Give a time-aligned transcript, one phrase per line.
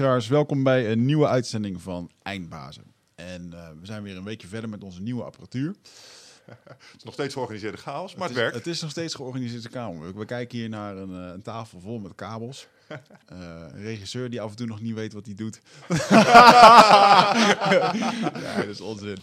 [0.00, 2.84] Trouwens, welkom bij een nieuwe uitzending van Eindbazen.
[3.14, 5.74] En uh, we zijn weer een weekje verder met onze nieuwe apparatuur.
[6.64, 8.56] Het is nog steeds georganiseerde chaos, maar het, het, werkt.
[8.56, 10.18] Het is nog steeds georganiseerde kamer.
[10.18, 12.66] We kijken hier naar een, uh, een tafel vol met kabels.
[12.90, 12.98] Uh,
[13.72, 15.60] een regisseur die af en toe nog niet weet wat hij doet.
[18.42, 19.16] ja, dat is onzin.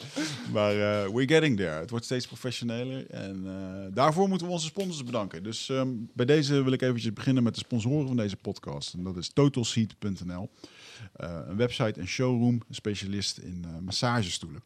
[0.51, 1.79] Maar uh, we're getting there.
[1.79, 3.09] Het wordt steeds professioneler.
[3.09, 3.51] En uh,
[3.95, 5.43] daarvoor moeten we onze sponsors bedanken.
[5.43, 8.93] Dus um, bij deze wil ik eventjes beginnen met de sponsoren van deze podcast.
[8.93, 10.49] En dat is totalseat.nl.
[11.13, 14.63] Een website en showroom, specialist in massagestoelen.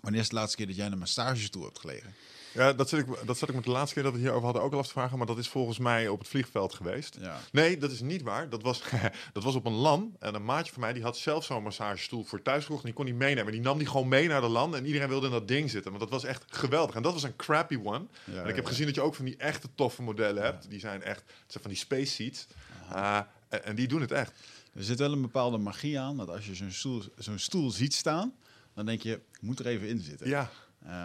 [0.00, 2.14] Wanneer is de laatste keer dat jij een massagestoel hebt gelegen?
[2.56, 4.62] Ja, dat zat, ik, dat zat ik met de laatste keer dat we hierover hadden
[4.62, 5.18] ook al af te vragen.
[5.18, 7.16] Maar dat is volgens mij op het vliegveld geweest.
[7.20, 7.40] Ja.
[7.52, 8.48] Nee, dat is niet waar.
[8.48, 8.82] Dat was,
[9.32, 10.16] dat was op een LAN.
[10.18, 12.80] En een maatje van mij die had zelf zo'n massagestoel voor thuis gekocht.
[12.80, 13.52] En die kon die meenemen.
[13.52, 14.76] Die nam die gewoon mee naar de LAN.
[14.76, 15.90] En iedereen wilde in dat ding zitten.
[15.90, 16.94] Want dat was echt geweldig.
[16.94, 18.04] En dat was een crappy one.
[18.24, 18.70] Ja, en ik heb ja.
[18.70, 20.70] gezien dat je ook van die echte toffe modellen hebt.
[20.70, 22.46] Die zijn echt, het zijn van die space seats.
[22.92, 24.32] Uh, en, en die doen het echt.
[24.74, 26.16] Er zit wel een bepaalde magie aan.
[26.16, 28.34] Dat als je zo'n stoel, zo'n stoel ziet staan,
[28.76, 30.28] dan denk je, moet er even in zitten.
[30.28, 30.50] Ja.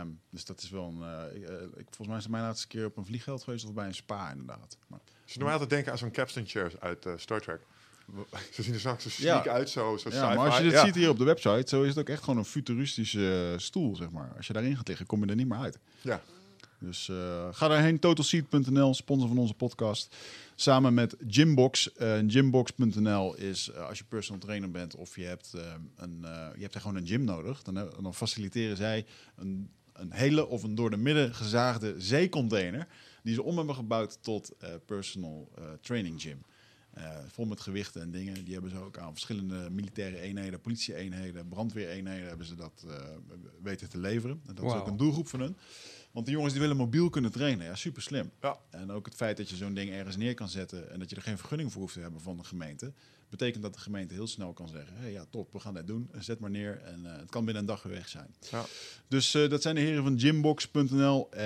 [0.02, 1.00] Um, dus dat is wel een.
[1.00, 3.74] Uh, uh, ik, volgens mij is het mijn laatste keer op een vliegveld geweest of
[3.74, 4.78] bij een spa, inderdaad.
[4.88, 7.62] Maar, dus normaal te denken aan zo'n capstan chairs uit uh, Star Trek.
[8.52, 9.48] Ze zien er straks zo chic Ja.
[9.48, 10.86] uit, zo, zo ja, maar als je dit ja.
[10.86, 14.12] ziet hier op de website, zo is het ook echt gewoon een futuristische stoel, zeg
[14.12, 14.34] maar.
[14.38, 15.80] Als je daarin gaat liggen, kom je er niet meer uit.
[16.02, 16.22] Ja.
[16.82, 20.16] Dus uh, ga daarheen, totalseat.nl, sponsor van onze podcast.
[20.56, 21.92] Samen met Gymbox.
[21.98, 25.54] Uh, Gymbox.nl is uh, als je personal trainer bent of je hebt,
[25.96, 26.18] een,
[26.56, 27.64] je hebt er gewoon een gym nodig.
[27.64, 32.88] Dan, dan faciliteren zij een, een hele of een door de midden gezaagde zeecontainer.
[33.24, 35.52] Die ze om hebben gebouwd tot personal
[35.82, 36.42] training gym.
[37.28, 38.44] Vol met gewichten en dingen.
[38.44, 42.86] Die hebben ze ook aan verschillende militaire eenheden, politie-eenheden, brandweereenheden hebben ze dat
[43.62, 44.42] weten te leveren.
[44.48, 44.74] En dat wow.
[44.74, 45.58] is ook een doelgroep van hun.
[46.12, 47.66] Want de jongens die willen mobiel kunnen trainen.
[47.66, 48.32] Ja, super slim.
[48.42, 48.58] Ja.
[48.70, 51.16] En ook het feit dat je zo'n ding ergens neer kan zetten en dat je
[51.16, 52.92] er geen vergunning voor hoeft te hebben van de gemeente.
[53.30, 56.10] Betekent dat de gemeente heel snel kan zeggen: hey, ja, top, we gaan dit doen.
[56.20, 56.82] Zet maar neer.
[56.82, 58.36] En uh, het kan binnen een dag weer weg zijn.
[58.52, 58.66] Ja.
[59.08, 61.28] Dus uh, dat zijn de heren van gymbox.nl.
[61.34, 61.40] Uh,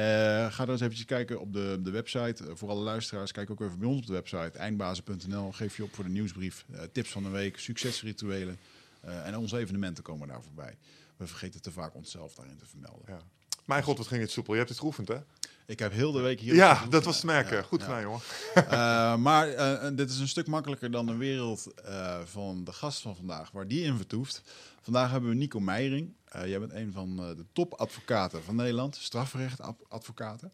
[0.52, 2.43] ga er eens eventjes kijken op de, de website.
[2.54, 4.58] voor alle luisteraars, kijk ook even bij ons op de website.
[4.58, 5.52] Eindbazen.nl.
[5.52, 6.65] Geef je op voor de nieuwsbrief.
[6.71, 8.58] eh, tips van de week, succesrituelen.
[9.02, 10.77] eh, en onze evenementen komen daar voorbij.
[11.17, 13.04] We vergeten te vaak onszelf daarin te vermelden.
[13.08, 13.20] Ja.
[13.65, 14.53] Mijn god, wat ging het soepel.
[14.53, 15.17] Je hebt het geoefend, hè?
[15.65, 16.55] Ik heb heel de week hier.
[16.55, 17.58] Ja, dat was te merken.
[17.58, 17.86] Ja, Goed ja.
[17.86, 18.21] gedaan, jongen.
[18.55, 23.02] Uh, maar uh, dit is een stuk makkelijker dan de wereld uh, van de gast
[23.02, 24.42] van vandaag, waar die in vertoeft.
[24.81, 26.14] Vandaag hebben we Nico Meijering.
[26.45, 30.52] Jij bent een van de topadvocaten van Nederland, strafrechtadvocaten.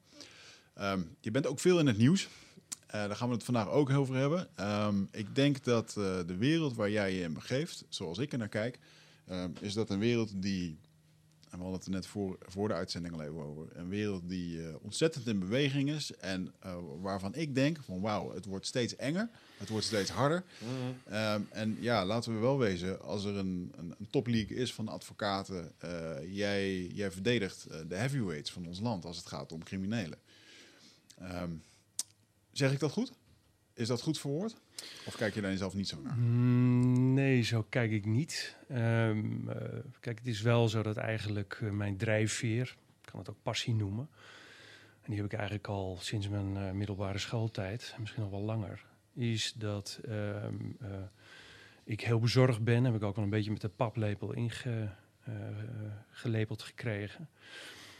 [0.81, 2.27] Um, je bent ook veel in het nieuws.
[2.87, 4.47] Daar gaan we het vandaag ook over hebben.
[4.59, 5.91] Um, ik denk dat
[6.27, 8.79] de wereld waar jij je in begeeft, zoals ik er naar kijk,
[9.31, 10.77] um, is dat een wereld die,
[11.51, 14.29] en we hadden het er net voor, voor de uitzending al even over, een wereld
[14.29, 18.65] die uh, ontzettend in beweging is en uh, waarvan ik denk van wauw, het wordt
[18.67, 20.43] steeds enger, het wordt steeds harder.
[20.57, 21.15] Mm.
[21.15, 24.87] Um, en ja, laten we wel wezen, als er een, een, een topleague is van
[24.87, 30.19] advocaten, uh, jij, jij verdedigt de heavyweights van ons land als het gaat om criminelen.
[31.21, 31.63] Um,
[32.51, 33.11] zeg ik dat goed?
[33.73, 34.55] Is dat goed verwoord?
[35.05, 36.17] Of kijk je daar zelf niet zo naar?
[36.17, 38.57] Mm, nee, zo kijk ik niet.
[38.71, 39.55] Um, uh,
[39.99, 43.75] kijk, het is wel zo dat eigenlijk uh, mijn drijfveer, ik kan het ook passie
[43.75, 44.09] noemen,
[45.01, 48.85] en die heb ik eigenlijk al sinds mijn uh, middelbare schooltijd, misschien nog wel langer,
[49.13, 50.77] is dat um,
[51.83, 57.29] ik heel bezorgd ben, heb ik ook al een beetje met de paplepel ingelepeld gekregen.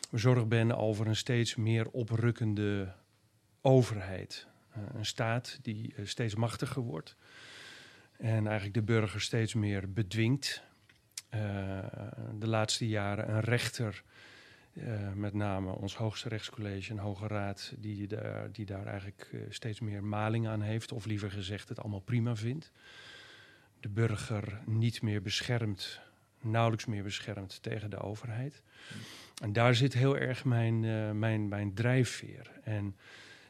[0.09, 2.93] Bezorgd ben over een steeds meer oprukkende
[3.61, 4.49] overheid.
[4.77, 7.15] Uh, een staat die uh, steeds machtiger wordt
[8.17, 10.63] en eigenlijk de burger steeds meer bedwingt.
[11.35, 11.39] Uh,
[12.39, 14.03] de laatste jaren een rechter,
[15.13, 20.03] met name ons hoogste rechtscollege en Hoge Raad, die daar, die daar eigenlijk steeds meer
[20.03, 22.71] maling aan heeft, of liever gezegd het allemaal prima vindt.
[23.79, 26.01] De burger niet meer beschermd,
[26.41, 28.61] nauwelijks meer beschermd tegen de overheid.
[29.41, 30.79] En daar zit heel erg mijn,
[31.19, 32.51] mijn, mijn drijfveer.
[32.63, 32.95] En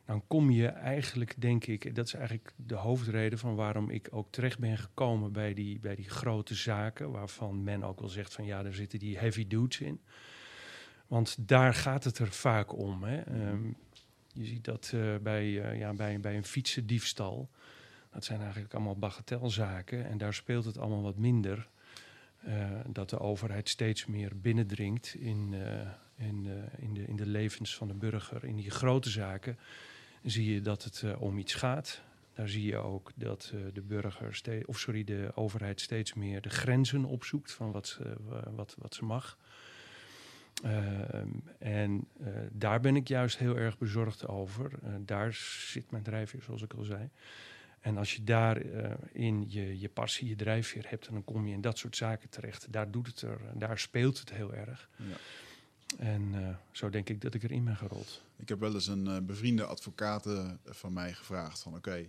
[0.06, 4.31] dan kom je eigenlijk, denk ik, dat is eigenlijk de hoofdreden van waarom ik ook
[4.31, 8.45] terecht ben gekomen bij die, bij die grote zaken, waarvan men ook wel zegt van
[8.45, 10.01] ja, daar zitten die heavy dudes in.
[11.07, 13.03] Want daar gaat het er vaak om.
[13.03, 13.50] Hè.
[13.50, 13.77] Um,
[14.33, 17.50] je ziet dat uh, bij, uh, ja, bij, bij een fietsendiefstal.
[18.12, 20.06] Dat zijn eigenlijk allemaal bagatelzaken.
[20.06, 21.69] En daar speelt het allemaal wat minder.
[22.48, 25.53] Uh, dat de overheid steeds meer binnendringt in,
[26.15, 28.44] in, in, de, in de levens van de burger.
[28.45, 29.57] In die grote zaken
[30.23, 32.01] zie je dat het uh, om iets gaat.
[32.33, 36.50] Daar zie je ook dat uh, de burger, of sorry, de overheid steeds meer de
[36.50, 38.15] grenzen opzoekt van wat ze,
[38.56, 39.38] wat, wat ze mag.
[41.59, 42.07] en
[42.51, 44.71] daar ben ik juist heel erg bezorgd over.
[45.00, 45.33] daar
[45.68, 47.09] zit mijn drijfveer, zoals ik al zei.
[47.79, 51.53] En als je daarin in je, je passie, je drijfveer hebt, en dan kom je
[51.53, 52.67] in dat soort zaken terecht.
[52.71, 54.89] Daar doet het er, daar speelt het heel erg.
[54.95, 55.15] Ja.
[55.97, 58.21] En eh, zo denk ik dat ik erin ben gerold.
[58.38, 60.27] Ik heb wel eens een eh, bevriende advocaat
[60.65, 62.05] van mij gevraagd van oké,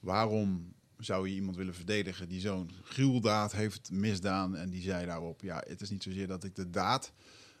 [0.00, 4.56] waarom zou je iemand willen verdedigen die zo'n gruweldaad heeft misdaan?
[4.56, 7.12] En die zei daarop, ja, het is niet zozeer dat ik de daad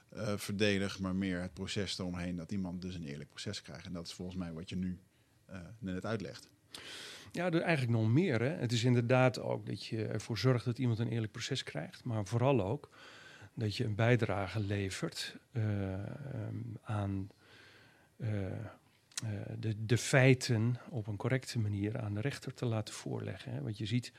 [0.08, 3.86] eh, verdedig, maar meer het proces eromheen dat iemand dus een eerlijk proces krijgt.
[3.86, 4.98] En dat is volgens mij wat je nu
[5.78, 6.48] net uitlegt.
[7.32, 8.40] Ja, er eigenlijk nog meer.
[8.40, 8.48] Hè.
[8.48, 12.26] Het is inderdaad ook dat je ervoor zorgt dat iemand een eerlijk proces krijgt, maar
[12.26, 12.90] vooral ook
[13.58, 15.62] dat je een bijdrage levert uh,
[16.82, 17.30] aan
[18.16, 18.28] uh,
[19.58, 23.62] de, de, feiten op een correcte manier aan de rechter te laten voorleggen.
[23.62, 24.12] Want je ziet,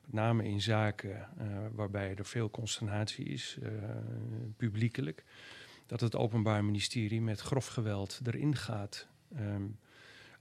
[0.00, 1.28] met name in zaken
[1.74, 3.58] waarbij er veel consternatie is,
[4.56, 5.24] publiekelijk,
[5.86, 9.06] dat het Openbaar Ministerie met grof geweld erin gaat.
[9.38, 9.78] Um,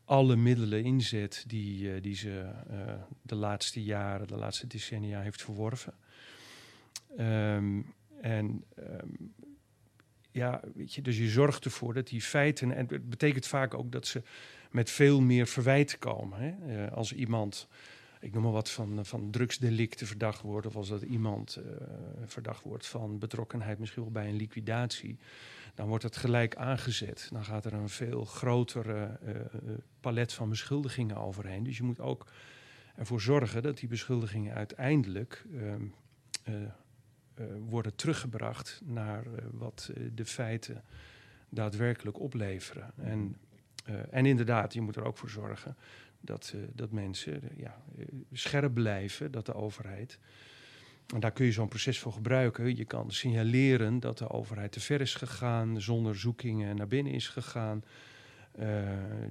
[0.06, 2.52] alle middelen inzet die, die ze
[3.22, 5.94] de laatste jaren, de laatste decennia heeft verworven.
[7.20, 7.94] Um,
[8.26, 9.08] en ehm,
[10.32, 12.72] ja, weet je, dus je zorgt ervoor dat die feiten.
[12.72, 14.22] En het betekent vaak ook dat ze
[14.72, 16.40] met veel meer verwijten komen.
[16.40, 16.86] Hè?
[16.86, 17.68] Uh, als iemand,
[18.20, 20.68] ik noem maar wat, van, van drugsdelicten verdacht wordt.
[20.68, 21.72] Of als dat iemand uh,
[22.26, 25.18] verdacht wordt van betrokkenheid, misschien wel bij een liquidatie.
[25.76, 27.30] Dan wordt het gelijk aangezet.
[27.32, 29.32] Dan gaat er een veel grotere uh,
[30.00, 31.64] palet van beschuldigingen overheen.
[31.64, 32.28] Dus je moet ook
[32.96, 35.46] ervoor zorgen dat die beschuldigingen uiteindelijk.
[35.56, 35.86] Ehm,
[37.70, 40.84] worden teruggebracht naar uh, wat uh, de feiten
[41.50, 42.92] daadwerkelijk opleveren.
[42.96, 43.36] En,
[44.10, 45.76] en inderdaad, je moet er ook voor zorgen
[46.20, 47.82] dat, dat mensen ja,
[48.32, 50.20] scherp blijven, dat de overheid.
[51.14, 52.76] En daar kun je zo'n proces voor gebruiken.
[52.76, 57.28] Je kan signaleren dat de overheid te ver is gegaan, zonder zoekingen naar binnen is
[57.28, 57.84] gegaan.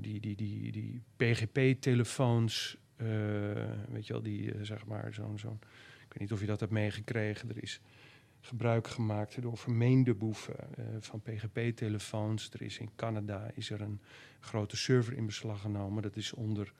[0.00, 2.76] die, die, die, die PGP-telefoons,
[3.88, 5.38] weet je wel, die zeg maar zo'n.
[5.38, 5.58] zo'n
[6.14, 7.48] weet niet of je dat hebt meegekregen.
[7.48, 7.80] Er is
[8.40, 12.50] gebruik gemaakt door vermeende boeven uh, van PGP-telefoons.
[12.52, 14.00] Er is in Canada is er een
[14.40, 16.02] grote server in beslag genomen.
[16.02, 16.72] Dat is onder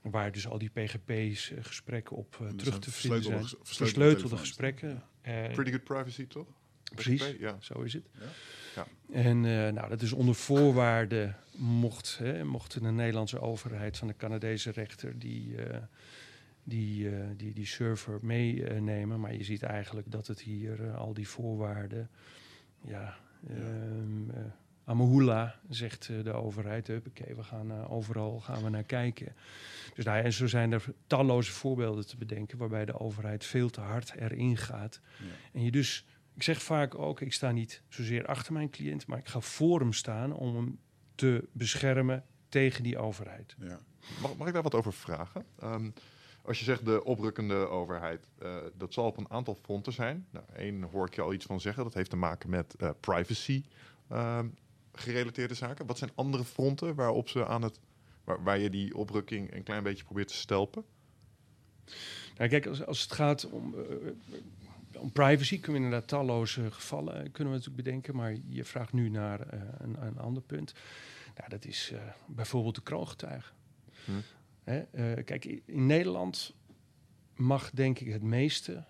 [0.00, 3.44] waar dus al die PGP's uh, eh, gesprekken op uh, terug te vinden zijn.
[3.62, 5.02] Versleutelde gesprekken.
[5.22, 6.46] Pretty good privacy, toch?
[6.94, 7.56] Precies, PGP, ja.
[7.60, 8.08] zo is het.
[8.18, 8.26] Ja.
[8.74, 8.86] Ja.
[9.12, 9.40] En
[9.74, 15.18] nou, dat is onder voorwaarde mocht, hè, mocht de Nederlandse overheid van de Canadese rechter
[15.18, 15.56] die
[16.64, 19.20] die, uh, die, die server meenemen.
[19.20, 22.10] maar je ziet eigenlijk dat het hier uh, al die voorwaarden.
[22.80, 23.16] Ja,
[23.46, 23.54] ja.
[23.54, 24.30] Um,
[24.84, 26.88] Amahula, zegt de overheid.
[27.06, 29.34] Oké, we gaan overal gaan we naar kijken.
[29.94, 33.80] Dus nou, en zo zijn er talloze voorbeelden te bedenken waarbij de overheid veel te
[33.80, 35.00] hard erin gaat.
[35.18, 35.24] Ja.
[35.52, 39.18] En je dus, ik zeg vaak ook, ik sta niet zozeer achter mijn cliënt, maar
[39.18, 40.78] ik ga voor hem staan om hem
[41.14, 43.56] te beschermen tegen die overheid.
[43.58, 43.80] Ja.
[44.20, 45.44] Mag, mag ik daar wat over vragen?
[45.62, 45.92] Um,
[46.42, 50.26] als je zegt de oprukkende overheid, uh, dat zal op een aantal fronten zijn.
[50.30, 52.90] Nou, Eén hoor ik je al iets van zeggen, dat heeft te maken met uh,
[53.00, 53.64] privacy
[54.12, 54.38] uh,
[54.92, 55.86] gerelateerde zaken.
[55.86, 57.78] Wat zijn andere fronten waarop ze aan het,
[58.24, 60.84] waar, waar, je die oprukking een klein beetje probeert te stelpen?
[62.36, 64.10] Nou, kijk, als, als het gaat om, uh,
[65.00, 68.16] om privacy, kunnen we inderdaad talloze gevallen kunnen we natuurlijk bedenken.
[68.16, 69.40] Maar je vraagt nu naar
[69.78, 70.74] een, een, ander punt.
[71.36, 71.92] Nou, dat is
[72.26, 73.54] bijvoorbeeld de kroongetuigen.
[74.04, 74.12] Hm.
[74.70, 76.54] Uh, kijk, in Nederland
[77.36, 78.84] mag denk ik het meeste.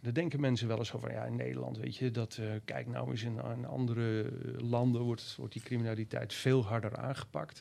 [0.00, 1.12] Daar denken mensen wel eens over.
[1.12, 2.38] Ja, in Nederland, weet je, dat.
[2.40, 7.60] Uh, kijk, nou eens in, andere landen wordt, die criminaliteit veel harder aangepakt.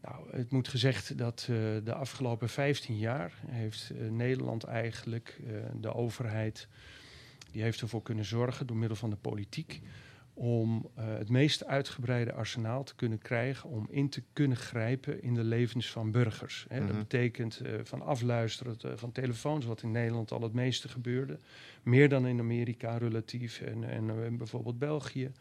[0.00, 5.40] Nou, het moet gezegd dat uh, de afgelopen 15 jaar heeft Nederland eigenlijk
[5.80, 6.68] de overheid.
[7.50, 9.80] Die heeft ervoor kunnen zorgen door middel van de politiek
[10.38, 15.34] om uh, het meest uitgebreide arsenaal te kunnen krijgen om in te kunnen grijpen in
[15.34, 16.66] de levens van burgers.
[16.68, 16.78] Hè.
[16.78, 16.98] Dat mhm.
[16.98, 21.38] betekent uh, van afluisteren uh, van telefoons, wat in Nederland al het meeste gebeurde,
[21.82, 25.32] meer dan in Amerika relatief en, en bijvoorbeeld België.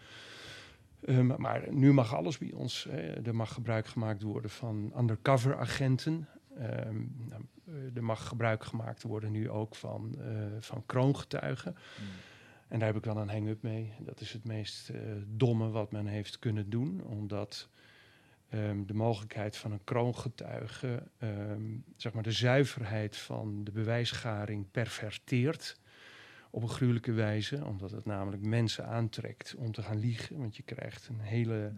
[1.08, 2.88] Um, maar nu mag alles bij ons.
[2.90, 3.26] Hè.
[3.26, 6.28] Er mag gebruik gemaakt worden van undercover agenten.
[6.60, 7.42] Um, nou,
[7.94, 10.16] er mag gebruik gemaakt worden nu ook van,
[10.60, 11.72] van kroongetuigen.
[11.72, 12.08] Mm.
[12.68, 13.94] En daar heb ik dan een hang-up mee.
[14.00, 17.70] Dat is het meest uh, domme wat men heeft kunnen doen, omdat
[18.54, 25.80] um, de mogelijkheid van een kroongetuige, um, zeg maar de zuiverheid van de bewijsgaring perverteert
[26.50, 30.64] op een gruwelijke wijze, omdat het namelijk mensen aantrekt om te gaan liegen, want je
[30.64, 31.74] krijgt een hele,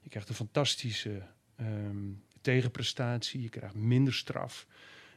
[0.00, 1.22] je krijgt een fantastische
[1.60, 4.66] um, tegenprestatie, je krijgt minder straf.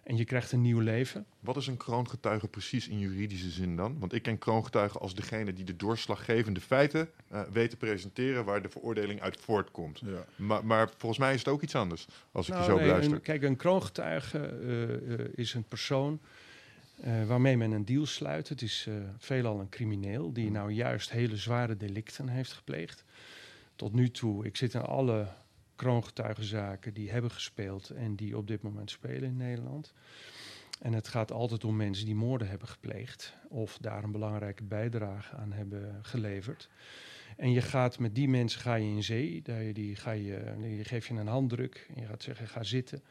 [0.05, 1.25] En je krijgt een nieuw leven.
[1.39, 4.00] Wat is een kroongetuige precies in juridische zin dan?
[4.00, 8.62] Want ik ken kroongetuigen als degene die de doorslaggevende feiten uh, weet te presenteren waar
[8.62, 10.00] de veroordeling uit voortkomt.
[10.05, 10.25] Ja.
[10.35, 12.85] Maar, maar volgens mij is het ook iets anders als ik Nou, je zo nee,
[12.85, 13.15] beluister.
[13.15, 14.83] een- kijk, een kroongetuige eh,
[15.13, 16.19] eh, is een persoon
[17.01, 18.50] eh, waarmee men een deal sluit.
[18.50, 23.03] Het is eh, veelal een crimineel die nou juist hele zware delicten heeft gepleegd.
[23.75, 25.27] Tot nu toe, ik zit in alle
[25.75, 29.94] kroongetuigenzaken die hebben gespeeld en die op dit moment spelen in Nederland.
[30.82, 35.36] En het gaat altijd om mensen die moorden hebben gepleegd of daar een belangrijke bijdrage
[35.36, 36.70] aan hebben geleverd.
[37.38, 40.84] En je gaat met die mensen ga je in zee, je die, ga je, je
[40.84, 43.03] geeft je een handdruk en je gaat zeggen ga zitten.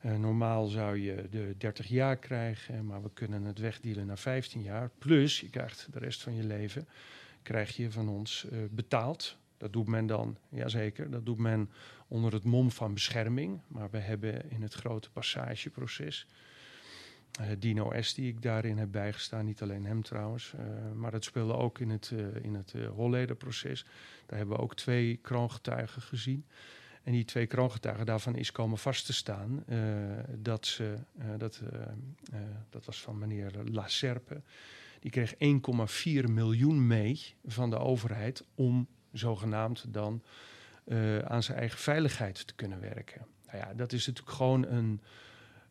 [0.00, 4.62] Eh, normaal zou je de 30 jaar krijgen, maar we kunnen het wegdealen naar 15
[4.62, 4.90] jaar.
[4.98, 6.88] Plus je krijgt de rest van je leven,
[7.42, 9.38] krijg je van ons eh, betaald.
[9.60, 11.70] Dat doet men dan, jazeker, dat doet men
[12.08, 13.60] onder het mom van bescherming.
[13.66, 16.26] Maar we hebben in het grote passageproces,
[17.40, 21.24] eh, Dino S die ik daarin heb bijgestaan, niet alleen hem trouwens, eh, maar dat
[21.24, 23.84] speelde ook in het, eh in het Hollederproces.
[24.26, 26.46] Daar hebben we ook twee kroongetuigen gezien.
[27.02, 29.64] En die twee kroongetuigen, daarvan is komen vast te staan
[30.38, 30.94] dat ze,
[31.36, 31.62] dat,
[32.70, 34.42] dat was van meneer La Serpe,
[35.00, 40.22] die kreeg 1,4 miljoen mee van de overheid om zogenaamd dan
[40.90, 43.26] eh, aan zijn eigen veiligheid te kunnen werken.
[43.46, 45.00] Nou ja, dat is natuurlijk gewoon een,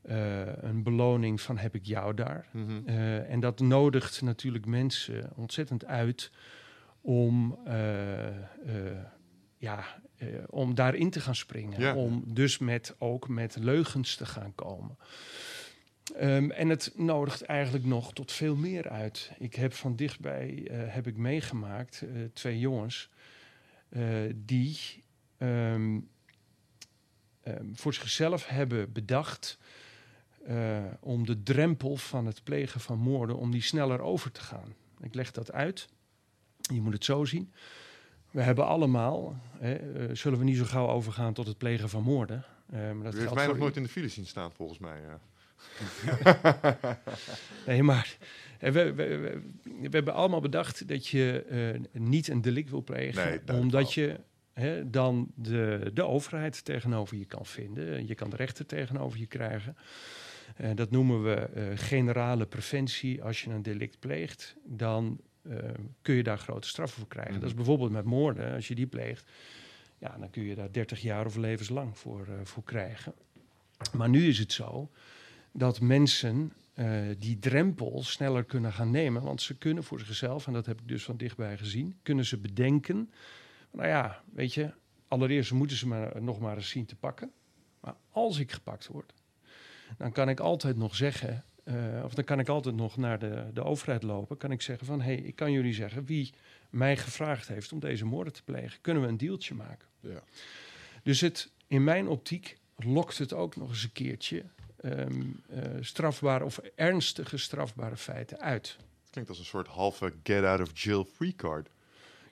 [0.01, 2.48] eh, een beloning van heb ik jou daar.
[2.51, 2.81] Mhm.
[2.86, 6.31] Eh, en dat nodigt natuurlijk mensen ontzettend uit
[7.01, 7.60] om,
[9.58, 9.84] ja,
[10.50, 11.79] om daarin te gaan springen.
[11.79, 11.96] Ja.
[11.96, 14.98] Om dus met, ook met leugens te gaan komen.
[16.15, 19.31] Ehm, en het nodigt eigenlijk nog tot veel meer uit.
[19.39, 22.03] Ik heb van dichtbij heb ik meegemaakt
[22.34, 23.10] twee jongens
[24.36, 24.79] die
[25.38, 26.00] ehm,
[27.43, 29.58] ehm, voor zichzelf hebben bedacht
[30.46, 34.74] eh, om de drempel van het plegen van moorden, om die sneller over te gaan.
[35.01, 35.88] Ik leg dat uit.
[36.62, 37.53] Je moet het zo zien.
[38.31, 42.03] We hebben allemaal, hè, eh, zullen we niet zo gauw overgaan tot het plegen van
[42.03, 42.46] moorden.
[42.69, 45.01] eh, maar dat U heeft mij nog nooit in de file zien staan, volgens mij.
[45.01, 45.19] ja.
[47.65, 48.27] Nee, maar eh,
[48.59, 53.41] we, we, we, we hebben allemaal bedacht dat je eh, niet een delict wil plegen,
[53.45, 54.19] Nee, omdat je
[54.53, 58.07] hè, dan de, de overheid tegenover je kan vinden.
[58.07, 59.75] Je kan de rechter tegenover je krijgen.
[60.55, 63.23] Eh, dat noemen we eh, generale preventie.
[63.23, 65.19] Als je een delict pleegt, dan
[66.01, 67.31] kun je daar grote straffen voor krijgen.
[67.31, 67.41] Mhm.
[67.41, 68.53] Dat is bijvoorbeeld met moorden.
[68.53, 69.31] Als je die pleegt,
[69.97, 73.13] ja, dan kun je daar 30 jaar of levenslang voor, voor krijgen.
[73.93, 74.89] Maar nu is het zo
[75.51, 76.53] dat mensen
[77.17, 79.21] die drempel sneller kunnen gaan nemen.
[79.21, 82.38] Want ze kunnen voor zichzelf, en dat heb ik dus van dichtbij gezien, kunnen ze
[82.38, 83.12] bedenken.
[83.71, 84.74] Nou ja, weet je,
[85.07, 87.31] allereerst moeten ze me nog maar eens zien te pakken.
[87.79, 89.13] Maar als ik gepakt word,
[89.98, 93.45] dan kan ik altijd nog zeggen, eh, of dan kan ik altijd nog naar de,
[93.53, 94.38] de overheid lopen.
[94.38, 96.33] Kan ik zeggen van, hé, hey, ik kan jullie zeggen wie
[96.69, 98.81] mij gevraagd heeft om deze moorden te plegen.
[98.81, 99.88] Kunnen we een dealtje maken?
[100.00, 100.24] Ja.
[101.03, 104.43] Dus het, in mijn optiek lokt het ook nog eens een keertje
[104.81, 105.05] eh,
[105.79, 108.77] strafbare of ernstige strafbare feiten uit.
[109.01, 111.69] Het klinkt als een soort halve get-out-of-jail-free card.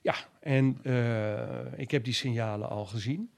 [0.02, 3.32] Ja, en eh, ik heb die signalen al gezien.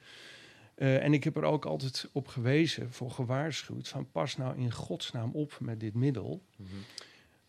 [0.75, 4.72] Eh, en ik heb er ook altijd op gewezen, voor gewaarschuwd, van pas nou in
[4.72, 6.44] godsnaam op met dit middel.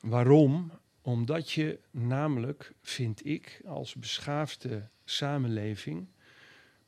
[0.01, 0.71] Waarom?
[1.03, 6.09] Omdat je namelijk, vind ik, als beschaafde samenleving,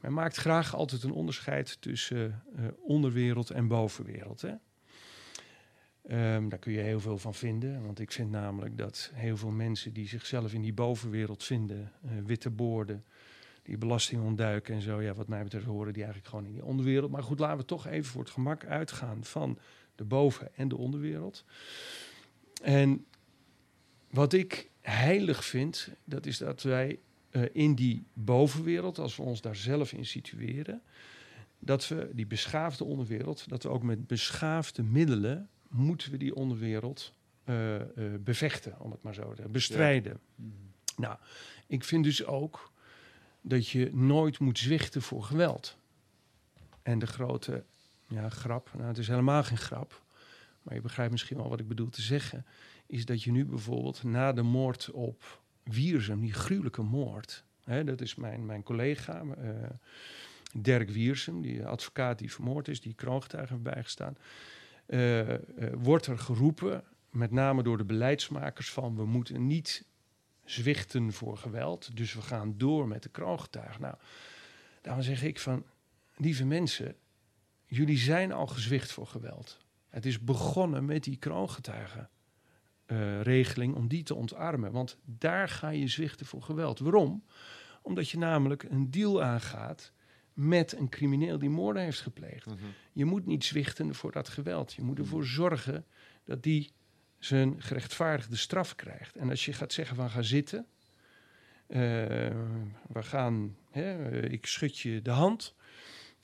[0.02, 4.40] men maakt graag altijd een onderscheid tussen eh, onderwereld en bovenwereld.
[4.40, 4.54] Hè?
[6.02, 9.50] Ehm, daar kun je heel veel van vinden, want ik vind namelijk dat heel veel
[9.50, 13.04] mensen die zichzelf in die bovenwereld vinden, eh, witte boorden,
[13.62, 16.64] die belasting ontduiken en zo, ja, wat mij betreft horen die eigenlijk gewoon in die
[16.64, 17.10] onderwereld.
[17.10, 19.58] Maar goed, laten we toch even voor het gemak uitgaan van
[19.94, 21.44] de boven- en de onderwereld.
[22.62, 23.06] En
[24.10, 26.98] wat ik heilig vind, dat is dat wij
[27.32, 30.82] eh, in die bovenwereld, als we ons daar zelf in situeren,
[31.58, 37.12] dat we die beschaafde onderwereld, dat we ook met beschaafde middelen moeten we die onderwereld
[37.44, 37.86] eh, eh,
[38.20, 40.20] bevechten, om het maar zo te zeggen, bestrijden.
[40.96, 41.16] Nou,
[41.66, 42.72] ik vind dus ook
[43.40, 45.76] dat je nooit moet zwichten voor geweld.
[46.82, 47.64] En de grote
[48.08, 50.02] ja, grap, nou het is helemaal geen grap,
[50.62, 52.46] maar je begrijpt misschien wel wat ik bedoel te zeggen,
[52.86, 57.44] is dat je nu bijvoorbeeld na de moord op Wiersum, die gruwelijke moord,
[57.84, 59.50] dat is mijn, mijn collega eh,
[60.54, 64.16] Dirk Wiersum, die advocaat die vermoord is, die kroongetuige heeft bijgestaan,
[64.86, 65.38] eh, eh,
[65.74, 69.84] wordt er geroepen, met name door de beleidsmakers, van we moeten niet
[70.44, 73.80] zwichten voor geweld, dus we gaan door met de kroongetuigen.
[73.80, 73.94] Nou,
[74.80, 75.64] daarom zeg ik van,
[76.16, 76.96] lieve mensen,
[77.66, 79.58] jullie zijn al gezwicht voor geweld.
[79.88, 81.16] Het is begonnen met die
[82.92, 84.72] kroongetuigenregeling om die te ontarmen.
[84.72, 86.78] Want daar ga je zwichten voor geweld.
[86.78, 87.24] Waarom?
[87.82, 89.92] Omdat je namelijk een deal aangaat
[90.32, 92.46] met een crimineel die moorden heeft gepleegd.
[92.46, 92.56] Mhm.
[92.92, 94.72] Je moet niet zwichten voor dat geweld.
[94.72, 95.84] Je moet ervoor zorgen
[96.24, 96.72] dat die
[97.18, 99.16] zijn gerechtvaardigde straf krijgt.
[99.16, 100.66] En als je gaat zeggen van ga zitten,
[101.66, 101.78] eh,
[102.88, 105.54] we gaan, hè, eh, ik schud je de hand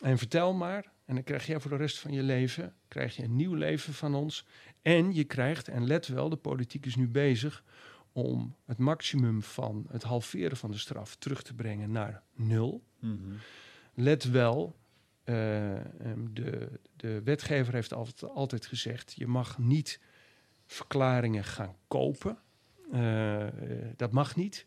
[0.04, 0.92] en vertel maar.
[1.08, 3.94] En dan krijg jij voor de rest van je leven krijg je een nieuw leven
[3.94, 4.44] van ons.
[4.82, 7.64] En je krijgt, en let wel, de politiek is nu bezig
[8.12, 12.82] om het maximum van het halveren van de straf terug te brengen naar nul.
[12.98, 13.16] Mhm.
[13.94, 14.76] Let wel,
[15.24, 20.00] eh, ehm, de, de wetgever heeft altijd, altijd gezegd: je mag niet
[20.66, 22.38] verklaringen gaan kopen.
[22.92, 23.52] Eh, eh,
[23.96, 24.66] dat mag niet.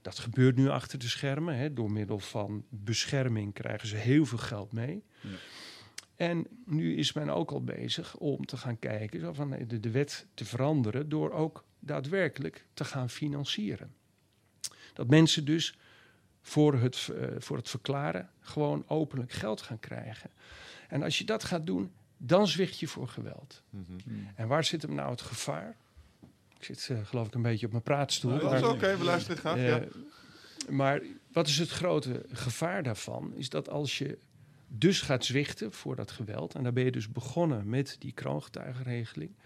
[0.00, 1.56] Dat gebeurt nu achter de schermen.
[1.56, 1.72] Hè.
[1.72, 5.04] Door middel van bescherming krijgen ze heel veel geld mee.
[5.20, 5.28] Ja.
[6.20, 9.90] En nu is men ook al bezig om te gaan kijken, zo van de, de
[9.90, 13.94] wet te veranderen, door ook daadwerkelijk te gaan financieren.
[14.92, 15.78] Dat mensen dus
[16.42, 20.30] voor het, eh, voor het verklaren gewoon openlijk geld gaan krijgen.
[20.88, 23.62] En als je dat gaat doen, dan zwicht je voor geweld.
[23.70, 23.98] Mhm.
[24.34, 25.76] En waar zit hem nou het gevaar?
[26.58, 28.38] Ik zit eh, geloof ik een beetje op mijn praatstoel.
[28.38, 29.56] Dat is oké, we luisteren graag.
[29.56, 29.84] eh, ja.
[30.68, 33.34] maar wat is het grote gevaar daarvan?
[33.34, 34.18] Is dat als je
[34.72, 36.54] dus gaat zwichten voor dat geweld...
[36.54, 39.36] en daar ben je dus begonnen met die kroongetuigenregeling...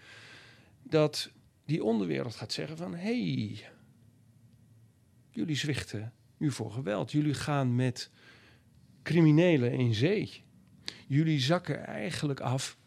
[0.83, 1.31] dat
[1.65, 2.95] die onderwereld gaat zeggen van...
[2.95, 3.63] hey,
[5.29, 7.11] jullie zwichten nu voor geweld.
[7.11, 8.11] Jullie gaan met
[9.03, 10.43] criminelen in zee.
[11.07, 12.77] Jullie zakken eigenlijk af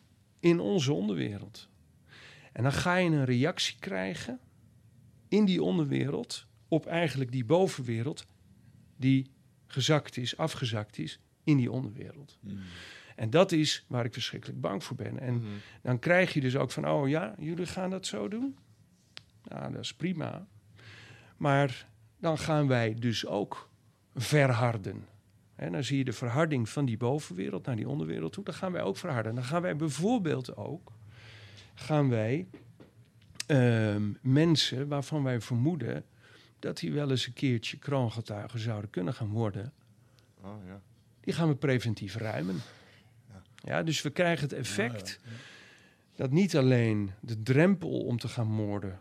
[0.40, 1.68] in onze onderwereld.
[2.52, 4.40] En dan ga je een reactie krijgen
[5.28, 8.25] in die onderwereld op eigenlijk die bovenwereld
[8.97, 9.30] die
[9.66, 12.38] gezakt is, afgezakt is in die onderwereld.
[12.40, 12.57] Mhm.
[13.17, 15.19] En dat is waar ik verschrikkelijk bang voor ben.
[15.21, 15.47] En Mhm.
[15.83, 18.57] dan krijg je dus ook van, oh ja, jullie gaan dat zo doen?
[19.45, 20.47] Nou, dat is prima.
[21.37, 21.88] Maar
[22.19, 23.69] dan gaan wij dus ook
[24.14, 25.07] verharden.
[25.55, 28.45] En dan zie je de verharding van die bovenwereld naar die onderwereld toe.
[28.45, 29.35] Dan gaan wij ook verharden.
[29.35, 30.93] Dan gaan wij bijvoorbeeld ook,
[31.75, 32.47] gaan wij
[33.47, 36.05] ehm, mensen waarvan wij vermoeden
[36.59, 39.72] dat die wel eens een keertje kroongetuigen zouden kunnen gaan worden,
[40.42, 40.81] Oh, ja.
[41.29, 42.61] Die gaan we preventief ruimen.
[43.55, 43.83] Ja.
[43.83, 45.21] Dus we krijgen het effect
[46.17, 49.01] dat niet alleen de drempel om te gaan moorden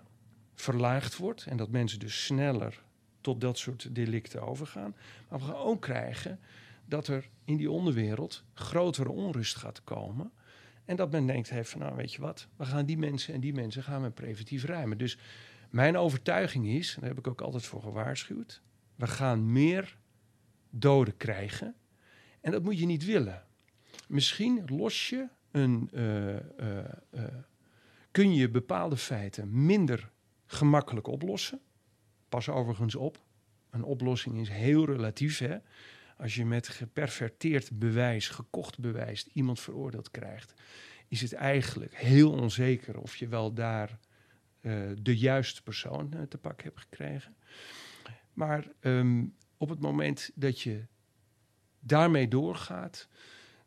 [0.55, 2.83] verlaagd wordt en dat mensen dus sneller
[3.21, 4.95] tot dat soort delicten overgaan,
[5.29, 6.39] maar we gaan ook krijgen
[6.85, 10.31] dat er in die onderwereld grotere onrust gaat komen
[10.85, 13.39] en dat men denkt heeft van nou weet je wat, we gaan die mensen en
[13.39, 14.97] die mensen gaan we preventief ruimen.
[14.97, 15.17] Dus
[15.69, 18.61] mijn overtuiging is, en daar heb ik ook altijd voor gewaarschuwd,
[18.95, 19.97] we gaan meer
[20.69, 21.75] doden krijgen
[22.41, 23.45] en dat moet je niet willen.
[24.07, 27.23] Misschien los je een, eh, eh, eh,
[28.11, 30.11] kun je bepaalde feiten minder
[30.45, 31.61] gemakkelijk oplossen.
[32.29, 33.23] Pas overigens op,
[33.69, 35.37] een oplossing is heel relatief.
[35.39, 35.57] Hè?
[36.17, 40.53] Als je met geperverteerd bewijs, gekocht bewijs, iemand veroordeeld krijgt,
[41.07, 43.99] is het eigenlijk heel onzeker of je wel daar
[45.01, 47.35] de juiste persoon eh, te pak hebt gekregen.
[48.33, 49.25] Maar ehm,
[49.57, 50.85] op het moment dat je
[51.87, 53.07] daarmee doorgaat,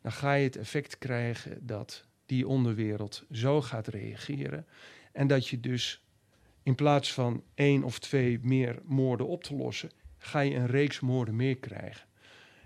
[0.03, 4.67] dan ga je het effect krijgen dat die onderwereld zo gaat reageren.
[5.13, 6.05] En dat je dus
[6.63, 11.01] in plaats van één of twee meer moorden op te lossen, ga je een reeks
[11.01, 12.09] moorden meer krijgen.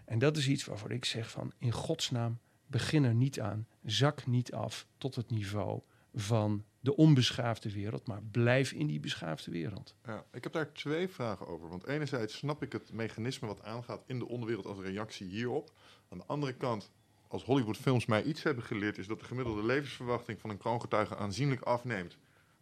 [0.04, 4.26] En dat is iets waarvoor ik zeg van in godsnaam begin er niet aan, zak
[4.26, 5.80] niet af tot het niveau
[6.14, 9.94] van de onbeschaafde wereld, maar blijf in die beschaafde wereld.
[10.04, 11.68] Ja, ik heb daar twee vragen over.
[11.68, 15.70] Want enerzijds snap ik het mechanisme wat aangaat in de onderwereld als reactie hierop.
[16.08, 16.90] Aan de andere kant,
[17.28, 21.62] als Hollywoodfilms mij iets hebben geleerd, is dat de gemiddelde levensverwachting van een kroongetuige aanzienlijk
[21.62, 22.16] afneemt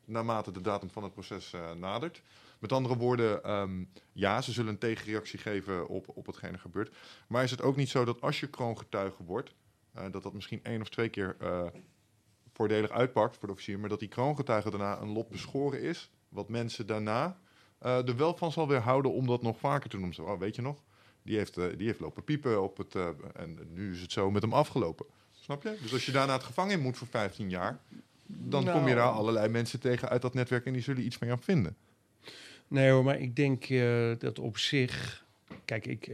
[0.05, 2.23] naarmate de datum van het proces eh, nadert.
[2.59, 6.95] Met andere woorden, ehm, ja, ze zullen een tegenreactie geven op, op hetgene gebeurt.
[7.29, 9.55] Maar is het ook niet zo dat als je kroongetuige wordt,
[9.93, 11.67] eh, dat dat misschien één of twee keer eh,
[12.63, 16.49] voordelig uitpakt voor de officier, maar dat die kroongetuige daarna een lot beschoren is, wat
[16.49, 17.39] mensen daarna
[17.79, 20.15] eh, er wel van zal weerhouden om dat nog vaker te doen.
[20.15, 20.83] Zo, oh, weet je nog,
[21.23, 24.31] die heeft, eh, die heeft lopen piepen op het, eh, en nu is het zo
[24.31, 25.07] met hem afgelopen.
[25.41, 25.77] Snap je?
[25.83, 27.81] Dus als je daarna het gevangen in moet voor 15 jaar,
[28.27, 28.95] dan kom je Nou.
[28.95, 31.77] daar allerlei mensen tegen uit dat netwerk en die zullen iets mee aan vinden.
[32.69, 33.69] Nee hoor, maar ik denk
[34.21, 35.25] dat op zich.
[35.65, 36.07] Kijk, ik,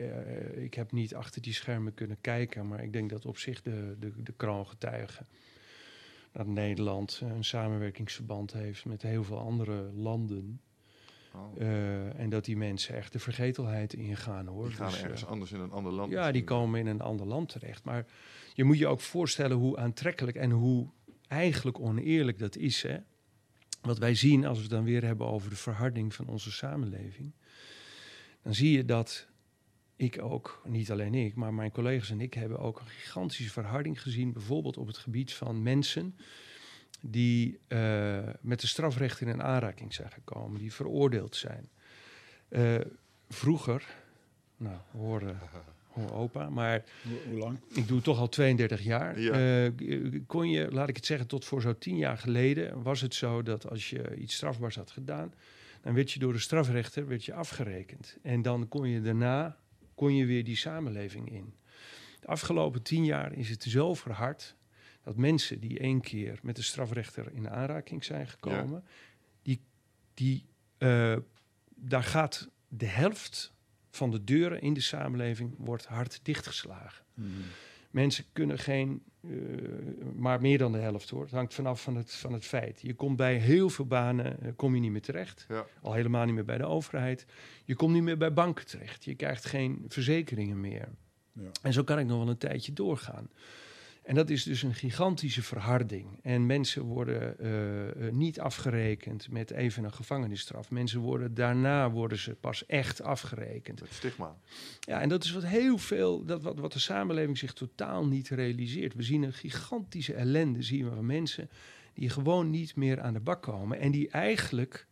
[0.54, 3.96] ik heb niet achter die schermen kunnen kijken, maar ik denk dat op zich de,
[3.98, 5.26] de, de kroongetuigen.
[6.32, 10.60] Dat Nederland een samenwerkingsverband heeft met heel veel andere landen.
[11.34, 14.66] Oh, eh, en dat die mensen echt de vergetelheid ingaan hoor.
[14.66, 16.12] die gaan Dus, ergens eh, anders in een ander land.
[16.12, 17.84] ja, die komen in een ander land terecht.
[17.84, 18.06] Maar
[18.54, 20.88] je moet je ook voorstellen hoe aantrekkelijk en hoe
[21.28, 22.82] eigenlijk oneerlijk dat is.
[22.82, 22.96] Hè?
[23.80, 27.32] Wat wij zien als we het dan weer hebben over de verharding van onze samenleving.
[28.42, 29.27] Dan zie je dat
[29.98, 34.02] ik ook, niet alleen ik, maar mijn collega's en ik hebben ook een gigantische verharding
[34.02, 34.32] gezien.
[34.32, 36.16] Bijvoorbeeld op het gebied van mensen
[37.00, 41.68] die uh, met de strafrecht in een aanraking zijn gekomen, die veroordeeld zijn.
[42.48, 42.80] Uh,
[43.28, 43.86] vroeger,
[44.56, 45.38] nou, horen
[45.92, 46.84] hoor opa, maar
[47.28, 47.60] hoe, lang?
[47.68, 49.20] Ik doe het toch al 32 jaar.
[49.20, 49.66] Ja.
[49.74, 53.14] Uh, kon je, laat ik het zeggen, tot voor zo tien jaar geleden was het
[53.14, 55.34] zo dat als je iets strafbaars had gedaan,
[55.82, 58.18] dan werd je door de strafrechter werd je afgerekend.
[58.22, 59.56] En dan kon je daarna
[59.98, 61.54] kon je weer die samenleving in.
[62.20, 64.56] De afgelopen tien jaar is het zo verhard
[65.02, 68.84] dat mensen die één keer met de strafrechter in aanraking zijn gekomen,
[69.42, 69.60] die,
[70.14, 70.44] die,
[70.78, 71.16] uh,
[71.74, 73.52] daar gaat de helft
[73.90, 77.04] van de deuren in de samenleving wordt hard dichtgeslagen.
[77.14, 77.42] Mm.
[77.98, 79.32] Mensen kunnen geen, uh,
[80.16, 81.22] maar meer dan de helft hoor.
[81.22, 82.80] Het hangt vanaf van het, van het feit.
[82.82, 85.46] Je komt bij heel veel banen, uh, kom je niet meer terecht.
[85.48, 85.66] Ja.
[85.82, 87.26] Al helemaal niet meer bij de overheid.
[87.64, 89.04] Je komt niet meer bij banken terecht.
[89.04, 90.88] Je krijgt geen verzekeringen meer.
[91.32, 91.50] Ja.
[91.62, 93.30] En zo kan ik nog wel een tijdje doorgaan.
[94.08, 96.18] En dat is dus een gigantische verharding.
[96.22, 100.70] En mensen worden uh, niet afgerekend met even een gevangenisstraf.
[100.70, 103.80] Mensen worden daarna worden ze pas echt afgerekend.
[103.80, 104.36] Het stigma.
[104.80, 108.28] Ja, en dat is wat heel veel, dat wat, wat de samenleving zich totaal niet
[108.28, 108.94] realiseert.
[108.94, 111.50] We zien een gigantische ellende, zien we van mensen
[111.94, 113.78] die gewoon niet meer aan de bak komen.
[113.78, 114.86] En die eigenlijk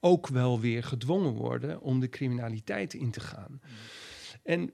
[0.00, 3.50] ook wel weer gedwongen worden om de criminaliteit in te gaan.
[3.50, 3.60] Mm.
[4.42, 4.72] En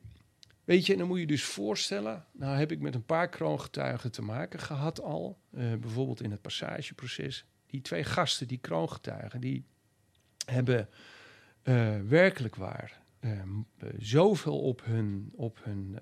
[0.64, 4.12] Weet je, en dan moet je dus voorstellen, nou heb ik met een paar kroongetuigen
[4.12, 7.44] te maken gehad al, uh, bijvoorbeeld in het passageproces.
[7.66, 9.64] Die twee gasten, die kroongetuigen, die
[10.46, 10.88] hebben
[11.64, 13.42] uh, werkelijk waar uh,
[13.98, 15.98] zoveel op hun, op hun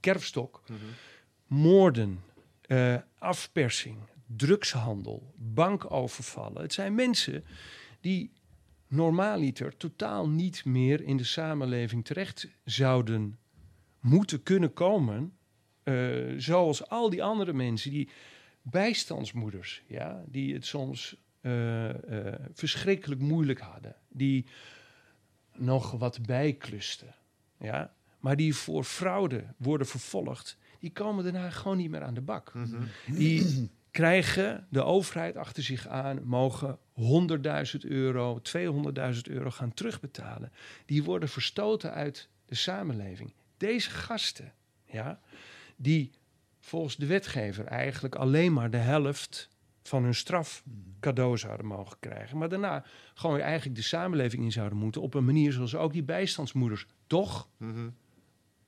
[0.00, 0.62] kerfstok.
[0.66, 1.58] Mm -hmm.
[1.58, 2.20] Moorden,
[3.18, 6.62] afpersing, drugshandel, bankovervallen.
[6.62, 7.44] Het zijn mensen
[8.00, 8.32] die
[8.92, 13.38] normaaliter totaal niet meer in de samenleving terecht zouden
[14.00, 15.32] moeten kunnen komen.
[15.84, 18.08] Uh, zoals al die andere mensen, die
[18.62, 21.94] bijstandsmoeders, ja, die het soms uh, uh,
[22.52, 24.46] verschrikkelijk moeilijk hadden, die
[25.56, 27.14] nog wat bijklusten,
[27.58, 32.20] ja, maar die voor fraude worden vervolgd, die komen daarna gewoon niet meer aan de
[32.20, 32.54] bak.
[32.54, 32.88] Mm -hmm.
[33.16, 36.78] Die krijgen de overheid achter zich aan, mogen
[37.74, 40.52] 100.000 euro, 200.000 euro gaan terugbetalen.
[40.86, 43.32] Die worden verstoten uit de samenleving.
[43.56, 44.52] Deze gasten,
[44.84, 45.20] ja,
[45.76, 46.10] die
[46.60, 49.48] volgens de wetgever eigenlijk alleen maar de helft
[49.82, 50.64] van hun straf
[51.00, 52.38] cadeau zouden mogen krijgen.
[52.38, 56.02] Maar daarna gewoon eigenlijk de samenleving in zouden moeten op een manier zoals ook die
[56.02, 57.94] bijstandsmoeders toch mm-hmm.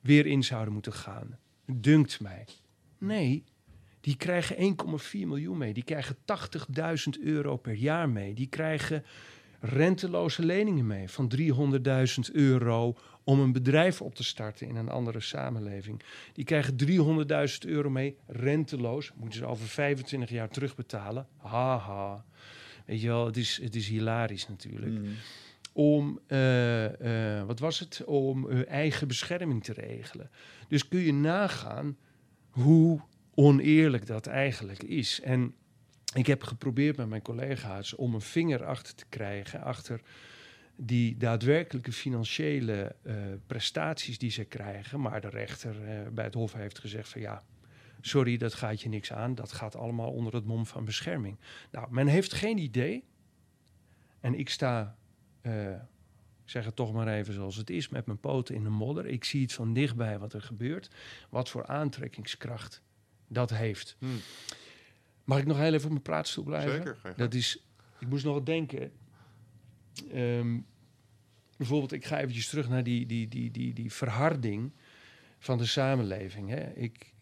[0.01, 1.37] weer in zouden moeten gaan.
[1.65, 2.45] Dunkt mij.
[2.97, 3.43] Nee,
[4.05, 5.73] die krijgen 1,4 miljoen mee.
[5.73, 6.15] Die krijgen
[7.17, 8.33] 80.000 euro per jaar mee.
[8.33, 9.03] Die krijgen
[9.59, 15.19] renteloze leningen mee van 300.000 euro om een bedrijf op te starten in een andere
[15.19, 16.01] samenleving.
[16.33, 19.11] Die krijgen 300.000 euro mee, renteloos.
[19.15, 21.27] Moeten ze over 25 jaar terugbetalen.
[21.37, 22.25] Haha.
[22.85, 24.91] Weet je wel, het is, het is hilarisch natuurlijk.
[24.91, 25.13] Mm.
[25.73, 28.03] Om, uh, uh, wat was het?
[28.05, 30.29] Om hun eigen bescherming te regelen.
[30.67, 31.97] Dus kun je nagaan
[32.49, 33.01] hoe
[33.35, 35.21] oneerlijk dat eigenlijk is.
[35.21, 35.55] En
[36.13, 40.01] ik heb geprobeerd met mijn collega's om een vinger achter te krijgen achter
[40.75, 43.15] die daadwerkelijke financiële uh,
[43.47, 45.01] prestaties die ze krijgen.
[45.01, 47.43] Maar de rechter uh, bij het Hof heeft gezegd van ja,
[48.01, 49.35] sorry, dat gaat je niks aan.
[49.35, 51.37] Dat gaat allemaal onder het mom van bescherming.
[51.71, 53.03] Nou, men heeft geen idee.
[54.19, 54.95] En ik sta,
[55.41, 59.05] ik zeg het toch maar even zoals het is, met mijn poten in de modder.
[59.05, 60.89] Ik zie het van dichtbij wat er gebeurt.
[61.29, 62.81] Wat voor aantrekkingskracht
[63.27, 63.95] dat heeft.
[63.99, 64.19] Hmm.
[65.23, 66.71] Mag ik nog heel even op mijn praatstoel blijven?
[66.71, 67.13] Zeker.
[67.15, 67.63] Dat is,
[67.99, 68.91] ik moest nog wat denken.
[70.13, 70.65] Um,
[71.57, 74.71] bijvoorbeeld, ik ga eventjes terug naar die, die, die, die, die verharding
[75.39, 76.49] van de samenleving.
[76.49, 76.73] Hè.
[76.73, 77.13] Ik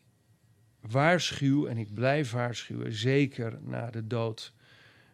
[0.80, 4.54] waarschuw en ik blijf waarschuwen, zeker na de dood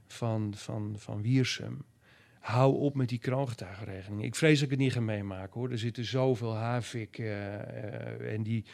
[0.08, 1.86] van, van, van Wiersum.
[2.40, 4.24] Hou op met die kroongetuigenregeling.
[4.24, 5.72] Ik vrees dat ik het niet ga meemaken hoor.
[5.72, 8.66] Er zitten zoveel havik uh, uh, en die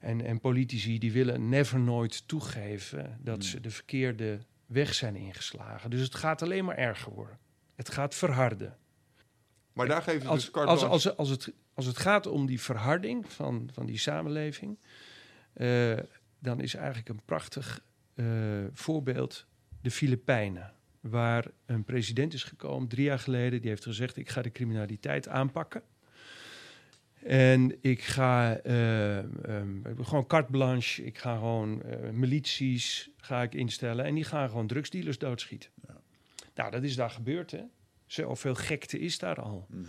[0.00, 5.90] en, en politici die willen never nooit toegeven dat ze de verkeerde weg zijn ingeslagen.
[5.90, 7.38] Dus het gaat alleen maar erger worden.
[7.74, 8.76] Het gaat verharden.
[9.72, 12.60] Maar daar geven ze als, dus als, als, als, het, als het gaat om die
[12.60, 14.78] verharding van, van die samenleving,
[15.56, 15.96] uh,
[16.38, 17.80] dan is eigenlijk een prachtig
[18.14, 18.26] uh,
[18.72, 19.46] voorbeeld
[19.82, 20.74] de Filipijnen.
[21.00, 25.28] Waar een president is gekomen drie jaar geleden, die heeft gezegd: Ik ga de criminaliteit
[25.28, 25.82] aanpakken.
[27.22, 31.04] En ik ga eh, ehm, gewoon carte blanche.
[31.04, 34.04] Ik ga gewoon eh, milities ga ik instellen.
[34.04, 35.70] En die gaan gewoon drugsdealers doodschieten.
[35.86, 36.00] Ja.
[36.54, 37.62] Nou, dat is daar gebeurd, hè.
[38.06, 39.66] Zoveel gekte is daar al.
[39.70, 39.86] Mhm.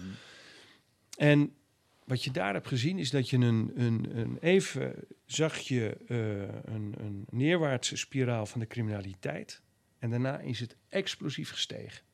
[1.17, 1.55] En
[2.03, 6.73] wat je daar hebt gezien is dat je een, een, een even zag je eh,
[6.73, 9.61] een, een neerwaartse spiraal van de criminaliteit.
[9.99, 12.05] En daarna is het explosief gestegen.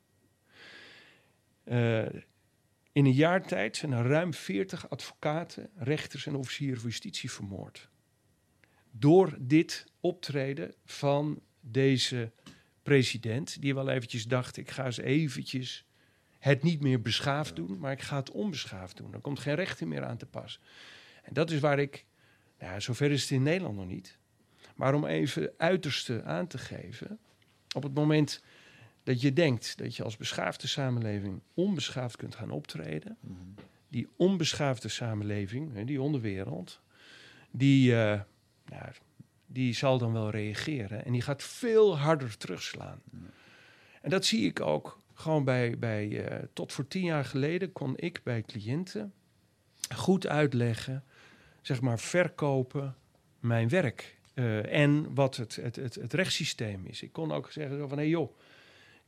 [2.93, 7.89] In een jaar tijd zijn er ruim 40 advocaten, rechters en officieren van justitie vermoord.
[8.91, 12.31] Door dit optreden van deze
[12.83, 15.85] president, die wel eventjes dacht: ik ga eens eventjes
[16.39, 19.13] het niet meer beschaafd doen, maar ik ga het onbeschaafd doen.
[19.13, 20.59] Er komt geen rechten meer aan te pas.
[21.23, 22.05] En dat is waar ik,
[22.59, 24.17] ja, zover is het in Nederland nog niet,
[24.75, 27.19] maar om even uiterste aan te geven,
[27.75, 28.43] op het moment
[29.03, 33.35] dat je denkt dat je als beschaafde samenleving onbeschaafd kunt gaan optreden, Mhm.
[33.87, 36.79] die onbeschaafde samenleving, die onderwereld,
[37.51, 38.21] die, eh,
[38.65, 38.91] nou,
[39.45, 43.01] die zal dan wel reageren en die gaat veel harder terugslaan.
[44.01, 47.93] En dat zie ik ook gewoon bij, bij eh, tot voor tien jaar geleden kon
[47.97, 49.13] ik bij cliënten
[49.95, 51.03] goed uitleggen,
[51.61, 52.95] zeg maar verkopen
[53.39, 57.01] mijn werk eh, en wat het, het, het, het rechtssysteem is.
[57.01, 58.35] Ik kon ook zeggen zo van, hé hey joh,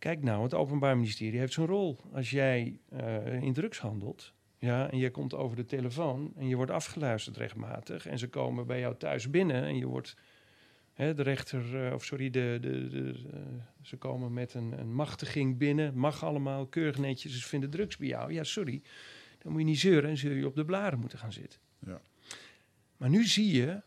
[0.05, 1.99] kijk nou, het Openbaar Ministerie heeft zijn rol.
[2.13, 6.55] Als jij eh, in drugs handelt, ja, en je komt over de telefoon en je
[6.55, 10.15] wordt afgeluisterd rechtmatig en ze komen bij jou thuis binnen en je wordt
[10.93, 13.39] hè, de rechter, eh, of sorry, de, de, de, eh,
[13.81, 18.07] ze komen met een, een machtiging binnen, mag allemaal, keurig netjes, ze vinden drugs bij
[18.07, 18.33] jou.
[18.33, 18.81] Ja, sorry,
[19.37, 21.59] dan moet je niet zeuren en zul je op de blaren moeten gaan zitten.
[21.85, 22.01] Ja.
[22.97, 23.81] Maar nu zie je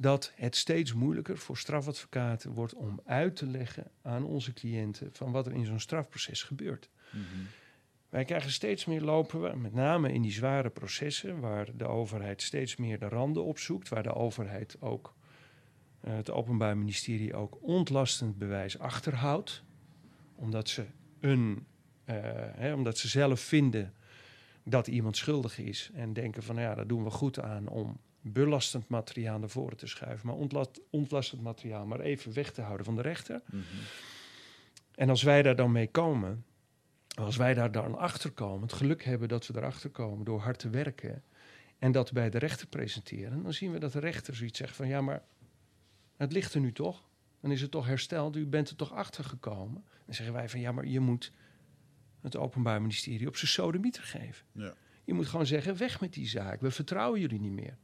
[0.00, 5.32] dat het steeds moeilijker voor strafadvocaten wordt om uit te leggen aan onze cliënten van
[5.32, 6.90] wat er in zo'n strafproces gebeurt.
[7.10, 7.24] Mhm.
[8.08, 12.42] Wij krijgen steeds meer lopen, we, met name in die zware processen, waar de overheid
[12.42, 15.14] steeds meer de randen opzoekt, waar de overheid ook,
[16.00, 19.62] eh, het Openbaar Ministerie ook ontlastend bewijs achterhoudt,
[20.34, 20.84] omdat ze,
[21.20, 21.66] een,
[22.04, 23.94] eh, hè, omdat ze zelf vinden
[24.64, 28.00] dat iemand schuldig is en denken van nou ja, daar doen we goed aan om
[28.20, 32.84] belastend materiaal naar voren te schuiven, maar ontlast, ontlastend materiaal maar even weg te houden
[32.84, 33.42] van de rechter.
[33.46, 33.62] Mhm.
[34.94, 36.44] En als wij daar dan mee komen,
[37.14, 40.58] als wij daar dan achter komen, het geluk hebben dat we erachter komen door hard
[40.58, 41.22] te werken
[41.78, 44.88] en dat bij de rechter presenteren, dan zien we dat de rechter zoiets zegt van
[44.88, 45.22] ja, maar
[46.16, 47.08] het ligt er nu toch?
[47.40, 49.84] Dan is het toch hersteld, u bent er toch achter gekomen?
[50.04, 51.32] Dan zeggen wij van ja, maar je moet
[52.20, 54.46] het Openbaar Ministerie op zijn sodemieter geven.
[54.52, 54.74] Ja.
[55.04, 57.76] Je moet gewoon zeggen, weg met die zaak, we vertrouwen jullie niet meer.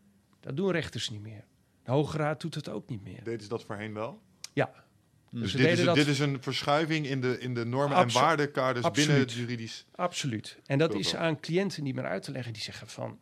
[0.47, 1.45] Dat doen rechters niet meer.
[1.85, 3.25] De Hoge Raad doet het ook niet meer.
[3.25, 4.23] Deden ze dat voorheen wel?
[4.53, 4.85] Ja.
[5.31, 8.13] Dus ze dit is, dat- dit is een verschuiving in de, in de normen en
[8.13, 9.87] waardenkaders binnen het juridisch.
[9.95, 10.59] Absoluut.
[10.67, 12.53] En dat is aan cliënten niet meer uit te leggen.
[12.53, 13.19] Die zeggen van,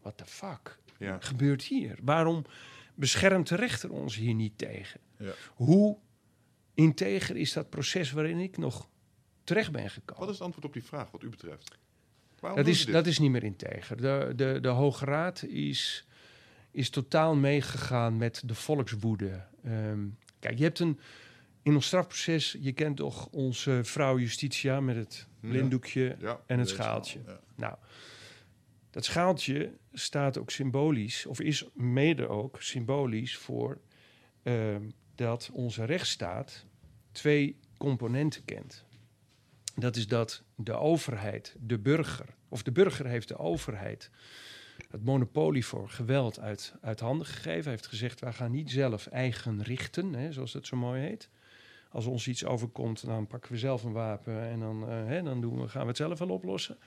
[0.00, 1.16] what the fuck Ja.
[1.20, 1.98] gebeurt hier?
[2.02, 2.44] Waarom
[2.94, 5.00] beschermt de rechter ons hier niet tegen?
[5.18, 5.32] Ja.
[5.54, 5.98] Hoe
[6.74, 8.88] integer is dat proces waarin ik nog
[9.44, 10.20] terecht ben gekomen?
[10.20, 11.78] Wat is het antwoord op die vraag wat u betreft?
[12.40, 13.96] Waarom Dat is, dat is niet meer integer.
[13.96, 16.06] De, de, de Hoge Raad is,
[16.74, 19.44] is totaal meegegaan met de volkswoede.
[19.64, 20.06] Ehm,
[20.38, 20.98] kijk, je hebt een.
[21.62, 26.40] In ons strafproces, je kent toch onze vrouw Justitia met het blinddoekje Ja.
[26.46, 27.20] en het schaaltje.
[27.26, 27.40] ja.
[27.56, 27.74] Nou,
[28.90, 33.80] dat schaaltje staat ook symbolisch, of is mede ook symbolisch voor
[34.42, 34.82] ehm,
[35.14, 36.64] dat onze rechtsstaat
[37.12, 38.84] twee componenten kent.
[39.74, 44.10] Dat is dat de overheid, de burger, of de burger heeft de overheid
[44.90, 47.62] het monopolie voor geweld uit, uit handen gegeven.
[47.62, 51.28] Hij heeft gezegd, wij gaan niet zelf eigen richten, hè, zoals dat zo mooi heet.
[51.90, 55.40] Als ons iets overkomt, dan pakken we zelf een wapen en dan, eh, hè, dan
[55.40, 56.78] doen we, gaan we het zelf wel oplossen.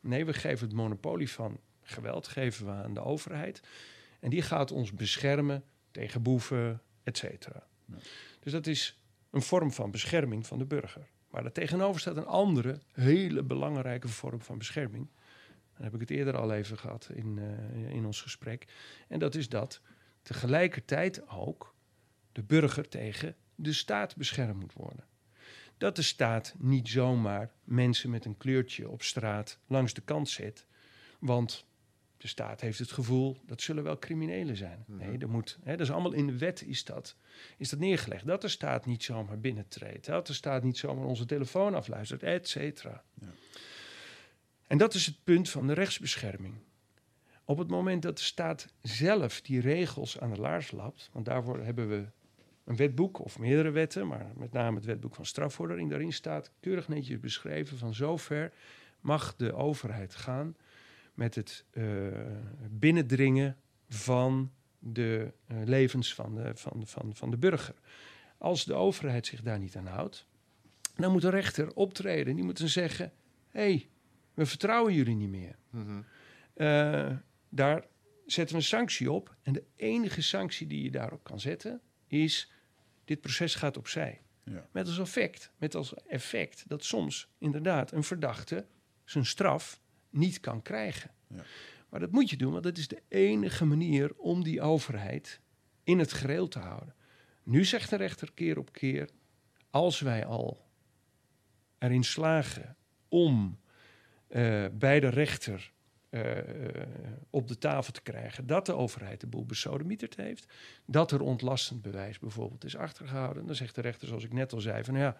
[0.00, 3.62] Nee, we geven het monopolie van geweld geven we aan de overheid.
[4.20, 7.66] En die gaat ons beschermen tegen boeven, et cetera.
[7.84, 7.96] Ja.
[8.40, 9.00] Dus dat is
[9.30, 11.08] een vorm van bescherming van de burger.
[11.30, 15.08] Maar daar tegenover staat een andere, hele belangrijke vorm van bescherming.
[15.82, 18.66] Daar heb ik het eerder al even gehad in, eh, in ons gesprek.
[19.08, 19.80] En dat is dat
[20.22, 21.74] tegelijkertijd ook
[22.32, 25.04] de burger tegen de staat beschermd moet worden.
[25.78, 30.66] Dat de staat niet zomaar mensen met een kleurtje op straat langs de kant zet.
[31.18, 31.66] Want
[32.16, 34.84] de staat heeft het gevoel dat zullen wel criminelen zijn.
[34.86, 35.58] Nee, dat moet.
[35.62, 37.16] Hè, dat is allemaal in de wet is dat,
[37.56, 38.26] is dat neergelegd.
[38.26, 40.06] Dat de staat niet zomaar binnentreedt.
[40.06, 43.04] Dat de staat niet zomaar onze telefoon afluistert, et cetera.
[43.20, 43.26] Ja.
[44.72, 46.54] En dat is het punt van de rechtsbescherming.
[47.44, 51.58] Op het moment dat de staat zelf die regels aan de laars lapt, want daarvoor
[51.58, 52.06] hebben we
[52.64, 56.88] een wetboek of meerdere wetten, maar met name het wetboek van strafvordering, daarin staat keurig
[56.88, 58.52] netjes beschreven van zover
[59.00, 60.56] mag de overheid gaan
[61.14, 61.84] met het eh,
[62.70, 63.56] binnendringen
[63.88, 67.74] van de eh, levens van de, van, van, van de burger.
[68.38, 70.26] Als de overheid zich daar niet aan houdt,
[70.94, 72.34] dan moet de rechter optreden.
[72.34, 73.12] Die moet dan zeggen:
[73.48, 73.90] hé, hey,
[74.34, 75.56] we vertrouwen jullie niet meer.
[75.70, 76.02] Mhm.
[76.54, 77.16] Eh,
[77.48, 77.86] daar
[78.26, 79.36] zetten we een sanctie op.
[79.42, 82.52] En de enige sanctie die je daarop kan zetten is:
[83.04, 84.20] dit proces gaat opzij.
[84.44, 84.68] Ja.
[84.72, 88.66] Met als effect, met als effect dat soms inderdaad een verdachte
[89.04, 91.10] zijn straf niet kan krijgen.
[91.26, 91.44] Ja.
[91.88, 95.40] Maar dat moet je doen, want dat is de enige manier om die overheid
[95.84, 96.94] in het gereel te houden.
[97.42, 99.08] Nu zegt de rechter keer op keer:
[99.70, 100.68] als wij al
[101.78, 102.76] erin slagen
[103.08, 103.58] om
[104.32, 105.72] eh, bij de rechter
[106.08, 106.22] eh,
[107.30, 110.52] op de tafel te krijgen dat de overheid de boel besodemieterd heeft,
[110.86, 114.60] dat er ontlastend bewijs bijvoorbeeld is achtergehouden, dan zegt de rechter, zoals ik net al
[114.60, 115.16] zei, van ja,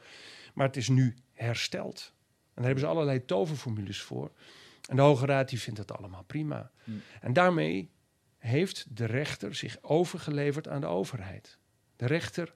[0.55, 2.13] maar het is nu hersteld.
[2.15, 4.33] En daar hebben ze allerlei toverformules voor.
[4.89, 6.71] En de Hoge Raad die vindt dat allemaal prima.
[6.85, 7.01] Hmm.
[7.21, 7.91] En daarmee
[8.39, 11.59] heeft de rechter zich overgeleverd aan de overheid.
[11.97, 12.55] De rechter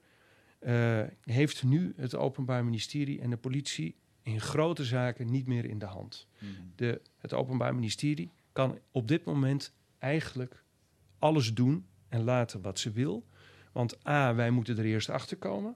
[0.59, 3.95] eh, heeft nu het Openbaar Ministerie en de politie
[4.27, 6.27] in grote zaken niet meer in de hand.
[6.39, 6.51] Mhm.
[6.75, 10.63] De, het Openbaar Ministerie kan op dit moment eigenlijk
[11.19, 13.27] alles doen en laten wat ze wil.
[13.71, 15.75] Want A, wij moeten er eerst achter komen.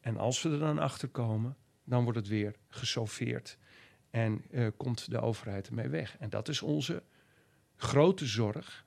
[0.00, 3.58] En als we er dan achter komen, dan wordt het weer gesoffeerd.
[4.10, 6.16] En eh, komt de overheid ermee weg.
[6.18, 7.02] En dat is onze
[7.76, 8.86] grote zorg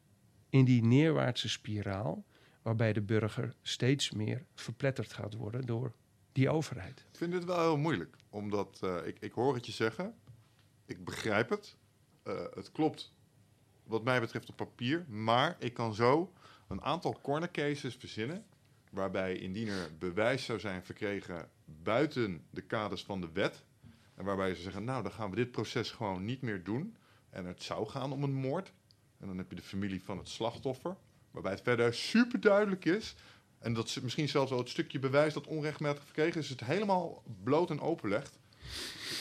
[0.49, 2.25] in die neerwaartse spiraal,
[2.61, 5.93] waarbij de burger steeds meer verpletterd gaat worden door
[6.31, 6.99] die overheid.
[7.11, 10.15] Ik vind dit wel heel moeilijk, omdat eh, ik, ik hoor het je zeggen,
[10.85, 11.75] ik begrijp het,
[12.23, 13.13] eh, het klopt
[13.83, 16.33] wat mij betreft op papier, maar ik kan zo
[16.67, 18.45] een aantal corner cases verzinnen
[18.91, 23.63] waarbij indien er bewijs zou zijn verkregen buiten de kaders van de wet
[24.15, 26.95] en waarbij ze zeggen, nou dan gaan we dit proces gewoon niet meer doen
[27.29, 28.73] en het zou gaan om een moord.
[29.19, 30.95] En dan heb je de familie van het slachtoffer,
[31.31, 33.15] waarbij het verder super duidelijk is
[33.59, 37.23] en dat ze misschien zelfs wel het stukje bewijs dat onrechtmatig verkregen is, het helemaal
[37.43, 38.39] bloot en open legt.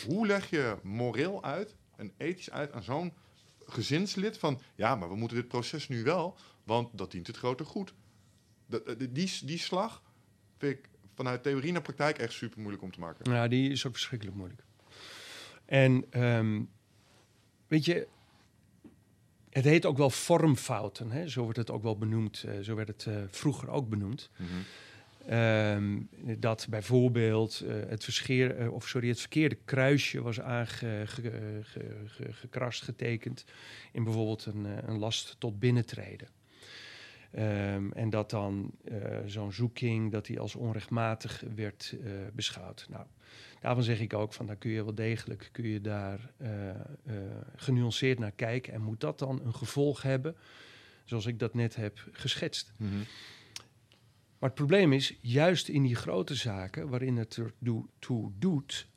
[0.07, 3.13] Hoe leg je moreel uit en ethisch uit aan zo'n
[3.67, 7.65] gezinslid van, ja, maar we moeten dit proces nu wel, want dat dient het grote
[7.65, 7.95] goed.
[8.67, 10.03] Dat, eh, die, die slag
[10.59, 13.31] vind ik vanuit theorie naar praktijk echt super moeilijk om te maken.
[13.31, 14.63] Nou, die is ook verschrikkelijk moeilijk.
[15.65, 16.63] En ehm,
[17.67, 18.09] weet je,
[19.59, 21.11] het heet ook wel vormfouten.
[21.11, 21.29] Hè?
[21.29, 22.43] Zo wordt het ook wel benoemd.
[22.43, 24.31] eh, zo werd het eh, vroeger ook benoemd.
[24.37, 24.49] Mhm.
[25.27, 26.01] Ehm,
[26.39, 33.45] dat bijvoorbeeld eh, het, verscheer, of sorry, het verkeerde kruisje was aangekrast, getekend
[33.93, 36.29] in bijvoorbeeld een, een last tot binnentreden.
[37.31, 38.71] Ehm, en dat dan
[39.27, 41.97] zo'n zoeking dat die als onrechtmatig werd
[42.33, 42.87] beschouwd.
[42.91, 43.05] Nou,
[43.61, 46.77] daarvan zeg ik ook van daar kun je wel degelijk kun je daar eh, eh,
[47.57, 48.73] genuanceerd naar kijken.
[48.73, 50.37] En moet dat dan een gevolg hebben,
[51.05, 52.73] zoals ik dat net heb geschetst?
[52.77, 52.97] Mhm.
[54.39, 57.53] Maar het probleem is, juist in die grote zaken waarin het er
[57.99, 58.89] toe doet,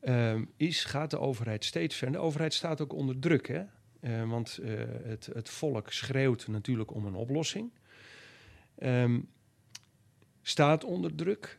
[0.00, 2.20] ehm, is, gaat de overheid steeds verder.
[2.20, 3.62] De overheid staat ook onder druk, hè?
[4.00, 4.58] Eh, want
[5.02, 7.70] het, het volk schreeuwt natuurlijk om een oplossing.
[8.74, 9.20] Ehm,
[10.42, 11.58] staat onder druk.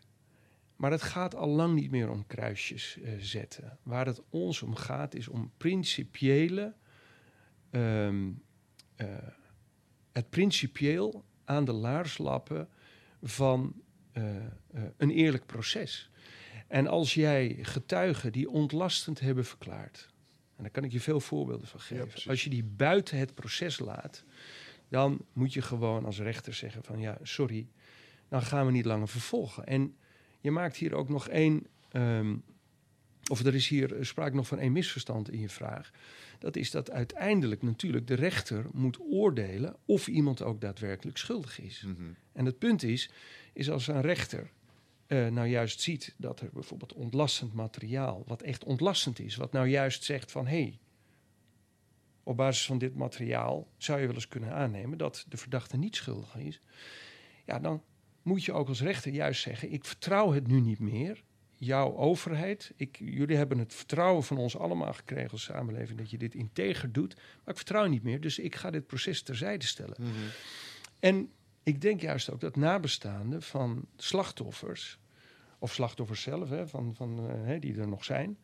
[0.75, 3.77] Maar het gaat al lang niet meer om kruisjes eh, zetten.
[3.83, 6.73] Waar het ons om gaat, is om principiële.
[7.69, 8.31] ehm,
[8.95, 9.07] eh,
[10.12, 12.69] het principieel aan de laars lappen
[13.21, 13.81] van
[14.12, 14.36] eh,
[14.97, 16.09] een eerlijk proces.
[16.67, 20.09] En als jij getuigen die ontlastend hebben verklaard,
[20.55, 22.29] en daar kan ik je veel voorbeelden van geven.
[22.29, 24.23] als je die buiten het proces laat,
[24.89, 27.67] dan moet je gewoon als rechter zeggen van ja, sorry,
[28.29, 29.65] dan gaan we niet langer vervolgen.
[29.65, 29.95] En
[30.43, 32.36] je maakt hier ook nog één, ehm,
[33.32, 35.91] of er is hier sprake nog van één misverstand in je vraag.
[36.39, 41.84] Dat is dat uiteindelijk natuurlijk de rechter moet oordelen of iemand ook daadwerkelijk schuldig is.
[41.88, 42.12] Mhm.
[42.34, 43.12] En het punt is,
[43.53, 44.51] is als een rechter
[45.08, 49.67] eh, nou juist ziet dat er bijvoorbeeld ontlastend materiaal, wat echt ontlastend is, wat nou
[49.67, 50.79] juist zegt van hé, hey,
[52.23, 55.95] op basis van dit materiaal zou je wel eens kunnen aannemen dat de verdachte niet
[55.95, 56.62] schuldig is.
[57.45, 57.84] Ja, dan
[58.23, 61.23] moet je ook als rechter juist zeggen: ik vertrouw het nu niet meer.
[61.57, 66.17] Jouw overheid, ik, jullie hebben het vertrouwen van ons allemaal gekregen als samenleving dat je
[66.17, 69.95] dit integer doet, maar ik vertrouw niet meer, dus ik ga dit proces terzijde stellen.
[70.00, 70.12] Mhm.
[71.00, 71.29] En
[71.63, 75.00] ik denk juist ook dat nabestaanden van slachtoffers,
[75.60, 78.37] of slachtoffers zelf, hè, van, van, eh, hè, die er nog zijn,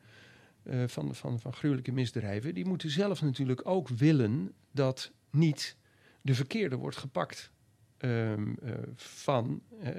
[0.64, 5.78] eh, van, van, van gruwelijke misdrijven, die moeten zelf natuurlijk ook willen dat niet
[6.22, 7.52] de verkeerde wordt gepakt
[8.00, 9.92] ehm, eh, van eh,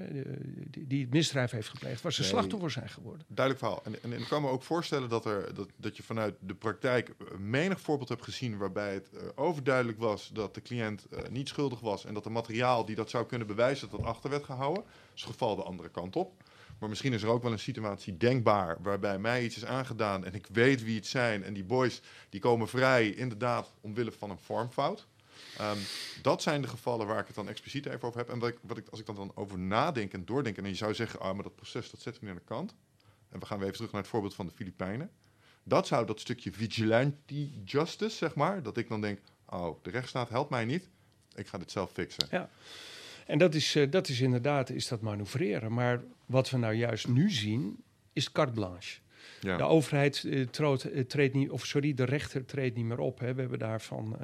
[0.71, 2.31] die, die het misdrijf heeft gepleegd, waar ze Nee.
[2.31, 3.27] slachtoffer zijn geworden.
[3.29, 3.85] Duidelijk verhaal.
[3.85, 6.55] En, en, en ik kan me ook voorstellen dat, er, dat, dat je vanuit de
[6.55, 11.81] praktijk eh, menig voorbeeld hebt gezien waarbij het overduidelijk was dat de cliënt niet schuldig
[11.81, 14.85] was en dat de materiaal die dat zou kunnen bewijzen dat dat achter werd gehouden.
[15.15, 16.43] Is het geval de andere kant op.
[16.79, 20.35] Maar misschien is er ook wel een situatie denkbaar waarbij mij iets is aangedaan en
[20.35, 24.39] ik weet wie het zijn en die boys die komen vrij inderdaad omwille van een
[24.39, 25.07] vormfout.
[25.61, 25.79] Ehm,
[26.23, 28.29] dat zijn de gevallen waar ik het dan expliciet even over heb.
[28.29, 30.57] En wat ik, wat ik, als ik dan, dan over nadenk en doordenk...
[30.57, 32.75] en je zou zeggen, ah, maar dat proces, dat zetten we nu aan de kant.
[33.29, 35.11] En we gaan weer even terug naar het voorbeeld van de Filipijnen.
[35.63, 38.63] Dat zou dat stukje vigilante justice, zeg maar...
[38.63, 40.89] dat ik dan denk, oh, de rechtsstaat helpt mij niet.
[41.35, 42.29] Ik ga dit zelf fixen.
[43.27, 45.73] En dat is, eh, dat is inderdaad is dat manoeuvreren.
[45.73, 47.83] Maar wat we nou juist nu zien,
[48.13, 48.99] is carte blanche.
[49.41, 49.57] Ja.
[49.57, 53.19] De overheid eh, troot- eh, treedt niet, of sorry, de rechter treedt niet meer op.
[53.19, 53.35] Hè.
[53.35, 54.17] We hebben daarvan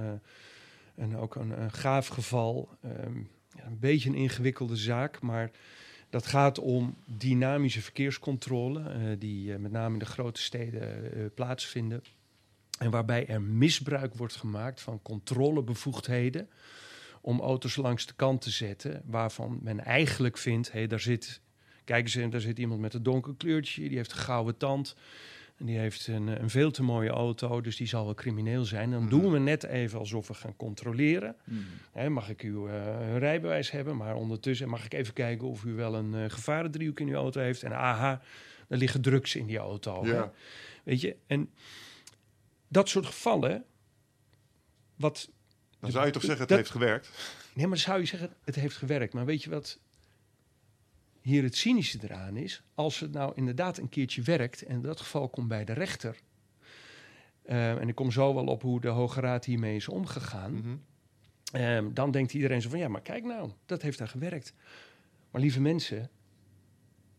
[0.97, 2.68] een, ook een, gaaf geval.
[2.82, 3.16] ehm,
[3.64, 5.51] een beetje een ingewikkelde zaak, maar
[6.11, 11.24] dat gaat om dynamische verkeerscontrole, eh, die eh, met name in de grote steden eh,
[11.34, 12.03] plaatsvinden.
[12.78, 16.49] En waarbij er misbruik wordt gemaakt van controlebevoegdheden
[17.20, 21.40] om auto's langs de kant te zetten, waarvan men eigenlijk vindt, hé, daar zit,
[21.84, 24.97] kijk eens, daar zit iemand met een donker kleurtje, die heeft een gouden tand,
[25.57, 28.91] en die heeft een, een veel te mooie auto, dus die zal wel crimineel zijn.
[28.91, 29.11] Dan Mhm.
[29.11, 31.37] doen we net even alsof we gaan controleren.
[31.45, 31.59] Mhm.
[31.93, 35.73] Hè, mag ik uw eh, rijbewijs hebben, maar ondertussen mag ik even kijken of u
[35.75, 37.63] wel een eh, gevarendriehoek in uw auto heeft.
[37.63, 38.23] En aha,
[38.69, 40.07] er liggen drugs in die auto.
[40.07, 40.33] Ja.
[40.85, 41.51] Weet je, en
[42.69, 43.65] dat soort gevallen,
[44.97, 45.31] wat
[45.81, 47.07] Dan zou je toch zeggen, het Dat- heeft gewerkt.
[47.55, 49.13] Nee, maar dan zou je zeggen, het heeft gewerkt.
[49.13, 49.79] Maar weet je wat
[51.27, 52.62] hier het cynische eraan is?
[52.74, 56.16] Als het nou inderdaad een keertje werkt, en in dat geval komt bij de rechter...
[57.43, 60.53] eh, en ik kom zo wel op hoe de Hoge Raad hiermee is omgegaan...
[60.55, 60.77] Mhm.
[61.53, 64.55] Ehm, dan denkt iedereen zo van, ja, maar kijk nou, dat heeft daar gewerkt.
[65.31, 66.11] Maar lieve mensen,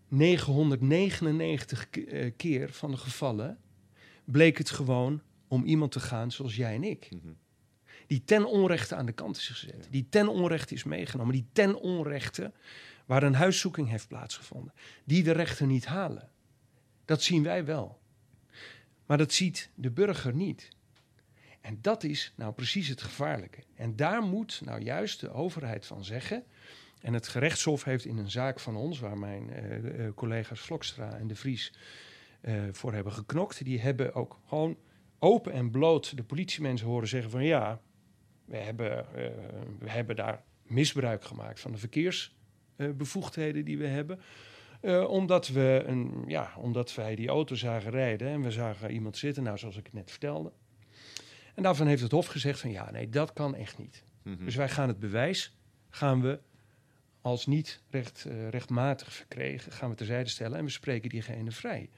[0.08, 3.58] 999 ke- eh, keer van de gevallen
[4.26, 7.10] bleek het gewoon om iemand te gaan zoals jij en ik.
[7.12, 7.34] Mhm.
[8.08, 9.88] Die ten onrechte aan de kant is gezet.
[9.92, 11.34] Die ten onrechte is meegenomen.
[11.34, 12.52] Die ten onrechte
[13.08, 14.74] waar een huiszoeking heeft plaatsgevonden.
[15.04, 16.30] Die de rechter niet halen.
[17.06, 18.00] Dat zien wij wel.
[19.06, 20.70] Maar dat ziet de burger niet.
[21.62, 23.64] En dat is nou precies het gevaarlijke.
[23.76, 26.44] En daar moet nou juist de overheid van zeggen.
[27.02, 31.18] En het gerechtshof heeft in een zaak van ons, waar mijn eh, eh, collega's Vlokstra
[31.18, 31.74] en De Vries
[32.42, 34.78] eh, voor hebben geknokt, die hebben ook gewoon
[35.20, 37.82] open en bloot de politiemensen horen zeggen van ja,
[38.46, 39.06] we hebben,
[39.80, 41.78] we hebben daar misbruik gemaakt van de
[42.78, 44.20] verkeersbevoegdheden die we hebben.
[44.82, 49.18] Eh, omdat, we een, ja, omdat wij die auto zagen rijden en we zagen iemand
[49.18, 50.52] zitten, nou zoals ik het net vertelde.
[51.56, 54.04] En daarvan heeft het Hof gezegd van ja, nee, dat kan echt niet.
[54.24, 54.46] Mhm.
[54.46, 55.58] Dus wij gaan het bewijs,
[55.90, 56.40] gaan we
[57.22, 61.90] als niet recht, eh, rechtmatig verkregen, gaan we terzijde stellen en we spreken diegene vrij.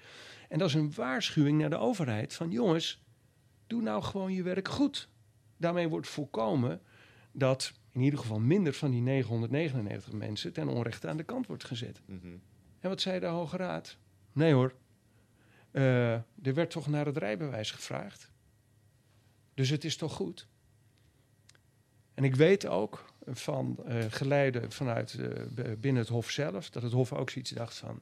[0.50, 3.04] En dat is een waarschuwing naar de overheid van jongens,
[3.68, 5.10] doe nou gewoon je werk goed.
[5.58, 6.82] Daarmee wordt voorkomen
[7.32, 11.64] dat in ieder geval minder van die 999 mensen ten onrechte aan de kant wordt
[11.64, 12.02] gezet.
[12.06, 12.28] Mhm.
[12.80, 13.98] En wat zei de Hoge Raad?
[14.34, 14.74] Nee hoor,
[15.72, 18.32] Eh, er werd toch naar het rijbewijs gevraagd.
[19.54, 20.48] Dus het is toch goed?
[22.14, 25.44] En ik weet ook van eh geleiden vanuit eh,
[25.80, 28.02] binnen het Hof zelf, dat het Hof ook zoiets dacht van,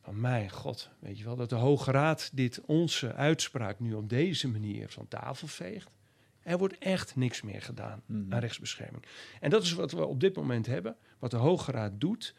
[0.00, 4.08] van mijn god, weet je wel, dat de Hoge Raad dit onze uitspraak nu op
[4.08, 5.90] deze manier van tafel veegt.
[6.42, 8.32] Er wordt echt niks meer gedaan Mhm.
[8.34, 9.04] aan rechtsbescherming.
[9.40, 10.96] En dat is wat we op dit moment hebben.
[11.18, 12.34] Wat de Hoge Raad doet,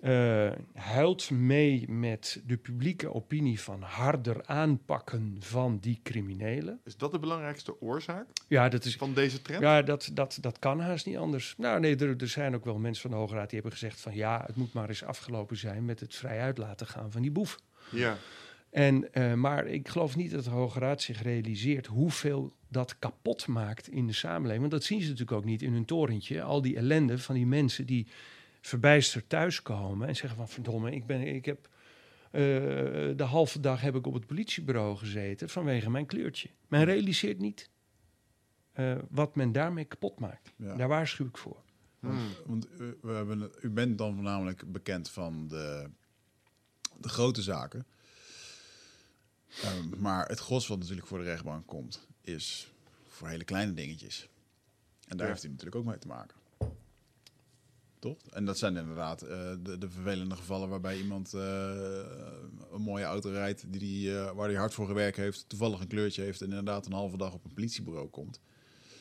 [0.00, 6.80] eh, huilt mee met de publieke opinie van harder aanpakken van die criminelen.
[6.84, 8.96] Is dat de belangrijkste oorzaak Ja, dat is.
[8.96, 9.62] van deze trend?
[9.62, 11.54] Ja, dat, dat, dat kan haast niet anders.
[11.56, 14.00] Nou, nee, er, er zijn ook wel mensen van de Hoge Raad die hebben gezegd
[14.00, 17.22] van ja, het moet maar eens afgelopen zijn met het vrij uit laten gaan van
[17.22, 17.58] die boef.
[17.90, 18.16] Ja.
[18.74, 23.46] En, eh, maar ik geloof niet dat de Hoge Raad zich realiseert hoeveel dat kapot
[23.46, 24.60] maakt in de samenleving.
[24.60, 26.42] Want dat zien ze natuurlijk ook niet in hun torentje.
[26.42, 28.06] Al die ellende van die mensen die
[28.60, 31.68] verbijsterd thuiskomen en zeggen van verdomme, ik, ben, ik heb
[32.30, 32.40] eh,
[33.16, 36.48] de halve dag heb ik op het politiebureau gezeten vanwege mijn kleurtje.
[36.68, 37.70] Men realiseert niet
[38.72, 40.52] eh, wat men daarmee kapot maakt.
[40.56, 40.74] Ja.
[40.76, 41.62] Daar waarschuw ik voor.
[42.00, 42.18] Hmm.
[42.46, 45.88] want u, we hebben, het- u bent dan voornamelijk bekend van de,
[47.00, 47.86] de grote zaken.
[49.62, 52.72] Ehm, maar het gros wat natuurlijk voor de rechtbank komt, is
[53.08, 54.28] voor hele kleine dingetjes.
[55.08, 55.32] En daar Ja.
[55.32, 56.36] heeft u natuurlijk ook mee te maken.
[57.98, 58.18] Toch?
[58.30, 62.00] En dat zijn inderdaad eh, de, de vervelende gevallen waarbij iemand eh,
[62.72, 65.86] een mooie auto rijdt die, die, eh, waar hij hard voor gewerkt heeft, toevallig een
[65.86, 68.40] kleurtje heeft en inderdaad een halve dag op een politiebureau komt.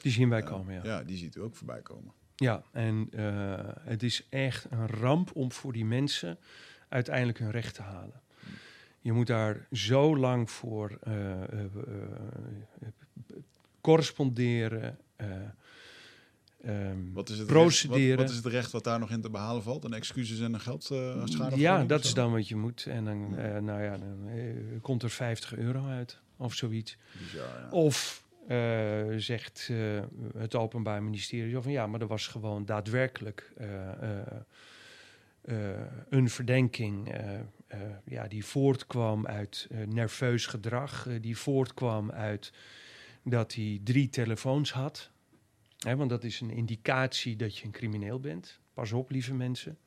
[0.01, 0.83] Die zien wij komen, ja.
[0.83, 2.13] ja, die ziet u ook voorbij komen.
[2.35, 3.09] Ja, en
[3.81, 6.37] het is echt een ramp om voor die mensen
[6.89, 8.21] uiteindelijk hun recht te halen.
[9.03, 12.87] Je moet daar zo lang voor eh, eh, eh,
[13.81, 14.97] corresponderen.
[15.15, 15.27] eh,
[16.61, 17.99] ehm, Wat is, het Procederen.
[17.99, 19.83] Recht, wat, wat is het recht wat daar nog in te behalen valt?
[19.83, 21.57] Een excuses en een geldschade?
[21.59, 22.85] ja, dat is dan wat je moet.
[22.85, 23.29] En dan,
[23.65, 24.29] nou ja, dan
[24.81, 26.97] komt er 50 euro uit of zoiets.
[27.11, 27.69] Bizar, ja.
[27.71, 28.23] Of
[29.17, 29.69] zegt
[30.37, 33.53] het Openbaar Ministerie van ja, maar er was gewoon daadwerkelijk
[36.09, 37.15] een verdenking
[37.73, 42.51] eh, ja, die voortkwam uit eh, nerveus gedrag, eh, die voortkwam uit
[43.23, 45.11] dat hij drie telefoons had.
[45.77, 48.59] Hè, want dat is een indicatie dat je een crimineel bent.
[48.73, 49.77] Pas op, lieve mensen.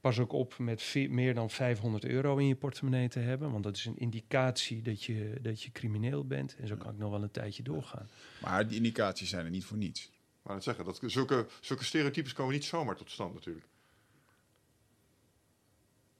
[0.00, 3.50] Pas ook op met meer dan 500 euro in je portemonnee te hebben.
[3.50, 6.56] Want dat is een indicatie dat je, dat je crimineel bent.
[6.56, 8.08] En zo kan ik nog wel een tijdje doorgaan.
[8.42, 10.10] Maar die indicaties zijn er niet voor niets.
[10.42, 13.66] Maar het zeggen, dat, zulke, zulke stereotypes komen niet zomaar tot stand natuurlijk.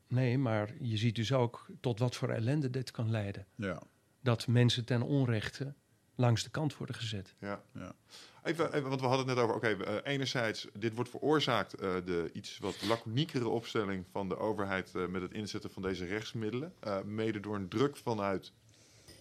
[0.08, 3.46] Nee, maar je ziet dus ook tot wat voor ellende dit kan leiden.
[3.54, 3.82] Ja.
[4.20, 5.74] Dat mensen ten onrechte
[6.14, 7.34] langs de kant worden gezet.
[7.38, 7.62] Ja.
[7.72, 7.94] Ja.
[8.42, 11.94] Even, even, want we hadden het net over, oké, eh, enerzijds, dit wordt veroorzaakt, eh,
[12.04, 16.72] de iets wat laconiekere opstelling van de overheid eh, met het inzetten van deze rechtsmiddelen.
[17.04, 18.52] mede door een druk vanuit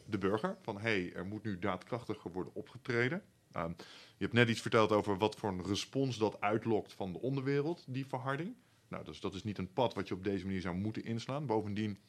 [0.06, 3.22] de burger, van hé, hey, er moet nu daadkrachtiger worden opgetreden.
[3.52, 3.72] Ehm,
[4.18, 7.84] je hebt net iets verteld over wat voor een respons dat uitlokt van de onderwereld,
[7.88, 8.56] die verharding.
[8.88, 11.46] Nou, dus dat is niet een pad wat je op deze manier zou moeten inslaan.
[11.46, 12.00] Bovendien,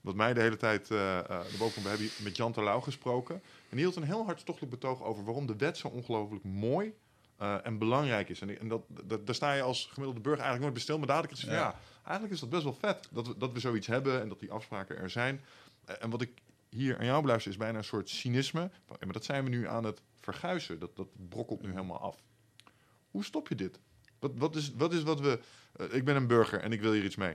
[0.00, 3.34] wat mij de hele tijd uh, uh, erboven komt, we hebben met Jan Terlouw gesproken.
[3.34, 3.42] En
[3.76, 6.94] die hield een heel hartstochtelijk betoog over waarom de wet zo ongelooflijk mooi
[7.40, 8.40] uh, en belangrijk is.
[8.40, 10.98] En, en dat, dat, daar sta je als gemiddelde burger eigenlijk nooit bij stil.
[10.98, 11.66] Maar dadelijk is het van, ja.
[11.66, 13.08] ja, eigenlijk is dat best wel vet.
[13.10, 15.40] Dat we, dat we zoiets hebben en dat die afspraken er zijn.
[15.88, 16.30] Uh, en wat ik
[16.68, 18.70] hier aan jou beluister is bijna een soort cynisme.
[18.88, 20.78] Maar dat zijn we nu aan het verguizen.
[20.78, 22.22] Dat, dat brokkelt nu helemaal af.
[23.10, 23.80] Hoe stop je dit?
[24.20, 25.40] Wat, wat, is, wat is wat we...
[25.80, 27.34] Uh, ik ben een burger en ik wil hier iets mee.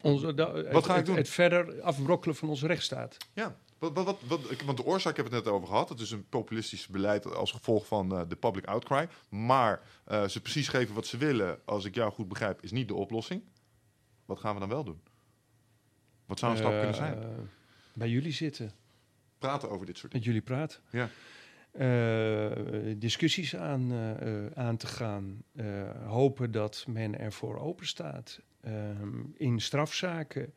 [0.00, 1.16] Onze, da, wat het, ga ik het, doen?
[1.16, 3.16] Het verder afbrokkelen van onze rechtsstaat.
[3.32, 5.88] Ja, wat, wat, wat, wat, want de oorzaak hebben we het net over gehad.
[5.88, 9.08] Het is een populistisch beleid als gevolg van uh, de public outcry.
[9.28, 12.88] Maar uh, ze precies geven wat ze willen, als ik jou goed begrijp, is niet
[12.88, 13.42] de oplossing.
[14.24, 15.00] Wat gaan we dan wel doen?
[16.26, 17.48] Wat zou een stap kunnen zijn?
[17.92, 18.72] Bij jullie zitten.
[19.38, 20.26] Praten over dit soort dingen.
[20.26, 20.80] Met jullie praten.
[20.90, 21.08] Ja.
[21.80, 22.50] Uh,
[22.96, 25.42] discussies aan, uh, aan te gaan.
[26.06, 28.40] Hopen dat men ervoor open staat.
[29.34, 30.52] in strafzaken.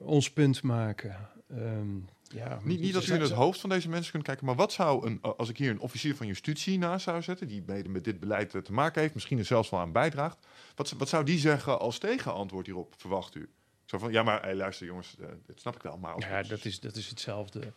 [0.00, 1.16] ons punt maken.
[1.50, 4.54] Um, ja, niet, niet dat u in het hoofd van deze mensen kunt kijken, maar
[4.54, 7.88] wat zou een, als ik hier een officier van justitie naast zou zetten, die mede
[7.88, 11.24] met dit beleid te maken heeft, misschien er zelfs wel aan bijdraagt, wat, wat zou
[11.24, 13.48] die zeggen als tegenantwoord hierop, verwacht u?
[13.84, 15.98] Zo van, ja, maar hey, luister jongens, uh, dat snap ik wel.
[15.98, 17.72] Maar ja, dat is, dat is hetzelfde.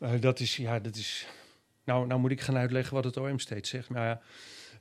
[0.00, 1.26] Uh, dat is, ja, dat is...
[1.84, 3.88] Nou, nou moet ik gaan uitleggen wat het OM steeds zegt.
[3.88, 4.20] Maar ja,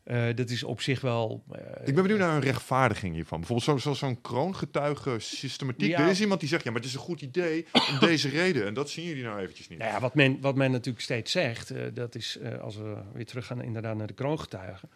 [0.06, 1.44] uh, dat is op zich wel...
[1.52, 3.40] uh, ik ben benieuwd naar een rechtvaardiging hiervan.
[3.40, 5.90] Bijvoorbeeld zo'n zo, zo kroongetuige systematiek.
[5.90, 6.00] Ja.
[6.00, 8.66] Er is iemand die zegt, ja, maar het is een goed idee om deze reden.
[8.66, 9.80] En dat zien jullie nou eventjes niet.
[9.80, 13.26] Nou ja, wat men, wat men natuurlijk steeds zegt, uh, dat is, als we weer
[13.26, 14.90] teruggaan inderdaad naar de kroongetuigen...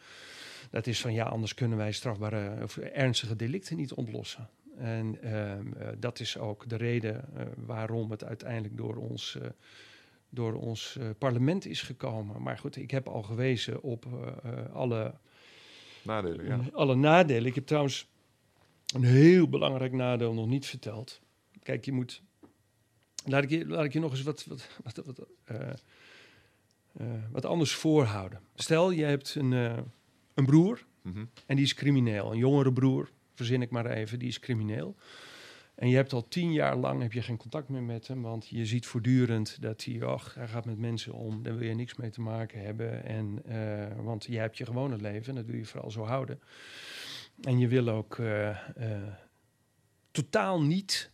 [0.70, 4.50] dat is van, ja, anders kunnen wij strafbare of ernstige delicten niet ontlossen.
[4.78, 5.52] En uh,
[5.98, 9.38] dat is ook de reden waarom het uiteindelijk door ons,
[10.34, 12.42] door ons parlement is gekomen.
[12.42, 14.06] Maar goed, ik heb al gewezen op
[14.74, 15.14] alle
[16.04, 16.46] nadelen.
[16.46, 16.60] Ja.
[16.74, 17.46] alle nadelen.
[17.46, 18.08] Ik heb trouwens
[18.94, 21.22] een heel belangrijk nadeel nog niet verteld.
[21.64, 22.22] Kijk, je moet.
[23.26, 25.84] Laat ik je, laat ik je nog eens wat, wat, wat, wat,
[27.32, 28.40] wat anders voorhouden.
[28.56, 29.52] Stel, je hebt een,
[30.34, 31.30] een broer mm -hmm.
[31.46, 34.96] en die is crimineel, een jongere broer verzin ik maar even, die is crimineel.
[35.76, 38.48] En je hebt al tien jaar lang heb je geen contact meer met hem, want
[38.48, 41.96] je ziet voortdurend dat hij, ach, hij gaat met mensen om, daar wil je niks
[41.96, 43.04] mee te maken hebben.
[43.04, 46.42] En, uh, want jij hebt je gewone leven en dat wil je vooral zo houden.
[47.42, 49.14] En je wil ook uh, uh,
[50.12, 51.12] totaal niet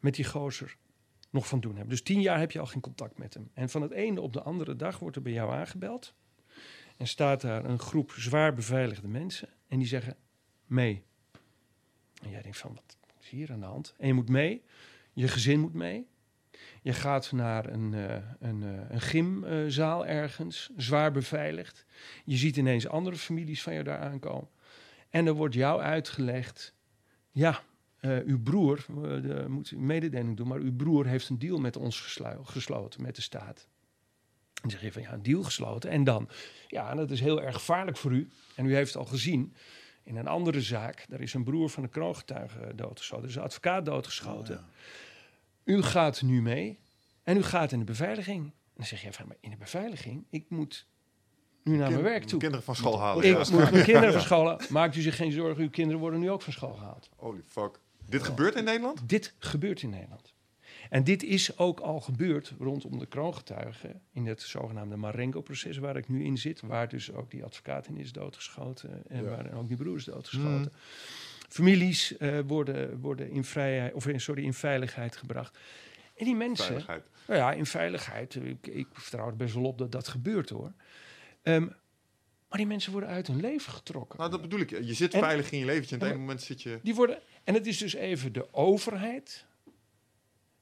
[0.00, 0.76] met die gozer
[1.30, 1.90] nog van doen hebben.
[1.90, 3.50] Dus tien jaar heb je al geen contact met hem.
[3.54, 6.14] En van het ene op de andere dag wordt er bij jou aangebeld.
[6.96, 9.48] En staat daar een groep zwaar beveiligde mensen.
[9.68, 10.16] En die zeggen,
[10.66, 11.04] mee.
[12.22, 12.97] En jij denkt van, wat
[13.28, 13.94] hier aan de hand?
[13.98, 14.62] En je moet mee,
[15.12, 16.06] je gezin moet mee.
[16.82, 21.84] Je gaat naar een, uh, een, uh, een gymzaal ergens, zwaar beveiligd.
[22.24, 24.48] Je ziet ineens andere families van je daar aankomen.
[25.10, 26.74] En er wordt jou uitgelegd,
[27.30, 27.62] ja,
[28.00, 28.84] uh, uw broer,
[29.22, 33.02] de, moet u mededeling doen, maar uw broer heeft een deal met ons geslo gesloten,
[33.02, 33.68] met de staat.
[34.62, 35.90] En zeg je van, ja, een deal gesloten.
[35.90, 36.28] En dan,
[36.66, 38.28] ja, dat is heel erg gevaarlijk voor u.
[38.54, 39.54] En u heeft al gezien,
[40.08, 43.28] in een andere zaak, daar is een broer van de kroongetuige doodgeschoten.
[43.28, 44.58] Is een advocaat doodgeschoten.
[44.58, 44.64] Oh,
[45.64, 45.74] ja.
[45.74, 46.78] U gaat nu mee
[47.22, 48.44] en u gaat in de beveiliging.
[48.44, 50.86] En dan zeg je van, maar in de beveiliging, ik moet
[51.64, 52.38] nu naar mijn werk toe.
[52.38, 53.24] Kinderen van school halen.
[53.24, 53.38] Ik ja.
[53.38, 54.66] moet mijn kinderen van school halen.
[54.68, 57.08] Maakt u zich geen zorgen, uw kinderen worden nu ook van school gehaald.
[57.16, 57.80] Holy fuck.
[58.06, 59.08] Dit gebeurt in Nederland?
[59.08, 60.34] Dit gebeurt in Nederland.
[60.90, 66.08] En dit is ook al gebeurd rondom de kroongetuigen in het zogenaamde Marengo-proces waar ik
[66.08, 69.28] nu in zit, waar dus ook die advocaat in is doodgeschoten en Ja.
[69.30, 70.72] waar ook die broer is doodgeschoten.
[71.48, 75.58] Families eh, worden, worden in, vrijheid, of in, sorry, in veiligheid gebracht.
[76.16, 77.02] En die mensen, Veiligheid.
[77.26, 78.34] nou ja, in veiligheid.
[78.34, 80.72] Ik, ik vertrouw er best wel op dat dat gebeurt hoor.
[81.42, 81.62] Ehm,
[82.48, 84.18] maar die mensen worden uit hun leven getrokken.
[84.18, 84.70] Nou, dat bedoel ik.
[84.70, 86.78] Je zit En- veilig in je leventje en op het ene moment zit je...
[86.82, 89.46] Die worden, en het is dus even de overheid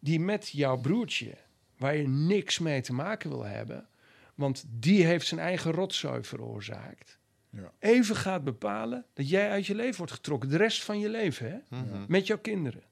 [0.06, 1.34] die met jouw broertje,
[1.76, 3.86] waar je niks mee te maken wil hebben,
[4.34, 7.18] want die heeft zijn eigen rotzooi veroorzaakt,
[7.50, 7.72] Ja.
[7.78, 11.50] even gaat bepalen dat jij uit je leven wordt getrokken, de rest van je leven,
[11.50, 11.78] hè?
[11.78, 12.04] Mhm.
[12.08, 12.82] met jouw kinderen.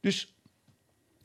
[0.00, 0.34] Dus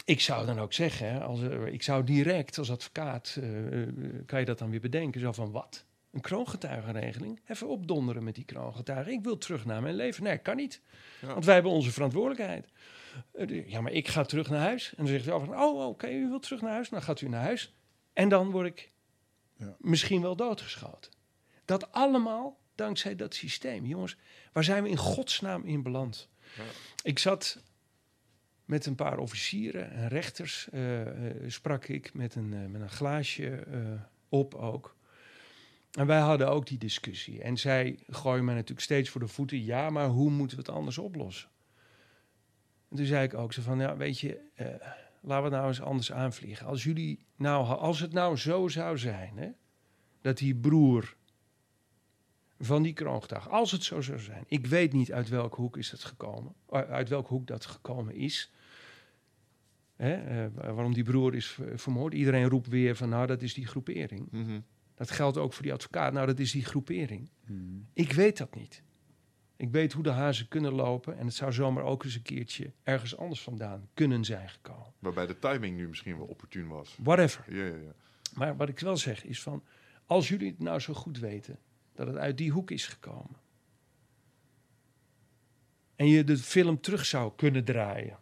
[0.06, 3.88] ik zou dan ook zeggen, hè, als, eh, ik zou direct als advocaat, eh, eh,
[4.26, 5.86] kan je dat dan weer bedenken, zo van wat?
[6.12, 7.40] Een kroongetuigenregeling?
[7.48, 9.14] Even opdonderen met die kroongetuigen.
[9.14, 10.24] Ik wil terug naar mijn leven.
[10.24, 10.82] Nee, kan niet.
[11.22, 11.28] Ja.
[11.28, 12.68] Want wij hebben onze verantwoordelijkheid.
[13.34, 14.90] Eh, de- Ja, maar ik ga terug naar huis.
[14.90, 16.90] En dan zegt hij van, oh, oké, u wilt terug naar huis.
[16.90, 17.74] Dan gaat u naar huis.
[18.14, 18.92] En dan word ik
[19.58, 19.76] Ja.
[19.80, 21.12] misschien wel doodgeschoten.
[21.66, 23.86] Dat allemaal dankzij dat systeem.
[23.86, 24.18] Jongens,
[24.52, 26.30] waar zijn we in godsnaam in beland?
[26.56, 26.64] Ja.
[27.04, 27.62] Ik zat
[28.66, 30.70] met een paar officieren en rechters.
[30.72, 33.80] eh, eh, sprak ik met een, eh, met een glaasje eh,
[34.30, 34.96] op ook.
[35.92, 37.42] En wij hadden ook die discussie.
[37.42, 39.64] En zij gooien mij natuurlijk steeds voor de voeten.
[39.64, 41.50] Ja, maar hoe moeten we het anders oplossen?
[42.90, 44.68] En toen zei ik ook zo van, ja, weet je, eh,
[45.22, 46.68] laten we nou eens anders aanvliegen.
[46.68, 49.50] Als jullie nou, als het nou zo zou zijn, hè,
[50.22, 51.16] dat die broer
[52.60, 55.90] van die kroongetuige, als het zo zou zijn, ik weet niet uit welke hoek is
[55.90, 58.52] dat gekomen, eh, uit welke hoek dat gekomen is.
[59.96, 62.14] Hè, eh, waarom die broer is ver- vermoord.
[62.14, 64.28] Iedereen roept weer van, nou, dat is die groepering.
[64.32, 64.60] Mhm.
[64.96, 66.14] Dat geldt ook voor die advocaat.
[66.14, 67.30] Nou, dat is die groepering.
[67.46, 67.88] Hmm.
[67.94, 68.84] Ik weet dat niet.
[69.58, 71.18] Ik weet hoe de hazen kunnen lopen.
[71.18, 74.94] En het zou zomaar ook eens een keertje ergens anders vandaan kunnen zijn gekomen.
[75.00, 76.96] Waarbij de timing nu misschien wel opportun was.
[77.00, 77.56] Whatever.
[77.56, 77.94] Ja, ja, ja.
[78.34, 79.64] Maar wat ik wel zeg is van...
[80.06, 81.60] Als jullie het nou zo goed weten
[81.94, 83.36] dat het uit die hoek is gekomen...
[85.96, 88.18] en je de film terug zou kunnen draaien...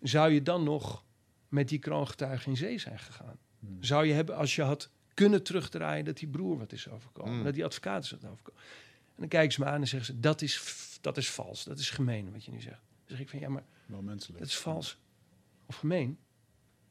[0.00, 1.04] zou je dan nog
[1.48, 3.38] met die kroongetuige in zee zijn gegaan?
[3.58, 3.82] Hmm.
[3.82, 6.04] Zou je hebben, als je had kunnen terugdraaien...
[6.04, 7.44] dat die broer wat is overkomen, Mm.
[7.44, 8.60] dat die advocaat is wat overkomen...
[9.16, 10.20] en dan kijken ze me aan en zeggen ze...
[10.20, 12.80] dat is, dat is vals, dat is gemeen wat je nu zegt.
[13.06, 14.38] Dan zeg ik van, ja, maar Wel menselijk.
[14.38, 14.98] dat is vals
[15.66, 16.18] of gemeen...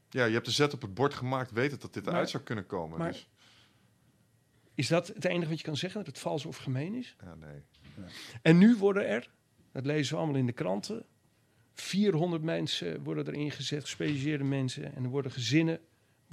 [0.09, 2.43] Ja, je hebt de zet op het bord gemaakt, weten dat dit Maar- eruit zou
[2.43, 2.97] kunnen komen.
[2.97, 3.29] maar- dus,
[4.75, 7.15] Is dat het enige wat je kan zeggen, dat het vals of gemeen is?
[7.23, 7.61] ja, nee.
[8.41, 9.29] En nu worden er,
[9.71, 11.05] dat lezen we allemaal in de kranten,
[11.73, 14.95] 400 mensen worden erin gezet, gespecialiseerde mensen.
[14.95, 15.79] En er worden gezinnen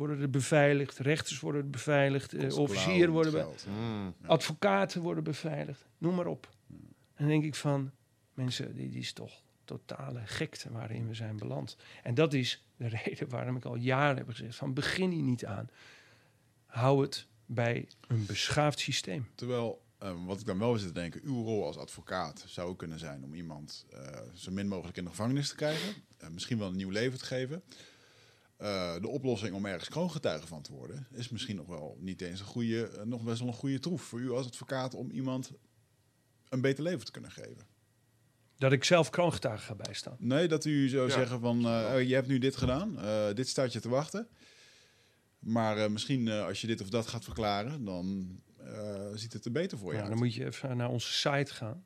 [0.06, 3.66] worden er beveiligd, rechters worden beveiligd, eh, officieren worden met be- geld.
[3.78, 4.14] Mm.
[4.26, 6.48] advocaten worden beveiligd, noem maar op.
[6.68, 6.78] En
[7.14, 7.90] dan denk ik van,
[8.34, 11.76] mensen, dit is toch totale gekte waarin we zijn beland.
[12.02, 15.46] En dat is de reden waarom ik al jaren heb gezegd van begin hier niet
[15.46, 15.68] aan.
[16.66, 19.26] Hou het bij een beschaafd systeem.
[19.34, 22.98] Terwijl, eh, wat ik dan wel zit te denken, uw rol als advocaat zou kunnen
[22.98, 25.94] zijn om iemand eh, zo min mogelijk in de gevangenis te krijgen.
[26.16, 27.62] eh, misschien wel een nieuw leven te geven.
[28.62, 32.40] Eh, de oplossing om ergens kroongetuige van te worden, is misschien nog wel niet eens
[32.40, 35.52] een goede, eh, nog best wel een goede troef voor u als advocaat om iemand
[36.48, 37.66] een beter leven te kunnen geven.
[38.58, 40.16] Dat ik zelf kroongetuige ga bijstaan.
[40.18, 41.12] Nee, dat u zou Ja.
[41.14, 44.28] zeggen van, eh, oh, je hebt nu dit gedaan, eh, dit staat je te wachten.
[45.38, 49.44] Maar eh, misschien eh, als je dit of dat gaat verklaren, dan eh, ziet het
[49.44, 50.18] er beter voor je Nou, uit.
[50.18, 51.84] dan moet je even naar onze site gaan.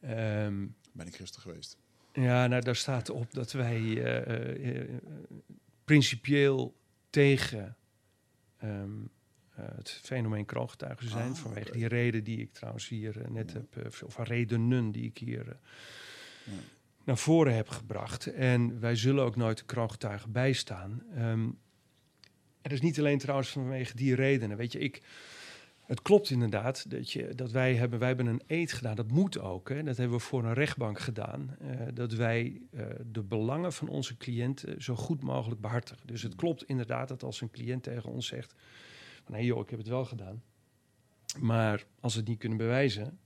[0.00, 1.76] Ehm, Ben ik gisteren geweest.
[2.22, 4.88] Ja, nou, daar staat op dat wij eh, eh, eh,
[5.84, 6.76] principieel
[7.10, 7.76] tegen
[8.58, 8.90] ehm,
[9.54, 11.30] eh, het fenomeen kroongetuigen zijn.
[11.30, 13.62] Ah, vanwege die reden die ik trouwens hier net Ja.
[13.70, 15.56] heb, of redenen die ik hier
[16.44, 16.52] Ja.
[17.04, 18.26] naar voren heb gebracht.
[18.26, 21.02] En wij zullen ook nooit de kroongetuigen bijstaan.
[21.14, 21.48] Ehm
[22.62, 24.56] het is niet alleen trouwens vanwege die redenen.
[24.56, 25.02] Weet je, ik,
[25.88, 28.96] het klopt inderdaad dat, je, dat wij hebben, wij hebben een eed gedaan.
[28.96, 29.68] Dat moet ook.
[29.68, 29.82] Hè.
[29.82, 31.56] Dat hebben we voor een rechtbank gedaan.
[31.60, 36.06] eh, dat wij eh, de belangen van onze cliënten zo goed mogelijk behartigen.
[36.06, 38.54] Dus het klopt inderdaad dat als een cliënt tegen ons zegt...
[39.24, 40.42] van hé joh, ik heb het wel gedaan.
[41.40, 43.18] Maar als ze het niet kunnen bewijzen...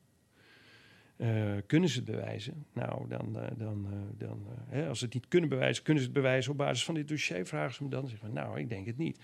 [1.17, 2.67] eh, kunnen ze het bewijzen?
[2.73, 6.03] Nou, dan, eh, dan, eh, dan eh, hè, als ze het niet kunnen bewijzen, kunnen
[6.03, 7.47] ze het bewijzen op basis van dit dossier.
[7.47, 9.19] Vragen ze me dan, dan zeggen we, nou, ik denk het niet.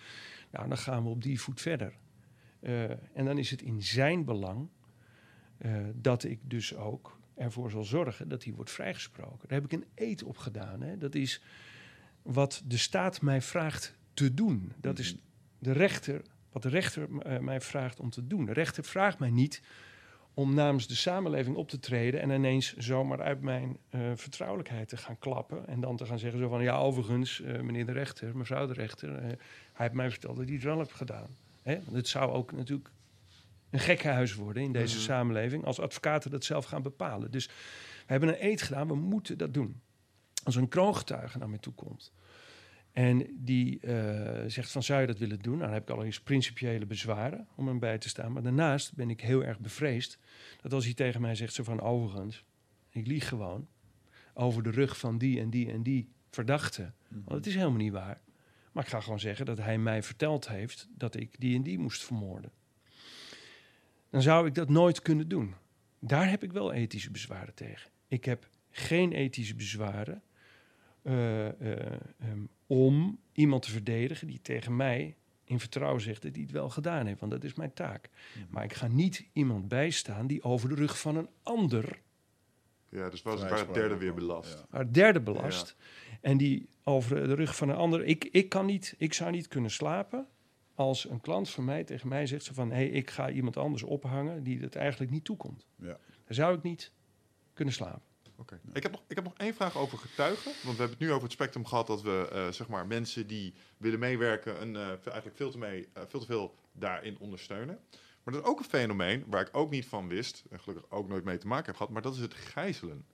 [0.50, 1.92] Nou, dan gaan we op die voet verder.
[2.68, 4.68] Eh, en dan is het in zijn belang
[5.58, 9.48] eh, dat ik dus ook ervoor zal zorgen dat hij wordt vrijgesproken.
[9.48, 10.80] Daar heb ik een eed op gedaan.
[10.80, 10.98] Hè.
[10.98, 11.42] Dat is
[12.22, 14.72] wat de staat mij vraagt te doen.
[14.80, 15.22] Dat is Mhm.
[15.58, 18.44] de rechter wat de rechter eh, mij vraagt om te doen.
[18.44, 19.62] De rechter vraagt mij niet
[20.34, 23.76] om namens de samenleving op te treden en ineens zomaar uit mijn
[24.14, 27.92] vertrouwelijkheid te gaan klappen en dan te gaan zeggen zo van ja overigens meneer de
[27.92, 29.36] rechter, mevrouw de rechter, hij
[29.72, 31.36] heeft mij verteld dat hij het wel heeft gedaan.
[31.68, 31.74] Hè?
[31.84, 32.90] Want het zou ook natuurlijk
[33.70, 35.04] een gekkenhuis worden in deze Mhm.
[35.04, 37.30] samenleving als advocaten dat zelf gaan bepalen.
[37.30, 37.52] Dus we
[38.06, 39.80] hebben een eed gedaan, we moeten dat doen.
[40.44, 42.12] Als een kroongetuige naar mij toe komt
[42.92, 46.24] en die eh, zegt van zou je dat willen doen, nou, dan heb ik allereerst
[46.24, 48.32] principiële bezwaren om hem bij te staan.
[48.32, 50.18] Maar daarnaast ben ik heel erg bevreesd
[50.60, 52.44] dat als hij tegen mij zegt zo van overigens,
[52.90, 53.68] ik lieg gewoon
[54.34, 56.92] over de rug van die en die en die verdachte.
[57.08, 58.20] Want het is helemaal niet waar.
[58.72, 61.78] Maar ik ga gewoon zeggen dat hij mij verteld heeft dat ik die en die
[61.78, 62.52] moest vermoorden.
[64.10, 65.54] Dan zou ik dat nooit kunnen doen.
[65.98, 67.90] Daar heb ik wel ethische bezwaren tegen.
[68.08, 70.22] Ik heb geen ethische bezwaren
[71.02, 76.42] eh, eh, ehm, om iemand te verdedigen die tegen mij in vertrouwen zegt dat hij
[76.42, 77.20] het wel gedaan heeft.
[77.20, 78.10] Want dat is mijn taak.
[78.48, 82.00] Maar ik ga niet iemand bijstaan die over de rug van een ander
[82.88, 84.58] Ja, dus was het waar derde weer belast.
[84.58, 84.66] ja.
[84.70, 85.76] haar derde belast.
[86.20, 88.04] En die over de rug van een ander.
[88.04, 90.26] Ik, ik, kan niet, ik zou niet kunnen slapen
[90.74, 92.70] als een klant van mij tegen mij zegt zo van...
[92.70, 95.66] hé, hey, ik ga iemand anders ophangen die het eigenlijk niet toekomt.
[95.76, 95.98] Ja.
[96.24, 96.92] Dan zou ik niet
[97.52, 98.02] kunnen slapen.
[98.36, 98.60] Oké.
[98.72, 100.44] Ik, heb nog, ik heb nog één vraag over getuigen.
[100.44, 103.26] Want we hebben het nu over het spectrum gehad dat we eh, zeg maar mensen
[103.26, 107.78] die willen meewerken, een, eh, eigenlijk veel te, mee, eh, veel te veel daarin ondersteunen.
[108.22, 111.08] Maar dat is ook een fenomeen waar ik ook niet van wist, en gelukkig ook
[111.08, 113.06] nooit mee te maken heb gehad, maar dat is het gijzelen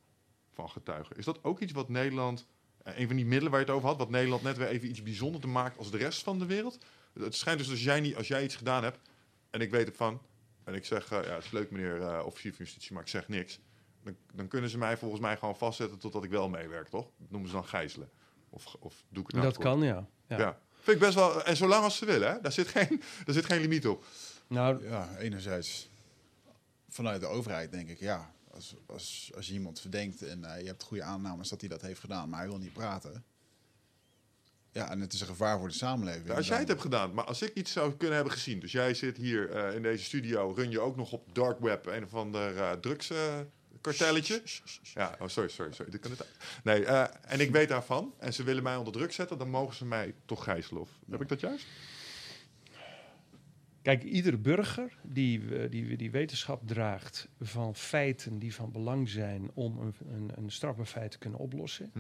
[0.51, 1.17] van getuigen.
[1.17, 2.47] Is dat ook iets wat Nederland,
[2.85, 5.03] een van die middelen waar je het over had, wat Nederland net weer even iets
[5.03, 6.79] bijzonder te maakt als de rest van de wereld?
[7.13, 8.99] Het schijnt dus als jij, niet, als jij iets gedaan hebt
[9.51, 10.21] en ik weet ervan,
[10.65, 13.09] en ik zeg, eh, ja, het is leuk meneer eh, officier van justitie, maar ik
[13.09, 13.61] zeg niks.
[14.03, 17.07] Dan, dan kunnen ze mij volgens mij gewoon vastzetten totdat ik wel meewerk, toch?
[17.19, 18.11] Dat noemen ze dan gijzelen.
[18.51, 20.07] Of, of doe ik het nou dat kan, ja.
[20.27, 20.39] Ja.
[20.39, 20.59] ja.
[20.73, 21.45] Vind ik best wel.
[21.45, 22.41] En zolang als ze willen, hè?
[22.41, 22.89] Daar zit geen,
[23.25, 24.05] daar zit geen limiet op.
[24.47, 25.89] Nou, Ja, enerzijds
[26.89, 30.67] vanuit de overheid denk ik, ja, als, als, als je iemand verdenkt en eh, je
[30.67, 33.25] hebt goede aannames dat hij dat heeft gedaan, maar hij wil niet praten.
[34.73, 36.31] Ja, en het is een gevaar voor de samenleving.
[36.31, 38.61] als jij het hebt gedaan, maar als ik iets zou kunnen hebben gezien.
[38.61, 41.87] Dus jij zit hier eh, in deze studio, run je ook nog op dark web
[41.87, 44.43] een of ander uh, drugskartelletje.
[44.95, 45.91] ja, oh, sorry, sorry, sorry.
[45.91, 46.27] Dit kan het
[46.65, 48.15] Nee, eh, en ik weet daarvan.
[48.19, 50.83] En ze willen mij onder druk zetten, dan mogen ze mij toch gijzelen.
[50.83, 51.67] Of heb ik dat juist?
[53.85, 59.51] Kijk, iedere burger die, eh, die, die wetenschap draagt van feiten die van belang zijn
[59.55, 61.93] om een, een, een strafbaar feit te kunnen oplossen,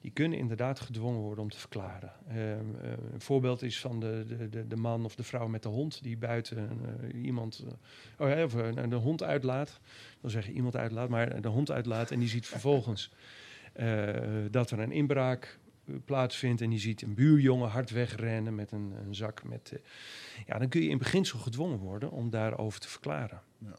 [0.00, 2.12] die kunnen inderdaad gedwongen worden om te verklaren.
[2.28, 5.62] Ehm, eh, een voorbeeld is van de, de, de, de man of de vrouw met
[5.62, 7.64] de hond die buiten eh, iemand,
[8.18, 8.52] oh ja, of
[8.88, 9.80] de hond uitlaat.
[10.20, 13.10] Dan zeg je iemand uitlaat, maar de hond uitlaat en die ziet vervolgens
[14.50, 15.58] dat er een inbraak
[16.04, 19.72] plaatsvindt en die ziet een buurjongen hard wegrennen met een, een zak met.
[19.72, 19.80] eh,
[20.46, 23.40] ja, dan kun je in beginsel gedwongen worden om daarover te verklaren.
[23.58, 23.74] Ja.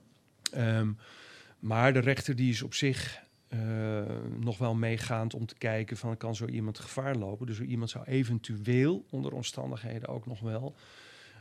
[0.52, 0.92] Ehm,
[1.60, 4.04] maar de rechter die is op zich eh,
[4.40, 7.48] nog wel meegaand om te kijken van kan zo iemand gevaar lopen.
[7.48, 10.76] Dus zo iemand zou eventueel onder omstandigheden ook nog wel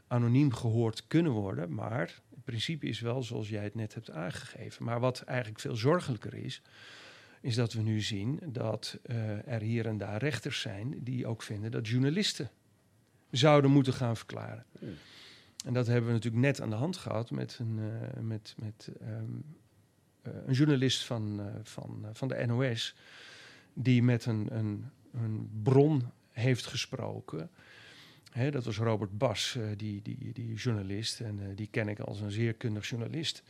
[0.07, 1.75] anoniem gehoord kunnen worden.
[1.75, 4.85] Maar het principe is wel zoals jij het net hebt aangegeven.
[4.85, 6.63] Maar wat eigenlijk veel zorgelijker is,
[7.45, 11.43] is dat we nu zien dat eh, er hier en daar rechters zijn die ook
[11.43, 12.51] vinden dat journalisten
[13.31, 14.65] zouden moeten gaan verklaren.
[15.65, 18.91] En dat hebben we natuurlijk net aan de hand gehad met een, eh, met, met,
[19.01, 19.33] ehm,
[20.23, 22.95] eh, een journalist van, van, van de NOS,
[23.73, 27.51] die met een, een, een bron heeft gesproken.
[28.51, 31.21] Dat was Robert Bas, die, die, die journalist.
[31.21, 33.43] En die ken ik als een zeer kundig journalist.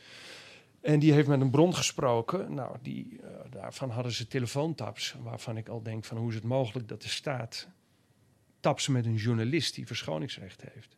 [0.84, 2.54] En die heeft met een bron gesproken.
[2.54, 5.16] Nou, die, eh, daarvan hadden ze telefoontaps.
[5.22, 7.68] Waarvan ik al denk van hoe is het mogelijk dat de staat
[8.60, 10.96] taps met een journalist die verschoningsrecht heeft.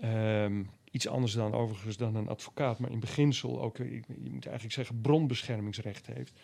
[0.00, 4.46] Ehm, iets anders dan overigens dan een advocaat, maar in beginsel ook, eh, je moet
[4.46, 6.40] eigenlijk zeggen, bronbeschermingsrecht heeft.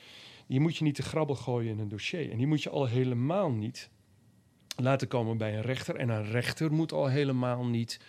[0.47, 2.31] Die moet je niet te grabbel gooien in een dossier.
[2.31, 3.91] En die moet je al helemaal niet
[4.77, 5.97] laten komen bij een rechter.
[5.97, 8.01] En een rechter moet al helemaal niet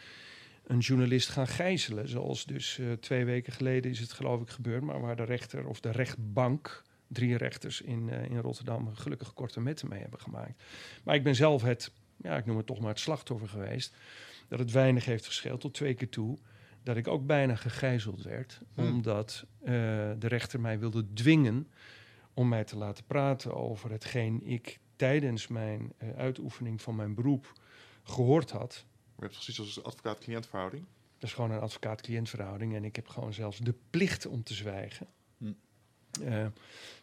[0.68, 2.10] een journalist gaan gijzelen.
[2.10, 5.68] Zoals dus eh, twee weken geleden is het geloof ik gebeurd, maar waar de rechter
[5.68, 10.64] of de rechtbank, drie rechters in, eh, in Rotterdam, gelukkig korte metten mee hebben gemaakt.
[11.04, 13.96] Maar ik ben zelf het, ja, ik noem het toch maar het slachtoffer geweest,
[14.48, 16.38] dat het weinig heeft gescheeld tot twee keer toe.
[16.84, 18.88] Dat ik ook bijna gegijzeld werd, Hmm.
[18.88, 19.72] omdat eh,
[20.20, 21.68] de rechter mij wilde dwingen
[22.34, 27.54] om mij te laten praten over hetgeen ik tijdens mijn uitoefening van mijn beroep
[28.04, 28.86] gehoord had.
[29.16, 30.86] Je hebt precies als advocaat-cliëntverhouding.
[31.18, 32.76] Dat is gewoon een advocaat-cliëntverhouding.
[32.76, 35.08] En ik heb gewoon zelfs de plicht om te zwijgen.
[35.38, 35.54] Hm.
[36.24, 36.46] Eh,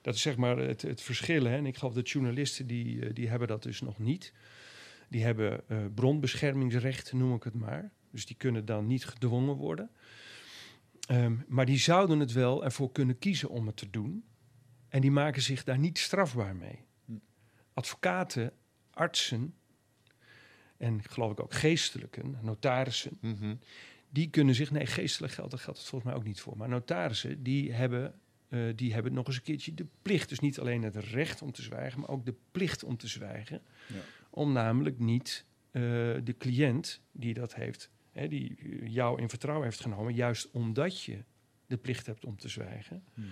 [0.01, 1.45] dat is zeg maar het, het verschil.
[1.45, 1.57] Hè.
[1.57, 4.33] En ik geloof dat journalisten die, eh, die hebben dat dus nog niet.
[5.09, 7.91] Die hebben eh, bronbeschermingsrecht, noem ik het maar.
[8.11, 9.91] Dus die kunnen dan niet gedwongen worden.
[11.09, 14.25] Ehm, maar die zouden het wel ervoor kunnen kiezen om het te doen.
[14.89, 16.85] En die maken zich daar niet strafbaar mee.
[17.05, 17.13] Hm.
[17.73, 18.53] Advocaten,
[18.91, 19.55] artsen
[20.83, 23.55] en geloof ik ook geestelijken, notarissen, Mhm.
[24.09, 26.57] die kunnen zich, nee, geestelijk geld, daar geldt het volgens mij ook niet voor.
[26.57, 28.15] Maar notarissen, die hebben,
[28.49, 30.29] eh, die hebben nog eens een keertje de plicht.
[30.29, 33.63] Dus niet alleen het recht om te zwijgen, maar ook de plicht om te zwijgen.
[33.87, 34.01] Ja.
[34.31, 35.83] Om namelijk niet eh,
[36.25, 41.03] de cliënt die dat heeft, hè, die eh, jou in vertrouwen heeft genomen, juist omdat
[41.03, 41.25] je
[41.67, 43.05] de plicht hebt om te zwijgen.
[43.15, 43.27] Mhm.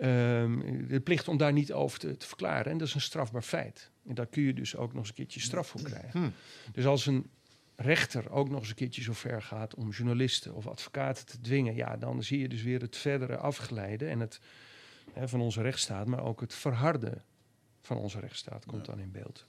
[0.00, 2.72] Ehm, de plicht om daar niet over te, te verklaren.
[2.72, 3.90] En dat is een strafbaar feit.
[4.06, 6.20] En daar kun je dus ook nog eens een keertje straf voor krijgen.
[6.20, 6.30] Hm.
[6.72, 7.30] Dus als een
[7.76, 11.74] rechter ook nog eens een keertje zo ver gaat om journalisten of advocaten te dwingen,
[11.74, 14.40] ja, dan zie je dus weer het verdere afglijden en het
[15.12, 17.22] hè, van onze rechtsstaat, maar ook het verharden
[17.80, 18.92] van onze rechtsstaat komt Ja.
[18.92, 19.46] dan in beeld.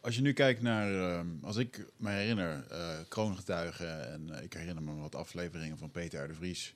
[0.00, 4.82] Als je nu kijkt naar, ehm, als ik me herinner, eh kroongetuigen en ik herinner
[4.82, 6.28] me wat afleveringen van Peter R.
[6.28, 6.74] de Vries,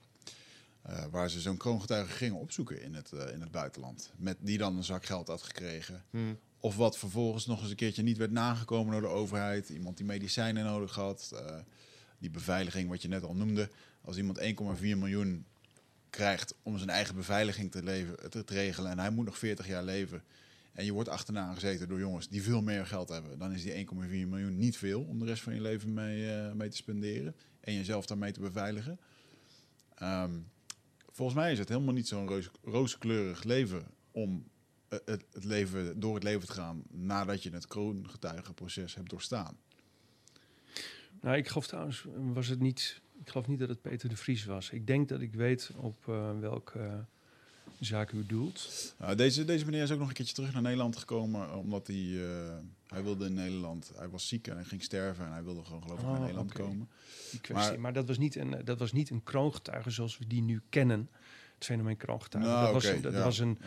[0.84, 4.58] eh, waar ze zo'n kroongetuige gingen opzoeken in het, eh, in het buitenland, met die
[4.58, 6.04] dan een zak geld had gekregen.
[6.10, 6.34] Hm.
[6.58, 9.68] Of wat vervolgens nog eens een keertje niet werd nagekomen door de overheid.
[9.68, 11.32] Iemand die medicijnen nodig had.
[11.34, 11.56] eh,
[12.18, 13.70] die beveiliging, wat je net al noemde.
[14.00, 15.46] Als iemand 1,4 miljoen
[16.10, 18.90] krijgt om zijn eigen beveiliging te, leven, te, te regelen.
[18.90, 20.22] En hij moet nog 40 jaar leven.
[20.72, 23.38] En je wordt achterna gezeten door jongens die veel meer geld hebben.
[23.38, 26.68] Dan is die 1,4 miljoen niet veel om de rest van je leven mee, mee
[26.68, 27.36] te spenderen.
[27.60, 28.98] En jezelf daarmee te beveiligen.
[29.94, 30.32] Ehm,
[31.14, 34.44] volgens mij is het helemaal niet zo'n roos, rooskleurig leven om
[34.88, 39.56] eh, het, het leven, door het leven te gaan nadat je het kroongetuigenproces hebt doorstaan.
[41.20, 44.44] Nou, ik geloof trouwens, was het niet, ik geloof niet dat het Peter de Vries
[44.44, 44.70] was.
[44.70, 46.98] Ik denk dat ik weet op eh, welke eh,
[47.80, 48.94] zaak u doelt.
[48.98, 52.18] Nou, deze, deze meneer is ook nog een keertje terug naar Nederland gekomen, omdat hij,
[52.94, 55.82] hij wilde in Nederland, hij was ziek en hij ging sterven en hij wilde gewoon
[55.82, 56.88] geloof ik Oh, naar Nederland komen.
[57.30, 57.70] Die kwestie.
[57.70, 60.60] Maar- Maar, dat, was niet een, dat was niet een kroongetuige zoals we die nu
[60.68, 61.08] kennen.
[61.54, 62.48] Het fenomeen kroongetuige.
[62.48, 63.66] Nou, dat was, dat ja, was een, ja.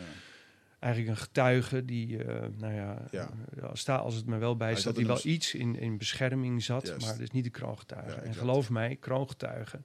[0.78, 3.30] eigenlijk een getuige die, eh, nou ja, Ja.
[3.60, 5.98] eh, sta, als het me wel bij staat, zat die in wel iets in, in
[5.98, 7.04] bescherming zat, Juist.
[7.06, 8.16] maar dat is niet de kroongetuige.
[8.16, 9.84] Ja, en geloof mij, kroongetuigen,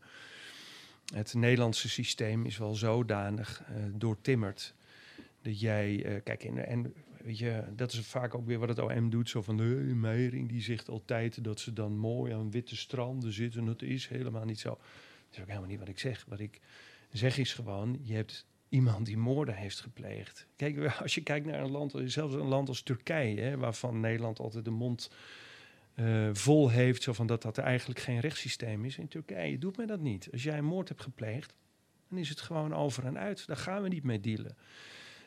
[1.14, 4.74] het Nederlandse systeem is wel zodanig eh doortimmerd
[5.42, 8.80] dat jij, eh, kijk, en, en weet je, dat is vaak ook weer wat het
[8.80, 9.64] OM doet, zo van de
[9.96, 13.66] Meijering, die zegt altijd dat ze dan mooi aan witte stranden zitten.
[13.66, 14.70] Dat is helemaal niet zo.
[14.70, 14.80] Dat
[15.32, 16.26] is ook helemaal niet wat ik zeg.
[16.28, 16.62] Wat ik
[17.12, 20.48] zeg is gewoon, je hebt iemand die moorden heeft gepleegd.
[20.56, 24.40] Kijk, als je kijkt naar een land, zelfs een land als Turkije, hè, waarvan Nederland
[24.40, 25.12] altijd de mond
[25.94, 28.98] eh, vol heeft, zo van dat dat eigenlijk geen rechtssysteem is.
[28.98, 30.32] In Turkije doet men dat niet.
[30.32, 31.56] Als jij een moord hebt gepleegd,
[32.10, 33.48] dan is het gewoon over en uit.
[33.48, 34.58] Daar gaan we niet mee dealen.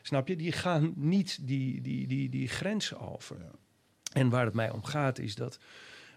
[0.07, 0.35] Snap je?
[0.35, 3.37] Die gaan niet die, die, die, die grenzen over.
[3.39, 3.51] Ja.
[4.13, 5.59] En waar het mij om gaat is dat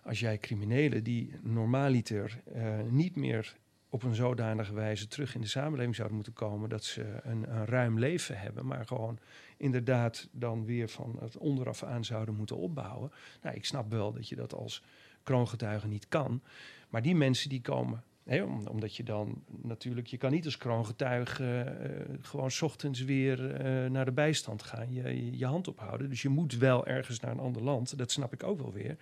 [0.03, 3.57] als jij criminelen die normaaliter eh, niet meer
[3.89, 7.67] op een zodanige wijze terug in de samenleving zouden moeten komen dat ze een, een
[7.67, 9.19] ruim leven hebben, maar gewoon
[9.57, 13.13] inderdaad dan weer van het onderaf aan zouden moeten opbouwen.
[13.43, 14.83] Nou, ik snap wel dat je dat als
[15.23, 16.43] kroongetuige niet kan,
[16.89, 18.03] maar die mensen die komen.
[18.39, 24.05] Omdat je dan natuurlijk, je kan niet als kroongetuige eh, gewoon ochtends weer eh, naar
[24.05, 26.09] de bijstand gaan, je, je, hand ophouden.
[26.09, 28.97] Dus je moet wel ergens naar een ander land, dat snap ik ook wel weer.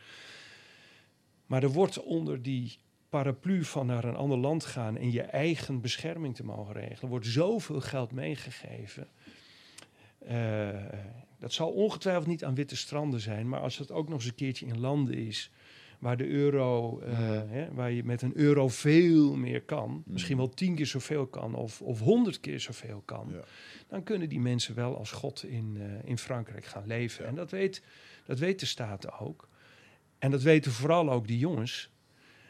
[1.47, 5.81] Maar er wordt onder die paraplu van naar een ander land gaan en je eigen
[5.81, 9.09] bescherming te mogen regelen, wordt zoveel geld meegegeven.
[10.19, 10.69] Eh,
[11.39, 14.35] dat zal ongetwijfeld niet aan witte stranden zijn, maar als het ook nog eens een
[14.35, 15.51] keertje in landen is
[15.99, 17.19] waar de euro, eh,
[17.49, 21.55] hè, waar je met een euro veel meer kan, misschien wel tien keer zoveel kan
[21.55, 23.41] of, of honderd keer zoveel kan, Ja.
[23.89, 27.27] dan kunnen die mensen wel als God in, eh, in Frankrijk gaan leven.
[27.27, 27.83] En dat weet,
[28.25, 29.49] dat weet de Staten ook.
[30.19, 31.91] En dat weten vooral ook die jongens.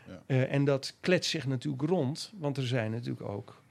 [0.07, 0.23] Ja.
[0.27, 3.63] Eh, en dat kletst zich natuurlijk rond, want er zijn natuurlijk ook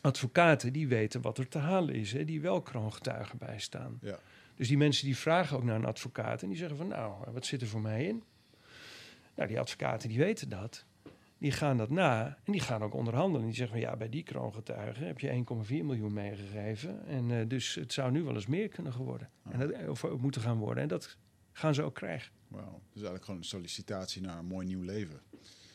[0.00, 3.98] advocaten die weten wat er te halen is, hè, die wel kroongetuigen bijstaan.
[4.02, 4.18] Ja.
[4.54, 7.46] Dus die mensen die vragen ook naar een advocaat en die zeggen van nou, wat
[7.46, 8.22] zit er voor mij in?
[9.36, 10.84] Nou, die advocaten die weten dat.
[11.38, 13.46] Die gaan dat na en die gaan ook onderhandelen.
[13.46, 17.06] Die zeggen van ja, bij die kroongetuigen heb je 1,4 miljoen meegegeven.
[17.06, 19.30] En eh, dus het zou nu wel eens meer kunnen geworden.
[19.50, 20.82] En dat, of eh, moeten gaan worden.
[20.82, 21.16] En dat
[21.52, 22.32] gaan ze ook krijgen.
[22.48, 22.64] Wauw.
[22.64, 25.20] Dus eigenlijk gewoon een sollicitatie naar een mooi nieuw leven.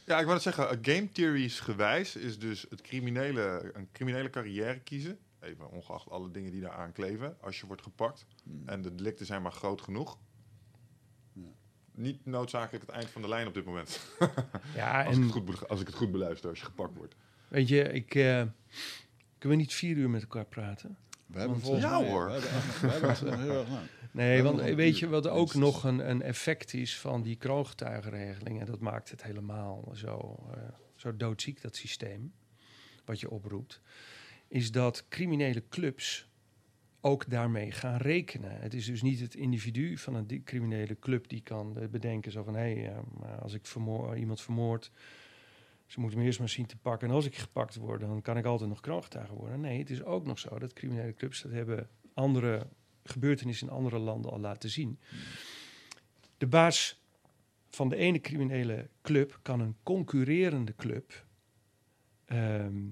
[0.05, 4.80] Ja, ik wou het zeggen, game theories gewijs is dus het criminele, een criminele carrière
[4.80, 5.20] kiezen.
[5.39, 7.38] Even ongeacht alle dingen die daar aan kleven.
[7.41, 8.62] Als je wordt gepakt Hmm.
[8.66, 10.18] en de delicten zijn maar groot genoeg.
[11.96, 14.00] Niet noodzakelijk het eind van de lijn op dit moment.
[14.76, 17.16] Ja, Als, ik en het goed, als ik het goed beluister, als je gepakt wordt.
[17.48, 18.44] weet je, ik, eh,
[19.38, 20.98] kunnen we niet vier uur met elkaar praten?
[21.26, 22.26] We hebben volgens ja, mij, hoor.
[22.26, 23.86] We hebben, echt- we hebben het heel erg lang.
[24.14, 28.60] Nee, want een weet je wat ook nog een, een effect is van die kroongetuigenregeling?
[28.60, 30.58] En dat maakt het helemaal zo, eh,
[30.96, 32.34] zo doodziek, dat systeem,
[33.06, 33.82] wat je oproept.
[34.48, 36.28] Is dat criminele clubs
[37.02, 38.62] ook daarmee gaan rekenen.
[38.62, 42.43] Het is dus niet het individu van een criminele club die kan eh, bedenken zo
[42.43, 42.56] van...
[42.56, 44.91] hé, hey, eh, als ik vermoor, iemand vermoord,
[45.86, 47.08] ze moeten me eerst maar zien te pakken.
[47.08, 49.60] En als ik gepakt word, dan kan ik altijd nog kroongetuige worden.
[49.60, 51.41] Nee, het is ook nog zo dat criminele clubs...
[51.41, 52.68] dat hebben andere
[53.04, 54.99] gebeurtenissen in andere landen al laten zien.
[56.38, 57.02] De baas
[57.70, 61.26] van de ene criminele club kan een concurrerende club
[62.26, 62.84] ehm,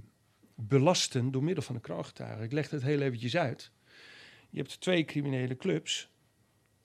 [0.55, 2.43] belasten door middel van een kroongetuige.
[2.43, 3.72] Ik leg het heel eventjes uit.
[4.50, 6.12] Je hebt twee criminele clubs.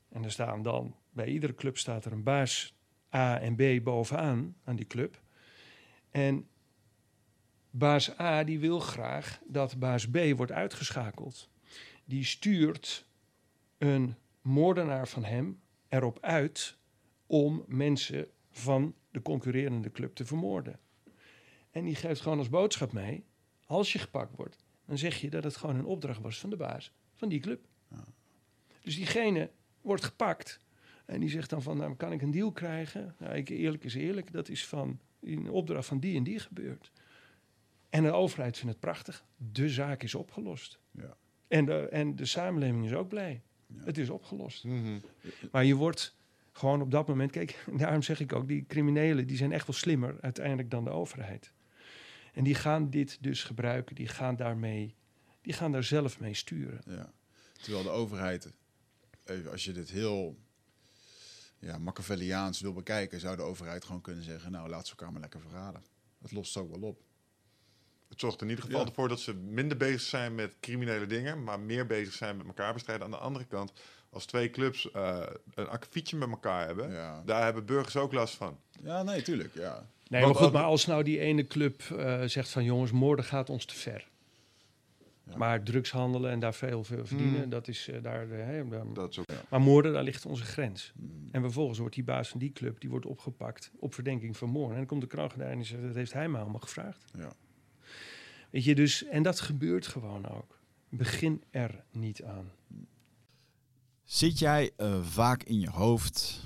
[0.09, 2.77] En er staan dan, bij iedere club staat er een baas
[3.15, 5.23] A en B bovenaan aan die club.
[6.11, 6.49] En
[7.71, 11.51] baas A die wil graag dat baas B wordt uitgeschakeld.
[12.05, 13.09] Die stuurt
[13.79, 16.77] een moordenaar van hem erop uit
[17.27, 20.79] om mensen van de concurrerende club te vermoorden.
[21.71, 23.25] En die geeft gewoon als boodschap mee,
[23.67, 24.57] als je gepakt wordt,
[24.87, 26.93] dan zeg je dat het gewoon een opdracht was van de baas
[27.25, 27.67] van die club.
[28.81, 29.51] Dus diegene
[29.81, 30.61] wordt gepakt
[31.05, 33.15] en die zegt dan van, nou, kan ik een deal krijgen?
[33.19, 36.91] Nou, ik, eerlijk is eerlijk, dat is van een opdracht van die en die gebeurd.
[37.91, 39.25] En de overheid vindt het prachtig.
[39.37, 40.79] De zaak is opgelost.
[40.91, 41.17] Ja.
[41.49, 43.43] En, de, en de samenleving is ook blij.
[43.67, 43.85] Ja.
[43.85, 44.65] Het is opgelost.
[44.65, 44.99] Mhm.
[45.51, 46.17] Maar je wordt
[46.53, 47.31] gewoon op dat moment...
[47.31, 49.27] Kijk, daarom zeg ik ook, die criminelen...
[49.27, 51.53] die zijn echt wel slimmer uiteindelijk dan de overheid.
[52.33, 53.95] En die gaan dit dus gebruiken.
[53.95, 54.95] Die gaan daarmee...
[55.45, 56.81] Die gaan daar zelf mee sturen.
[56.87, 57.13] Ja.
[57.63, 58.53] Terwijl de overheid,
[59.25, 60.37] even als je dit heel
[61.59, 65.21] ja, Machiavelliaans wil bekijken, zou de overheid gewoon kunnen zeggen: Nou, laat ze elkaar maar
[65.21, 65.83] lekker verraden.
[66.23, 67.01] Het lost zo wel op.
[68.09, 68.87] Het zorgt in ieder geval Ja.
[68.87, 72.73] ervoor dat ze minder bezig zijn met criminele dingen, maar meer bezig zijn met elkaar
[72.73, 73.05] bestrijden.
[73.05, 73.73] Aan de andere kant,
[74.11, 78.35] als twee clubs eh, een akkefietje met elkaar hebben, Ja, daar hebben burgers ook last
[78.35, 78.59] van.
[78.83, 79.55] ja nee, tuurlijk.
[79.55, 79.87] Ja.
[80.09, 82.65] Nee, maar goed, maar als nou die ene club eh, zegt van...
[82.65, 84.09] jongens, moorden gaat ons te ver.
[85.27, 85.37] Ja.
[85.37, 87.51] Maar drugs handelen en daar veel, veel verdienen, Hmm.
[87.51, 88.29] dat is eh, daar...
[88.29, 90.93] de hè, daar- Dat is ook, Maar moorden, daar ligt onze grens.
[90.97, 91.29] Mm.
[91.33, 94.71] En vervolgens wordt die baas van die club die wordt opgepakt op verdenking van moord.
[94.71, 97.05] En dan komt de kroongetuige en die zegt, dat heeft hij me allemaal gevraagd.
[97.19, 97.33] Ja.
[98.51, 100.59] Weet je, dus, en dat gebeurt gewoon ook.
[100.89, 102.51] Begin er niet aan.
[104.05, 106.43] Zit jij eh, vaak in je hoofd?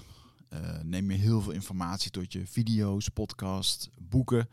[0.48, 4.48] Eh, neem je heel veel informatie tot je video's, podcasts, boeken?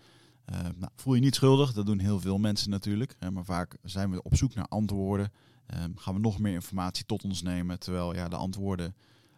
[0.46, 3.16] Eh, nou, voel je niet schuldig, dat doen heel veel mensen natuurlijk.
[3.20, 5.32] hè, maar vaak zijn we op zoek naar antwoorden.
[5.66, 8.96] Ehm, gaan we nog meer informatie tot ons nemen, terwijl ja, de antwoorden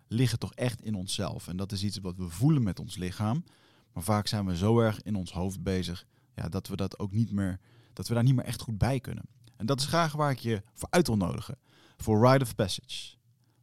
[0.08, 1.48] liggen toch echt in onszelf.
[1.48, 3.44] En dat is iets wat we voelen met ons lichaam.
[3.94, 6.06] Maar vaak zijn we zo erg in ons hoofd bezig
[6.36, 7.60] ja, dat we dat ook niet meer,
[7.94, 9.24] dat we daar niet meer echt goed bij kunnen.
[9.56, 11.58] En dat is graag waar ik je voor uit wil nodigen.
[11.98, 13.16] Voor Rite of Passage.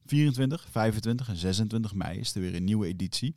[0.06, 3.36] 24, 25 en 26 mei is er weer een nieuwe editie.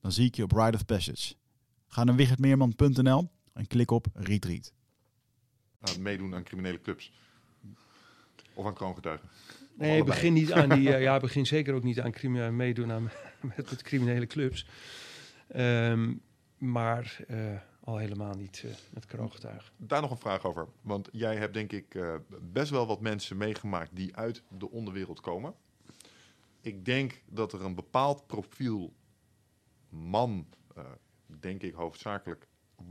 [0.00, 1.34] Dan zie ik je op Ride of Passage.
[1.86, 4.72] Ga naar wichertmeerman.nl en klik op Retreat.
[6.00, 7.12] meedoen aan criminele clubs.
[8.54, 9.28] Of aan kroongetuigen.
[9.74, 10.10] Nee, allebei.
[10.14, 10.92] begin niet aan die.
[10.94, 13.02] eh, ja, begin zeker ook niet aan crimi- meedoen aan
[13.40, 14.66] met, met criminele clubs.
[15.48, 16.14] Ehm,
[16.58, 19.72] maar eh, al helemaal niet eh, met kroongetuigen.
[19.76, 20.66] Daar nog een vraag over.
[20.80, 25.20] Want jij hebt denk ik eh, best wel wat mensen meegemaakt die uit de onderwereld
[25.20, 25.54] komen.
[26.60, 28.92] Ik denk dat er een bepaald profiel
[29.96, 30.84] man, eh,
[31.26, 32.46] denk ik hoofdzakelijk,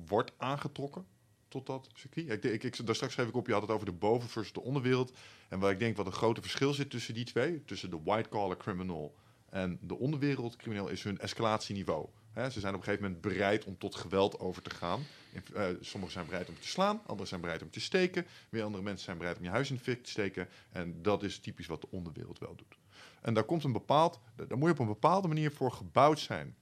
[0.06, 1.06] wordt aangetrokken
[1.48, 2.46] tot dat circuit.
[2.46, 4.62] Ik, ik, daar straks schreef ik op, je had het over de boven versus de
[4.62, 5.18] onderwereld.
[5.50, 8.58] En waar ik denk wat een grote verschil zit tussen die twee, tussen de white-collar
[8.58, 9.16] criminal
[9.50, 12.08] en de onderwereldcrimineel, is hun escalatieniveau.
[12.36, 15.02] Ze zijn op een gegeven moment bereid om tot geweld over te gaan.
[15.32, 18.26] In- eh, sommigen zijn bereid om te slaan, anderen zijn bereid om te steken.
[18.50, 20.48] Weer andere mensen zijn bereid om je huis in de fik te steken.
[20.72, 22.78] En dat is typisch wat de onderwereld wel doet.
[23.22, 26.56] En daar komt een bepaald, daar moet je op een bepaalde manier voor gebouwd zijn.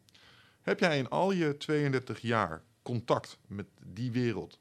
[0.63, 4.59] Heb jij in al je 32 jaar contact met die wereld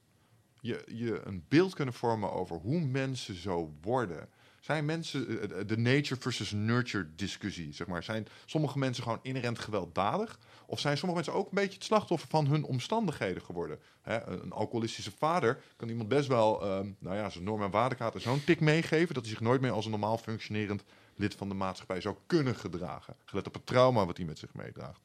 [0.62, 4.28] je, je een beeld kunnen vormen over hoe mensen zo worden?
[4.60, 8.02] Zijn mensen eh, eh, de nature versus nurture discussie, zeg maar?
[8.02, 10.38] Zijn sommige mensen gewoon inherent gewelddadig?
[10.66, 13.78] Of zijn sommige mensen ook een beetje het slachtoffer van hun omstandigheden geworden?
[14.02, 18.44] Een alcoholistische vader kan iemand best wel, ehm, nou ja, zijn norm en waardekaart zo'n
[18.44, 20.84] tik meegeven dat hij zich nooit meer als een normaal functionerend
[21.16, 23.16] lid van de maatschappij zou kunnen gedragen.
[23.24, 25.00] Gelet op het trauma wat hij met zich meedraagt.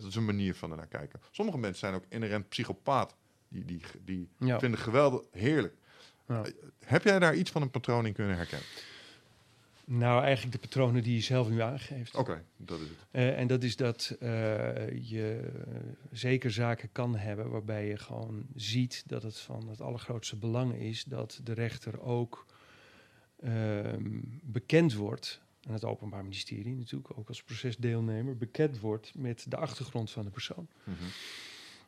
[0.00, 1.20] Dat is een manier van ernaar kijken.
[1.30, 3.14] Sommige mensen zijn ook inherent psychopaat.
[3.48, 4.58] Die, die, die Ja.
[4.58, 5.74] vinden geweldig heerlijk.
[6.28, 6.42] Ja.
[6.84, 8.66] Heb jij daar iets van een patroon in kunnen herkennen?
[9.84, 12.14] Nou, eigenlijk de patronen die je zelf nu aangeeft.
[12.14, 12.96] Oké, dat is het.
[13.10, 14.28] Eh, en dat is dat eh,
[15.10, 15.74] je eh,
[16.12, 21.04] zeker zaken kan hebben waarbij je gewoon ziet dat het van het allergrootste belang is
[21.04, 22.46] dat de rechter ook
[23.42, 29.56] ehm, bekend wordt, en het Openbaar Ministerie natuurlijk ook als procesdeelnemer, bekend wordt met de
[29.56, 30.68] achtergrond van de persoon.
[30.84, 30.96] Mhm.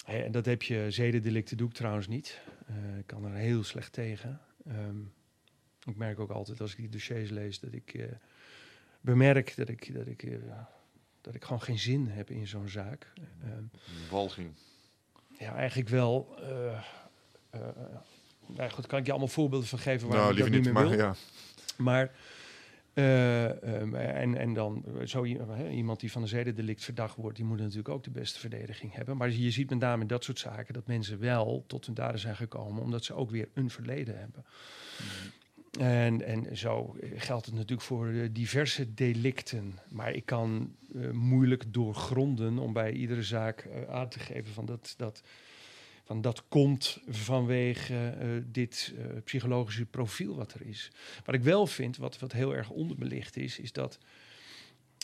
[0.05, 2.41] En dat heb je zedendelicten doe ik trouwens niet.
[2.66, 4.41] Eh, ik kan er heel slecht tegen.
[4.66, 4.99] Ehm,
[5.85, 8.07] ik merk ook altijd als ik die dossiers lees dat ik eh,
[9.01, 10.39] bemerk dat ik, dat, ik, eh,
[11.20, 13.12] dat ik gewoon geen zin heb in zo'n zaak.
[13.43, 13.62] Ehm,
[14.11, 14.51] Walging.
[15.39, 16.39] ja, eigenlijk wel.
[18.47, 20.75] nou goed, kan ik je allemaal voorbeelden van geven waar Nou, ik dat liever niet
[20.75, 21.07] niet, meer maar wil.
[21.07, 21.85] ja.
[21.85, 22.11] Maar
[22.95, 27.36] eh, ehm, en, en dan eh, zo hè, iemand die van een zedendelict verdacht wordt,
[27.36, 29.16] die moet natuurlijk ook de beste verdediging hebben.
[29.16, 32.20] Maar je ziet met name in dat soort zaken dat mensen wel tot hun daden
[32.20, 34.45] zijn gekomen, omdat ze ook weer een verleden hebben.
[35.78, 39.78] En, en zo eh, geldt het natuurlijk voor eh, diverse delicten.
[39.90, 44.66] Maar ik kan eh, moeilijk doorgronden om bij iedere zaak eh, aan te geven van
[44.66, 45.22] dat, dat,
[46.05, 50.91] van dat komt vanwege eh, dit eh, psychologische profiel wat er is.
[51.25, 53.99] Wat ik wel vind, wat, wat heel erg onderbelicht is, is dat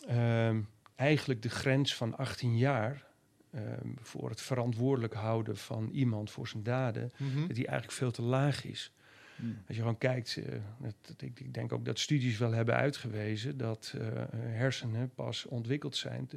[0.06, 0.60] ehm,
[0.94, 3.04] eigenlijk de grens van 18 jaar
[3.50, 7.46] ehm, voor het verantwoordelijk houden van iemand voor zijn daden, Mhm.
[7.46, 8.92] dat die eigenlijk veel te laag is.
[9.36, 9.62] Hmm.
[9.66, 10.88] Als je gewoon kijkt, eh,
[11.18, 16.28] ik, ik denk ook dat studies wel hebben uitgewezen dat eh, hersenen pas ontwikkeld zijn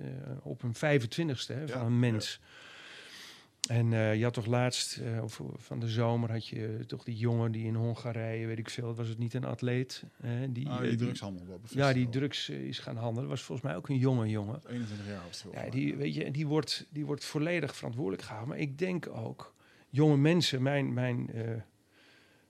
[0.42, 2.40] op hun 25ste hè, van Ja, een mens.
[3.70, 7.16] En eh, je had toch laatst, eh, of van de zomer, had je toch die
[7.18, 10.04] jongen die in Hongarije, weet ik veel, was het niet een atleet?
[10.22, 11.60] hè, die, Ah, eh, die drugshandel.
[11.70, 13.30] Ja, die drugs is gaan handelen.
[13.30, 14.62] was volgens mij ook een jonge jongen.
[14.68, 18.50] 21 jaar was het Ja, die, weet je, die, wordt, die wordt volledig verantwoordelijk gehouden.
[18.50, 19.54] Maar ik denk ook,
[19.90, 21.52] jonge mensen, mijn, mijn, eh,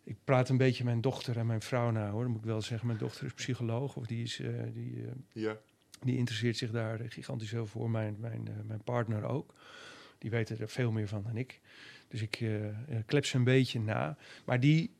[0.03, 2.21] ik praat een beetje mijn dochter en mijn vrouw na hoor.
[2.21, 5.11] Dan moet ik wel zeggen, mijn dochter is psycholoog of die, is, eh, die, eh,
[5.43, 5.57] Ja.
[6.01, 7.89] die interesseert zich daar gigantisch heel voor.
[7.89, 9.53] Mijn, mijn, eh, mijn partner ook.
[10.23, 11.59] Die weten er veel meer van dan ik.
[12.07, 14.17] Dus ik eh, klep ze een beetje na.
[14.45, 14.91] Maar die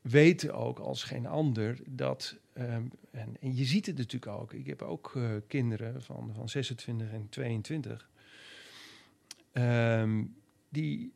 [0.00, 2.36] weten ook als geen ander dat.
[2.52, 4.52] ehm, en, je ziet het natuurlijk ook.
[4.52, 8.10] Ik heb ook eh, kinderen van, van 26 en 22.
[9.52, 10.24] ehm,
[10.68, 11.12] die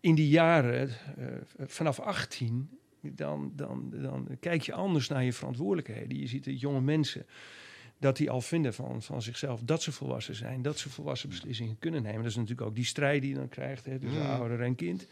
[0.00, 0.90] in die jaren,
[1.58, 6.18] vanaf 18, dan, dan, dan kijk je anders naar je verantwoordelijkheden.
[6.18, 7.26] Je ziet de jonge mensen
[7.98, 11.76] dat die al vinden van, van zichzelf dat ze volwassen zijn, dat ze volwassen beslissingen
[11.78, 12.18] kunnen nemen.
[12.22, 14.30] Dat is natuurlijk ook die strijd die je dan krijgt hè, tussen Mm.
[14.30, 15.06] ouder en kind.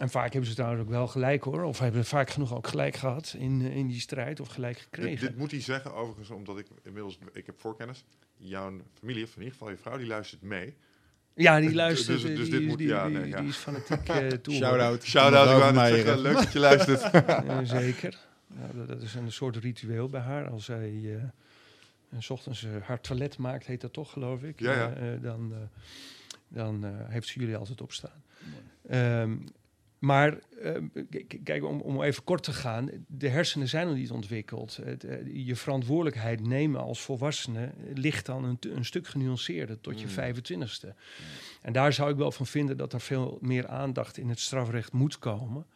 [0.00, 2.96] En vaak hebben ze trouwens ook wel gelijk hoor, of hebben vaak genoeg ook gelijk
[2.96, 5.26] gehad in, eh, in die strijd of gelijk gekregen.
[5.26, 8.04] dit moet hij zeggen, overigens, omdat ik inmiddels, ik heb voorkennis.
[8.36, 10.74] Jouw familie, of in ieder geval je vrouw, die luistert mee.
[11.34, 13.40] ja, die Dus- luistert, dus eh, dit moet- die, ja, die, nee, ja.
[13.40, 14.54] die is fanatiek eh toe.
[14.54, 15.04] Shout-out.
[15.04, 16.04] Shout-out, ik Mevrouw wou net Meijer.
[16.04, 17.00] zeggen, leuk dat je luistert.
[17.82, 18.18] Zeker.
[18.46, 20.48] Nou, dat, dat is een soort ritueel bij haar.
[20.48, 21.22] Als zij eh,
[22.14, 24.60] eh, s ochtends eh, haar toilet maakt, heet dat toch, geloof ik.
[24.60, 24.92] Ja, ja.
[24.92, 25.58] Eh, eh, dan eh,
[26.48, 28.22] dan eh, heeft ze jullie altijd opstaan.
[28.88, 29.36] Ehm,
[29.98, 30.38] maar
[31.44, 34.76] kijk, om, om even kort te gaan, de hersenen zijn nog niet ontwikkeld.
[34.76, 40.34] Het, je verantwoordelijkheid nemen als volwassene ligt dan een, een stuk genuanceerder tot je Mm.
[40.34, 40.94] 25ste.
[41.62, 44.92] En daar zou ik wel van vinden dat er veel meer aandacht in het strafrecht
[44.92, 45.66] moet komen.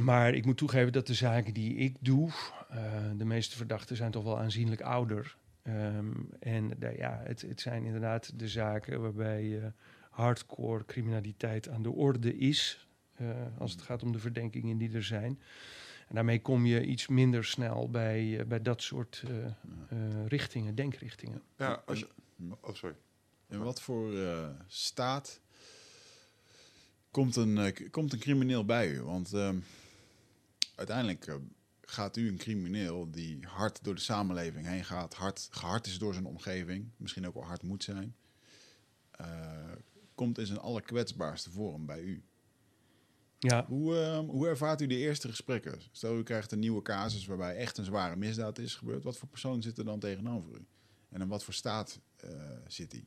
[0.00, 2.30] Maar ik moet toegeven dat de zaken die ik doe,
[2.68, 5.36] eh, de meeste verdachten zijn toch wel aanzienlijk ouder.
[5.62, 6.10] Ehm,
[6.40, 9.66] en ja, het, het zijn inderdaad de zaken waarbij eh,
[10.10, 12.86] hardcore criminaliteit aan de orde is.
[13.16, 13.28] eh,
[13.58, 15.40] als het gaat om de verdenkingen die er zijn.
[16.08, 21.42] En daarmee kom je iets minder snel bij, bij dat soort eh, eh, richtingen, denkrichtingen.
[21.56, 22.08] Ja, als je,
[22.60, 22.96] oh, sorry.
[23.48, 25.40] In wat voor eh, staat
[27.10, 29.02] komt een, komt een crimineel bij u?
[29.02, 29.56] Want ehm,
[30.74, 31.34] uiteindelijk eh,
[31.80, 36.12] gaat u een crimineel die hard door de samenleving heen gaat, hard, gehard is door
[36.12, 38.16] zijn omgeving, misschien ook wel hard moet zijn,
[39.10, 39.72] eh,
[40.14, 42.22] komt in zijn allerkwetsbaarste vorm bij u.
[43.38, 45.80] Ja, Hoe, ehm, hoe ervaart u de eerste gesprekken?
[45.90, 49.04] Stel, u krijgt een nieuwe casus waarbij echt een zware misdaad is gebeurd.
[49.04, 50.64] Wat voor persoon zit er dan tegenover u?
[51.08, 52.30] En in wat voor staat eh,
[52.66, 53.06] zit een-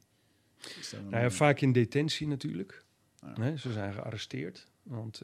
[1.09, 2.85] Nou ja, vaak in detentie natuurlijk.
[3.21, 3.33] Ja.
[3.33, 4.67] Hè, ze zijn gearresteerd.
[4.83, 5.21] Want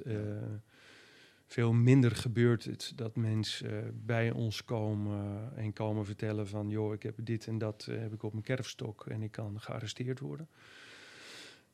[1.51, 6.69] veel minder gebeurt het dat mensen eh, bij ons komen en komen vertellen van...
[6.69, 9.61] joh, ik heb dit en dat eh, heb ik op mijn kerfstok en ik kan
[9.61, 10.47] gearresteerd worden.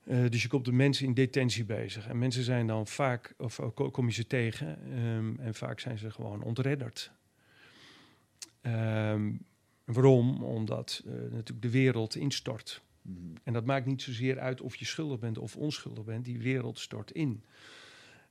[0.04, 2.08] Eh, dus je komt de mensen in detentie bezig.
[2.08, 5.98] En mensen zijn dan vaak, of ko- kom je ze tegen, ehm, en vaak zijn
[5.98, 7.12] ze gewoon ontredderd.
[8.62, 9.32] Ehm,
[9.84, 10.44] waarom?
[10.44, 12.82] Omdat natuurlijk de wereld instort.
[13.02, 13.18] Mhm.
[13.44, 16.26] En dat maakt niet zozeer uit of je schuldig bent of onschuldig bent.
[16.26, 17.44] Die wereld stort in.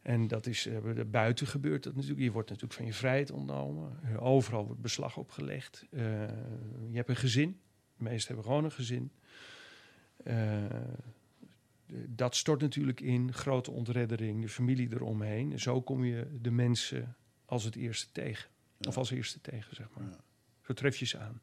[0.06, 2.20] En dat is eh, buiten gebeurt dat natuurlijk.
[2.20, 4.18] Je wordt natuurlijk van je vrijheid ontnomen.
[4.18, 5.86] Overal wordt beslag opgelegd.
[5.90, 6.02] Eh,
[6.90, 7.60] je hebt een gezin.
[7.96, 9.12] De meesten hebben gewoon een gezin.
[10.24, 10.64] Eh,
[12.06, 13.32] dat stort natuurlijk in.
[13.32, 15.52] Grote ontreddering, de familie eromheen.
[15.52, 18.50] En zo kom je de mensen als het eerste tegen.
[18.78, 18.88] Ja.
[18.88, 20.08] Of als eerste tegen, zeg maar.
[20.08, 20.20] Ja.
[20.62, 21.40] Zo tref je ze aan.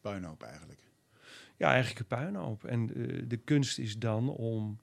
[0.00, 0.80] Puinhoop eigenlijk.
[1.56, 2.64] Ja, eigenlijk een puinhoop.
[2.64, 2.86] En
[3.28, 4.80] de kunst is dan om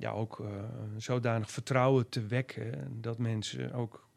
[0.00, 0.64] ja, ook eh,
[0.96, 4.08] zodanig vertrouwen te wekken dat mensen ook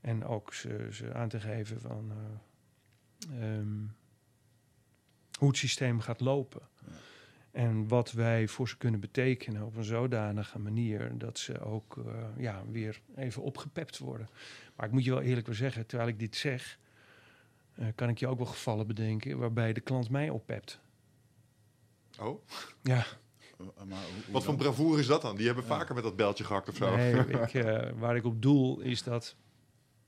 [0.00, 3.78] en ook ze, ze aan te geven van eh, ehm,
[5.38, 6.60] hoe het systeem gaat lopen.
[7.50, 12.24] En wat wij voor ze kunnen betekenen op een zodanige manier dat ze ook eh,
[12.36, 14.28] ja, weer even opgepept worden.
[14.76, 16.78] Maar ik moet je wel eerlijk wel zeggen, terwijl ik dit zeg,
[17.94, 20.80] kan ik je ook wel gevallen bedenken waarbij de klant mij oppept.
[22.18, 22.42] Oh,
[22.82, 23.06] Ja,
[23.64, 25.36] maar hoe- hoe wat voor bravoure is dat dan?
[25.36, 25.70] Die hebben Ja.
[25.70, 26.96] vaker met dat beltje gehakt of zo.
[26.96, 29.36] nee, ik, eh, waar ik op doel is dat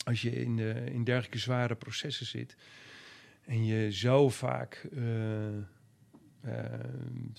[0.05, 2.57] als je in, de, in dergelijke zware processen zit
[3.45, 5.57] en je zo vaak eh,
[6.41, 6.81] eh,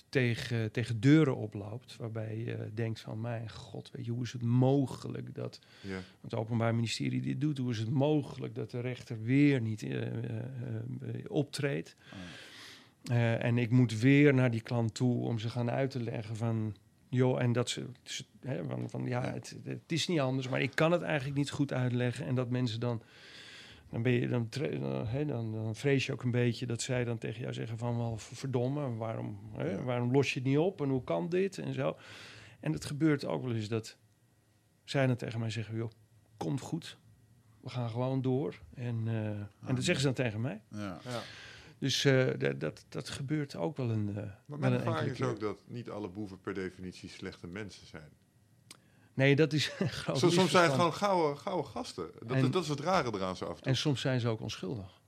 [0.08, 4.42] tegen, tegen deuren oploopt, waarbij je denkt van mijn god, weet je, hoe is het
[4.42, 5.98] mogelijk dat Ja.
[6.20, 7.58] het Openbaar Ministerie dit doet?
[7.58, 10.14] Hoe is het mogelijk dat de rechter weer niet eh, eh,
[11.00, 11.96] eh, optreedt?
[12.12, 12.18] Ah,
[13.04, 16.36] Eh, en ik moet weer naar die klant toe om ze gaan uit te leggen
[16.36, 16.74] van...
[17.08, 17.86] joh, en dat ze...
[18.02, 21.36] ze- Hè, van, van, ja, het, het is niet anders, maar ik kan het eigenlijk
[21.38, 22.26] niet goed uitleggen.
[22.26, 23.02] En dat mensen dan...
[23.90, 24.48] Dan, ben je, dan,
[25.06, 27.96] hè, dan, dan vrees je ook een beetje dat zij dan tegen jou zeggen van...
[27.96, 31.74] wel verdomme, waarom, hè, waarom los je het niet op en hoe kan dit en
[31.74, 31.96] zo.
[32.60, 33.96] En het gebeurt ook wel eens dat
[34.84, 35.76] zij dan tegen mij zeggen...
[35.76, 35.90] joh,
[36.36, 36.98] komt goed,
[37.60, 38.60] we gaan gewoon door.
[38.74, 40.60] En, eh, en Ah, dat zeggen ze dan tegen mij.
[40.70, 40.98] Ja.
[41.04, 41.20] Ja.
[41.84, 44.08] Dus eh, dat, dat, dat gebeurt ook wel een.
[44.16, 48.08] eh, Maar mijn ervaring is ook dat niet alle boeven per definitie slechte mensen zijn.
[49.14, 52.10] Nee, dat is een groot Soms, zijn het gewoon gouden, gouden gasten.
[52.26, 53.66] Dat, En- dat is het rare eraan zo af en toe.
[53.66, 55.00] En soms zijn ze ook onschuldig.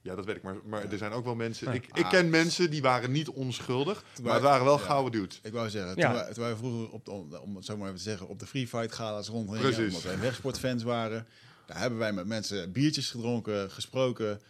[0.00, 0.42] Ja, dat weet ik.
[0.42, 1.66] Maar, maar er zijn ook wel mensen...
[1.66, 1.72] Ja.
[1.72, 2.10] Ik, ik Ah.
[2.10, 4.84] ken mensen die waren niet onschuldig, maar het waren wel ja.
[4.84, 5.40] gouden dudes.
[5.42, 6.06] Ik wou zeggen, Ja.
[6.06, 8.28] toen, wij, toen wij vroeger, op de, om, om het zo maar even te zeggen,
[8.28, 9.86] op de free fight gala's rondgingen, Precies.
[9.86, 11.26] omdat wij wegsportfans waren,
[11.66, 14.40] daar hebben wij met mensen biertjes gedronken, gesproken,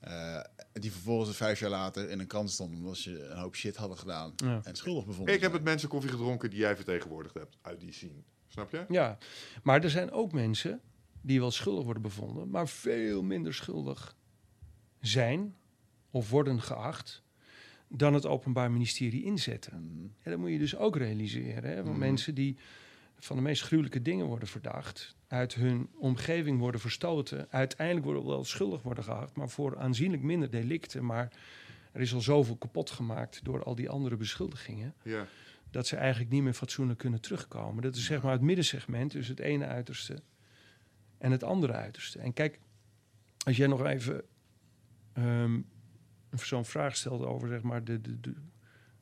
[0.00, 0.40] eh,
[0.72, 3.98] die vervolgens vijf jaar later in een krant stonden omdat ze een hoop shit hadden
[3.98, 4.60] gedaan Ja.
[4.62, 5.34] en schuldig bevonden.
[5.34, 8.22] Ik heb met mensen koffie gedronken die jij vertegenwoordigd hebt uit die scene.
[8.48, 8.84] Snap je?
[8.88, 9.18] Ja,
[9.62, 10.80] maar er zijn ook mensen
[11.20, 14.16] die wel schuldig worden bevonden, maar veel minder schuldig
[15.00, 15.56] zijn
[16.10, 17.22] of worden geacht
[17.88, 19.82] dan het Openbaar Ministerie inzetten.
[19.92, 20.02] Mhm.
[20.22, 21.70] Ja, dat moet je dus ook realiseren.
[21.70, 21.74] Hè?
[21.76, 21.98] Want Mhm.
[21.98, 22.56] mensen die
[23.18, 28.44] van de meest gruwelijke dingen worden verdacht, uit hun omgeving worden verstoten, uiteindelijk worden wel
[28.44, 31.04] schuldig worden geacht, maar voor aanzienlijk minder delicten.
[31.04, 31.32] Maar
[31.92, 35.26] er is al zoveel kapot gemaakt door al die andere beschuldigingen, Ja.
[35.70, 37.82] dat ze eigenlijk niet meer fatsoenlijk kunnen terugkomen.
[37.82, 40.22] Dat is zeg maar het middensegment tussen het ene uiterste
[41.18, 42.18] en het andere uiterste.
[42.18, 42.58] En kijk,
[43.44, 44.22] als jij nog even
[45.12, 45.60] ehm,
[46.34, 48.34] zo'n vraag stelt over zeg maar de, de, de,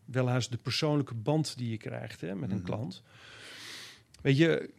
[0.05, 2.65] welhaast de persoonlijke band die je krijgt hè, met een Mhm.
[2.67, 3.03] klant.
[4.25, 4.71] Weet je,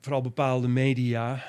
[0.00, 1.44] vooral bepaalde media,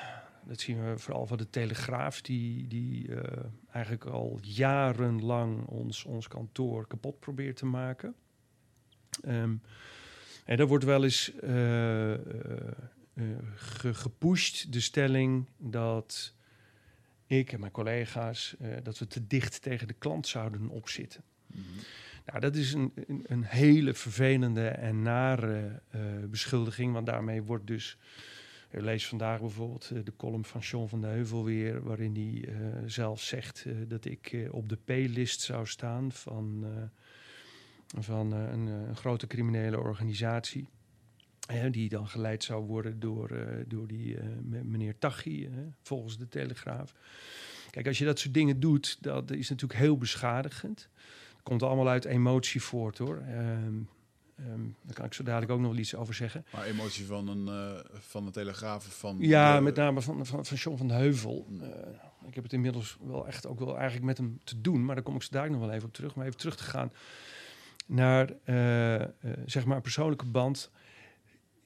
[0.46, 6.28] dat zien we vooral van de Telegraaf, die, die eh, eigenlijk al jarenlang ons, ons
[6.28, 8.14] kantoor kapot probeert te maken.
[9.22, 9.54] Ehm
[10.44, 11.32] en daar wordt wel eens
[13.54, 16.34] ge- gepusht de stelling dat
[17.26, 21.22] ik en mijn collega's dat we te dicht tegen de klant zouden opzitten.
[21.46, 21.62] Mhm.
[22.26, 27.66] Nou, dat is een, een, een hele vervelende en nare eh, beschuldiging, want daarmee wordt
[27.66, 27.98] dus.
[28.70, 32.54] Ik lees vandaag bijvoorbeeld eh, de column van John van de Heuvel weer, waarin hij
[32.54, 38.32] eh, zelf zegt eh, dat ik eh, op de P-list zou staan van, eh, van
[38.34, 40.68] eh, een, eh, grote criminele organisatie.
[41.46, 45.62] Hè, die dan geleid zou worden door, eh, door die eh, me- meneer Taghi, hè,
[45.82, 46.94] volgens de Telegraaf.
[47.70, 50.88] Kijk, als je dat soort dingen doet, dat is natuurlijk heel beschadigend.
[51.46, 53.16] Komt allemaal uit emotie voort, hoor.
[53.16, 53.74] Ehm,
[54.82, 56.44] daar kan ik zo dadelijk ook nog wel iets over zeggen.
[56.52, 59.16] Maar emotie van een uh, van de Telegraaf van...
[59.20, 61.46] Ja, de- met name van, van, van John van de Heuvel.
[61.60, 61.68] Eh,
[62.28, 65.04] ik heb het inmiddels wel echt ook wel eigenlijk met hem te doen, maar daar
[65.04, 66.14] kom ik zo dadelijk nog wel even op terug.
[66.14, 66.92] Maar even terug te gaan
[67.86, 69.08] naar eh, eh,
[69.46, 70.70] zeg maar een persoonlijke band.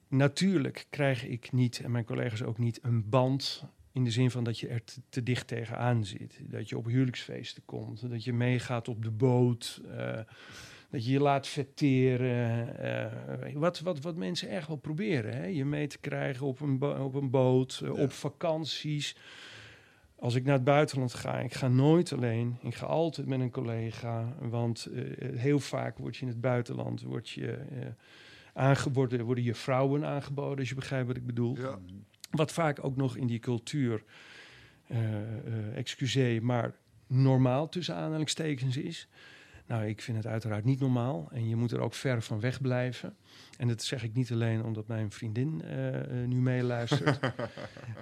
[0.09, 4.45] Natuurlijk krijg ik niet, en mijn collega's ook niet, een band in de zin van
[4.45, 6.41] dat je er te, te dicht tegenaan zit.
[6.43, 10.19] Dat je op huwelijksfeesten komt, dat je meegaat op de boot, eh,
[10.91, 12.79] dat je je laat vetteren.
[12.79, 15.45] eh, wat, wat, wat mensen echt wel proberen, hè?
[15.47, 18.03] je mee te krijgen op een, bo- op een boot, eh, Ja.
[18.03, 19.17] op vakanties.
[20.19, 22.59] Als ik naar het buitenland ga, ik ga nooit alleen.
[22.63, 24.37] Ik ga altijd met een collega.
[24.41, 27.87] Want eh, heel vaak word je in het buitenland word je, eh,
[28.53, 31.57] aange- worden, worden je vrouwen aangeboden, als je begrijpt wat ik bedoel.
[31.57, 31.79] Ja.
[32.31, 34.03] Wat vaak ook nog in die cultuur,
[34.87, 36.75] eh, excuseer, maar
[37.07, 39.09] normaal tussen aanhalingstekens is.
[39.67, 42.61] Nou, ik vind het uiteraard niet normaal en je moet er ook ver van weg
[42.61, 43.17] blijven.
[43.59, 47.19] En dat zeg ik niet alleen omdat mijn vriendin eh, nu meeluistert,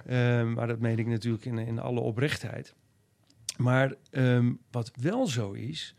[0.05, 2.75] Eh, maar dat meen ik natuurlijk in, in alle oprechtheid.
[3.57, 5.95] Maar ehm, wat wel zo is,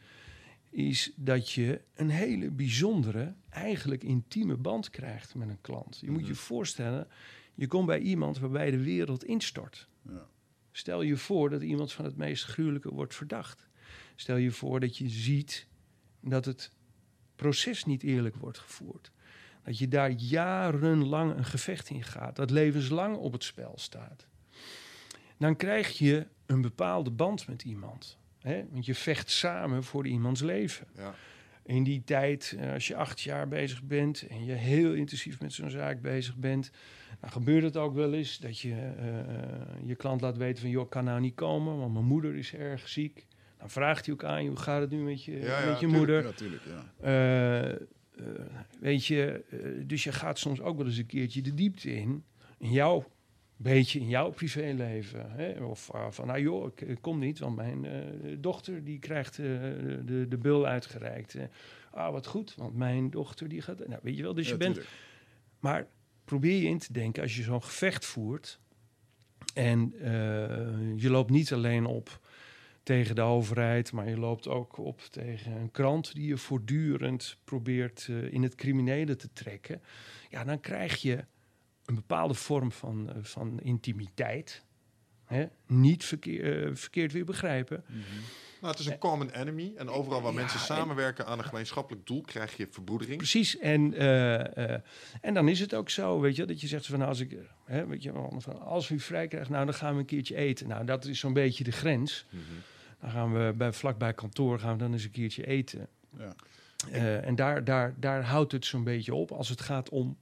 [0.70, 5.98] is dat je een hele bijzondere, eigenlijk intieme band krijgt met een klant.
[6.01, 7.07] Je moet je voorstellen,
[7.61, 9.89] je komt bij iemand waarbij de wereld instort.
[10.09, 10.27] Ja.
[10.73, 13.69] Stel je voor dat iemand van het meest gruwelijke wordt verdacht.
[14.16, 15.66] Stel je voor dat je ziet
[16.20, 16.73] dat het
[17.37, 19.11] proces niet eerlijk wordt gevoerd.
[19.62, 24.27] Dat je daar jarenlang een gevecht in gaat, dat levenslang op het spel staat.
[25.37, 28.19] Dan krijg je een bepaalde band met iemand.
[28.39, 28.65] Hè?
[28.70, 30.87] Want je vecht samen voor iemands leven.
[30.97, 31.15] Ja.
[31.71, 35.53] In die tijd, eh, als je acht jaar bezig bent en je heel intensief met
[35.53, 36.71] zo'n zaak bezig bent,
[37.21, 39.27] dan gebeurt het ook wel eens dat je eh, eh,
[39.85, 42.55] je klant laat weten van, joh, ik kan nou niet komen, want mijn moeder is
[42.55, 43.27] erg ziek.
[43.59, 45.55] Dan vraagt hij ook aan je, hoe gaat het nu met je, Ja, met ja,
[45.59, 46.25] je tuurlijk, moeder?
[46.25, 46.63] Ja, tuurlijk,
[47.01, 47.79] ja.
[48.81, 49.45] Weet je,
[49.87, 52.25] dus je gaat soms ook wel eens een keertje de diepte in.
[52.59, 53.05] In jouw,
[53.62, 55.31] beetje in jouw privéleven.
[55.31, 55.65] Hè?
[55.65, 58.01] Of eh, van, nou joh, ik, kom niet, want mijn eh,
[58.39, 59.45] dochter die krijgt eh,
[60.05, 61.37] de, de bul uitgereikt.
[61.91, 63.87] Ah, wat goed, want mijn dochter die gaat...
[63.87, 64.74] Nou, weet je wel, dus Ja, je bent...
[64.74, 64.95] tuurlijk.
[65.59, 65.87] Maar
[66.24, 68.61] probeer je in te denken, als je zo'n gevecht voert...
[69.55, 69.93] en
[70.97, 72.20] je loopt niet alleen op
[72.82, 78.09] tegen de overheid, maar je loopt ook op tegen een krant die je voortdurend probeert
[78.31, 79.82] in het criminele te trekken.
[80.28, 81.24] Ja, dan krijg je
[81.91, 84.65] een bepaalde vorm van, eh, van intimiteit.
[85.25, 85.47] Hè?
[85.67, 87.85] Niet verkeer, eh, verkeerd weer begrijpen.
[88.61, 89.73] Nou, het is een common enemy.
[89.77, 93.17] En overal waar Ja, mensen en- samenwerken aan een gemeenschappelijk doel, krijg je verbroedering.
[93.17, 93.59] Precies.
[93.59, 94.75] En, eh,
[95.21, 97.37] en dan is het ook zo, weet je, dat je zegt van nou, als ik,
[97.65, 100.37] hè, weet je, van, als we u vrij krijgen, nou, dan gaan we een keertje
[100.37, 100.69] eten.
[100.69, 102.27] Nou, dat is zo'n beetje de grens.
[102.31, 102.43] Mhm.
[103.01, 105.89] Dan gaan we bij, vlakbij kantoor gaan we dan eens een keertje eten.
[106.19, 106.35] Ja.
[107.21, 110.17] En daar, daar, daar houdt het zo'n beetje op als het gaat om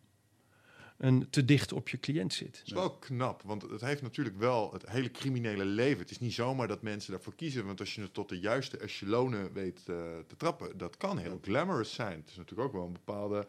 [0.99, 2.59] een te dicht op je cliënt zit.
[2.59, 5.99] Het is wel knap, want het heeft natuurlijk wel het hele criminele leven.
[5.99, 8.77] Het is niet zomaar dat mensen daarvoor kiezen, want als je het tot de juiste
[8.79, 9.95] echelonen weet eh,
[10.27, 12.19] te trappen, dat kan heel glamorous zijn.
[12.21, 13.47] Het is natuurlijk ook wel een bepaalde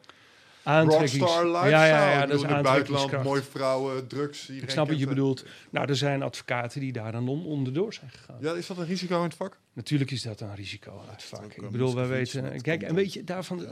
[0.63, 1.69] rockstar lifestyle.
[1.69, 4.41] Ja, ja, ja, dat is in het buitenland, mooie vrouwen, drugs.
[4.41, 5.13] Iedereen Ik snap wat je het.
[5.15, 5.45] bedoelt.
[5.69, 8.37] Nou, er zijn advocaten die daar dan on- onderdoor zijn gegaan.
[8.41, 9.59] Ja, is dat een risico in het vak?
[9.73, 11.57] Natuurlijk is dat een risico ook vaak.
[11.57, 12.61] een Ik bedoel, wij weten...
[12.61, 13.67] Kijk, en weet je, daarvan...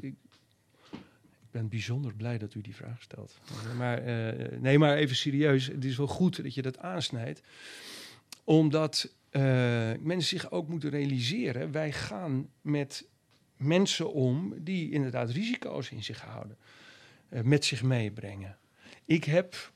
[0.00, 0.14] Ik
[1.56, 3.38] ben bijzonder blij dat u die vraag stelt.
[3.76, 5.66] Maar, eh, nee, maar even serieus.
[5.66, 7.42] Het is wel goed dat je dat aansnijdt.
[8.44, 9.42] Omdat eh,
[10.00, 11.72] mensen zich ook moeten realiseren...
[11.72, 13.08] wij gaan met
[13.56, 16.56] mensen om die inderdaad risico's in zich houden.
[17.28, 18.56] eh, met zich meebrengen.
[19.04, 19.72] Ik heb...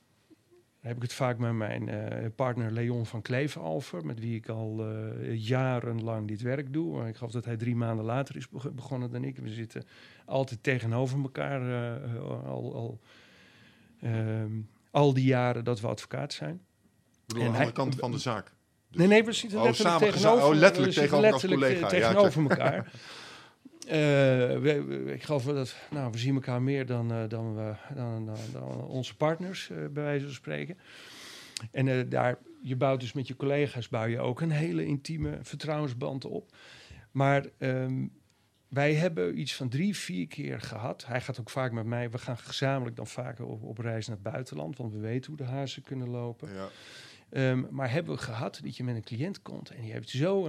[0.81, 4.35] Daar heb ik het vaak met mijn eh, partner Leon van Kleven over, met wie
[4.36, 7.09] ik al eh, jarenlang dit werk doe.
[7.09, 9.39] Ik geloof dat hij drie maanden later is beg- begonnen dan ik.
[9.39, 9.85] We zitten
[10.24, 11.61] altijd tegenover elkaar
[11.94, 12.16] eh,
[12.47, 12.98] al, al,
[14.01, 14.51] ehm,
[14.90, 16.55] al die jaren dat we advocaat zijn.
[16.55, 16.61] Ik
[17.27, 18.44] bedoel, aan de andere kant van de zaak.
[18.89, 21.97] Dus- Nee, nee, we zitten Oh, letterlijk tegenover, oh, letterlijk tegenover als letterlijk, collega.
[21.97, 22.86] Ja, tegenover elkaar.
[23.91, 23.97] Eh,
[24.61, 28.27] we, we- ik geloof dat nou, we zien elkaar meer dan, eh, dan, we, dan,
[28.27, 30.79] dan, dan onze partners, eh, bij wijze van spreken.
[31.71, 36.25] En daar, je bouwt dus met je collega's bouw je ook een hele intieme vertrouwensband
[36.25, 36.57] op.
[37.11, 38.07] Maar ehm,
[38.69, 41.07] wij hebben iets van drie, vier keer gehad.
[41.07, 42.11] Hij gaat ook vaak met mij.
[42.11, 45.47] We gaan gezamenlijk dan vaker op, op reis naar het buitenland, want we weten hoe
[45.47, 46.49] de hazen kunnen lopen.
[46.55, 46.69] Ja.
[47.31, 50.47] Ehm, maar hebben we gehad dat je met een cliënt komt en die heeft zo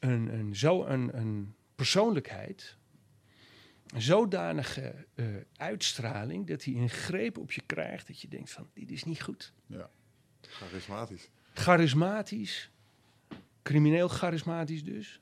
[0.00, 2.76] een, een, zo een, een persoonlijkheid,
[3.86, 8.70] een zodanige eh, uitstraling, dat hij een greep op je krijgt dat je denkt van,
[8.74, 9.52] dit is niet goed.
[10.40, 11.30] Charismatisch.
[11.52, 12.70] Charismatisch,
[13.62, 15.20] crimineel charismatisch dus,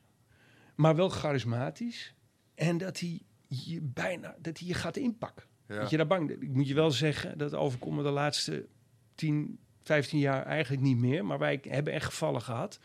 [0.75, 2.13] maar wel charismatisch.
[2.55, 5.45] En dat hij je bijna dat hij je gaat inpakken.
[5.67, 5.79] Ja.
[5.79, 8.67] Dat je daar bang Ik moet je wel zeggen, dat overkomen de laatste
[9.15, 11.25] 10, 15 jaar eigenlijk niet meer.
[11.25, 12.79] Maar wij hebben echt gevallen gehad.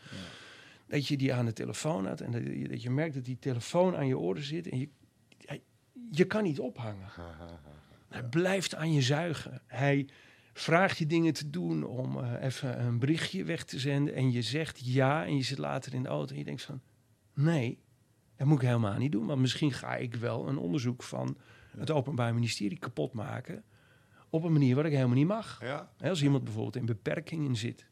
[0.87, 3.39] Dat je die aan de telefoon had en dat je, dat je merkt dat die
[3.39, 4.89] telefoon aan je oren zit en je,
[6.11, 7.09] je kan niet ophangen.
[8.09, 9.61] Hij blijft aan je zuigen.
[9.67, 10.07] Hij
[10.53, 14.15] vraagt je dingen te doen om eh, even een berichtje weg te zenden.
[14.15, 16.81] En je zegt ja en je zit later in de auto en je denkt van...
[17.33, 17.79] Nee,
[18.35, 19.25] dat moet ik helemaal niet doen.
[19.25, 21.37] Want misschien ga ik wel een onderzoek van
[21.77, 23.63] het Openbaar Ministerie kapot maken...
[24.29, 25.61] op een manier waar ik helemaal niet mag.
[25.61, 25.91] Ja.
[25.99, 27.85] Als iemand bijvoorbeeld in beperkingen zit.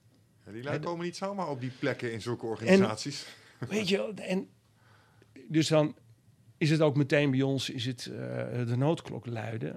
[0.52, 3.26] Die lui komen niet zomaar op die plekken in zulke organisaties.
[3.70, 4.49] Weet je, en
[5.48, 5.95] dus dan
[6.57, 9.72] is het ook meteen bij ons is het, eh, de noodklok luiden.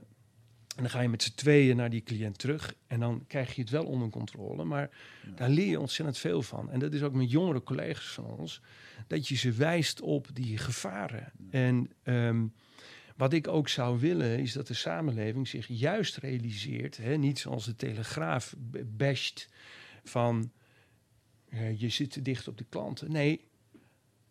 [0.76, 2.74] En dan ga je met z'n tweeën naar die cliënt terug.
[2.86, 4.64] En dan krijg je het wel onder controle.
[4.64, 4.90] Maar
[5.36, 6.70] daar leer je ontzettend veel van.
[6.70, 8.60] En dat is ook met jongere collega's van ons.
[9.06, 11.32] Dat je ze wijst op die gevaren.
[11.50, 12.46] En ehm,
[13.16, 16.96] wat ik ook zou willen, is dat de samenleving zich juist realiseert.
[16.96, 18.54] Hè, niet zoals de Telegraaf
[18.86, 19.48] basht
[20.08, 20.52] van
[21.48, 23.12] eh, je zit te dicht op de klanten.
[23.12, 23.48] Nee,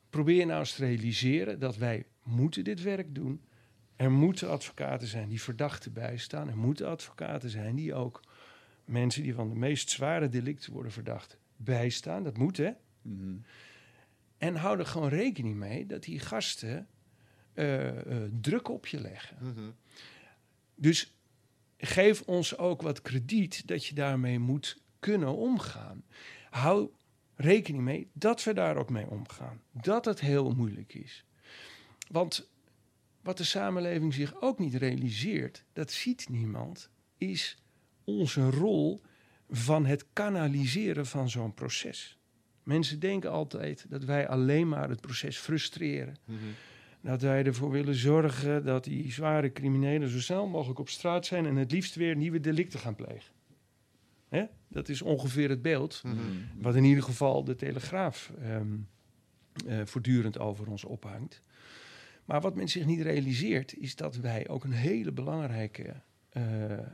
[0.09, 3.41] probeer nou eens te realiseren dat wij moeten dit werk doen.
[3.95, 6.49] Er moeten advocaten zijn die verdachten bijstaan.
[6.49, 8.21] Er moeten advocaten zijn die ook
[8.85, 12.23] mensen die van de meest zware delicten worden verdacht bijstaan.
[12.23, 12.71] Dat moet, hè?
[13.01, 13.35] Mhm.
[14.37, 16.87] En hou er gewoon rekening mee dat die gasten
[17.53, 19.37] eh, eh, druk op je leggen.
[19.41, 19.69] Mhm.
[20.75, 21.15] Dus
[21.77, 26.03] geef ons ook wat krediet dat je daarmee moet kunnen omgaan.
[26.49, 26.89] Hou
[27.35, 29.61] rekening mee dat we daar ook mee omgaan.
[29.71, 31.25] Dat het heel moeilijk is.
[32.09, 32.49] Want
[33.21, 37.57] wat de samenleving zich ook niet realiseert, dat ziet niemand, is
[38.03, 39.01] onze rol
[39.49, 42.19] van het kanaliseren van zo'n proces.
[42.63, 46.17] Mensen denken altijd dat wij alleen maar het proces frustreren.
[46.25, 46.37] Mhm.
[47.01, 51.45] Dat wij ervoor willen zorgen dat die zware criminelen zo snel mogelijk op straat zijn
[51.45, 53.34] en het liefst weer nieuwe delicten gaan plegen.
[54.29, 54.45] Hè?
[54.67, 56.17] Dat is ongeveer het beeld Mhm.
[56.57, 58.77] wat in ieder geval de Telegraaf ehm,
[59.67, 61.41] eh, voortdurend over ons ophangt.
[62.25, 66.85] Maar wat men zich niet realiseert, is dat wij ook een hele belangrijke eh, eh,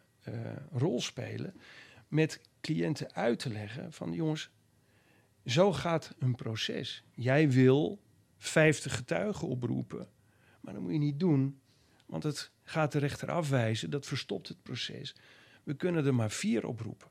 [0.71, 1.53] rol spelen
[2.07, 4.49] met cliënten uit te leggen van jongens,
[5.45, 7.03] zo gaat een proces.
[7.11, 8.01] Jij wil
[8.37, 10.07] 50 getuigen oproepen,
[10.61, 11.59] maar dat moet je niet doen,
[12.05, 15.15] want het gaat de rechter afwijzen, dat verstopt het proces.
[15.63, 17.07] We kunnen er maar vier oproepen.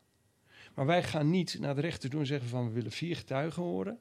[0.75, 3.63] Maar wij gaan niet naar de rechter toe en zeggen van we willen vier getuigen
[3.63, 3.99] horen.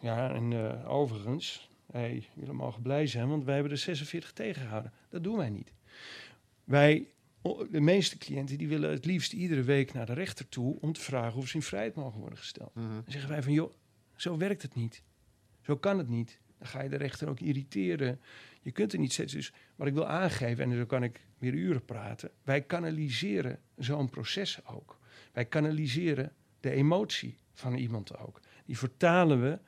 [0.00, 4.92] Ja, en eh, overigens, hey, jullie mogen blij zijn, want wij hebben er 46 tegengehouden.
[5.08, 5.72] Dat doen wij niet.
[6.64, 7.08] Wij,
[7.70, 11.00] de meeste cliënten, die willen het liefst iedere week naar de rechter toe om te
[11.00, 12.74] vragen of ze in vrijheid mogen worden gesteld.
[12.74, 12.88] Mhm.
[12.88, 13.72] Dan zeggen wij van, joh,
[14.16, 15.02] zo werkt het niet.
[15.60, 16.40] Zo kan het niet.
[16.58, 18.20] Dan ga je de rechter ook irriteren.
[18.62, 19.32] Je kunt er niet steeds.
[19.32, 22.30] Dus wat ik wil aangeven, en zo kan ik weer uren praten.
[22.42, 24.98] Wij kanaliseren zo'n proces ook.
[25.36, 28.40] Wij kanaliseren de emotie van iemand ook.
[28.64, 29.58] Die vertalen we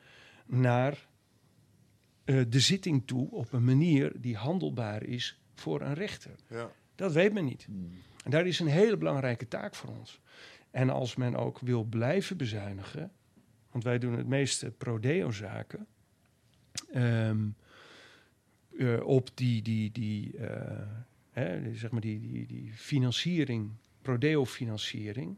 [0.47, 1.09] naar
[2.25, 6.35] eh, de zitting toe op een manier die handelbaar is voor een rechter.
[6.47, 6.71] Ja.
[6.95, 7.67] Dat weet men niet.
[7.69, 7.79] Mhm.
[8.25, 10.21] En daar is een hele belangrijke taak voor ons.
[10.71, 13.13] En als men ook wil blijven bezuinigen,
[13.71, 15.87] want wij doen het meeste prodeo-zaken,
[16.93, 17.49] ehm,
[18.79, 20.89] eh, op die, die, die, eh,
[21.31, 23.71] hè, die, zeg maar die, die, die financiering,
[24.03, 25.37] prodeo-financiering.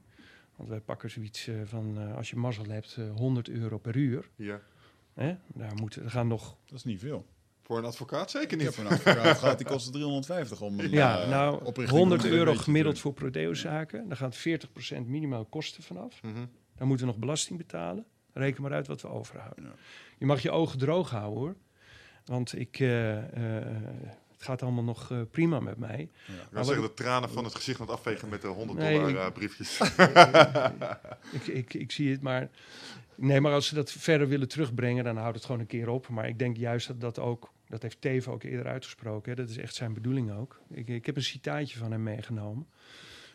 [0.61, 3.97] Want wij pakken zoiets eh, van, eh, als je mazzel hebt, eh, 100 euro per
[3.97, 4.31] uur.
[4.37, 4.61] Ja.
[5.15, 5.37] Hè?
[5.55, 7.27] Daar moeten, er gaan nog Dat is niet veel.
[7.63, 8.77] Voor een advocaat zeker Ik niet.
[8.77, 12.31] heb een advocaat gehad, die kostte 350 om een Ja, eh, nou, oprichting 100 van
[12.31, 14.09] een euro gemiddeld voor prodeo-zaken.
[14.09, 16.23] Daar gaat 40% minimaal kosten vanaf.
[16.23, 16.45] Mhm.
[16.77, 18.05] Dan moeten we nog belasting betalen.
[18.33, 19.65] Reken maar uit wat we overhouden.
[19.65, 19.71] Ja.
[20.19, 21.57] Je mag je ogen droog houden hoor.
[22.25, 23.67] Want ik, eh, eh,
[24.41, 26.01] het gaat allemaal nog eh, prima met mij.
[26.01, 28.93] Ik Maar zeggen, de tranen van het gezicht aan het afvegen met de 100 Nee,
[28.95, 29.81] dollar ik- eh, briefjes.
[31.33, 32.49] Ik, ik, ik zie het maar.
[33.15, 36.09] Nee, maar als ze dat verder willen terugbrengen, dan houdt het gewoon een keer op.
[36.09, 37.53] Maar ik denk juist dat dat ook.
[37.69, 39.31] Dat heeft Teven ook eerder uitgesproken.
[39.31, 39.37] Hè.
[39.37, 40.61] Dat is echt zijn bedoeling ook.
[40.71, 42.67] Ik, ik heb een citaatje van hem meegenomen.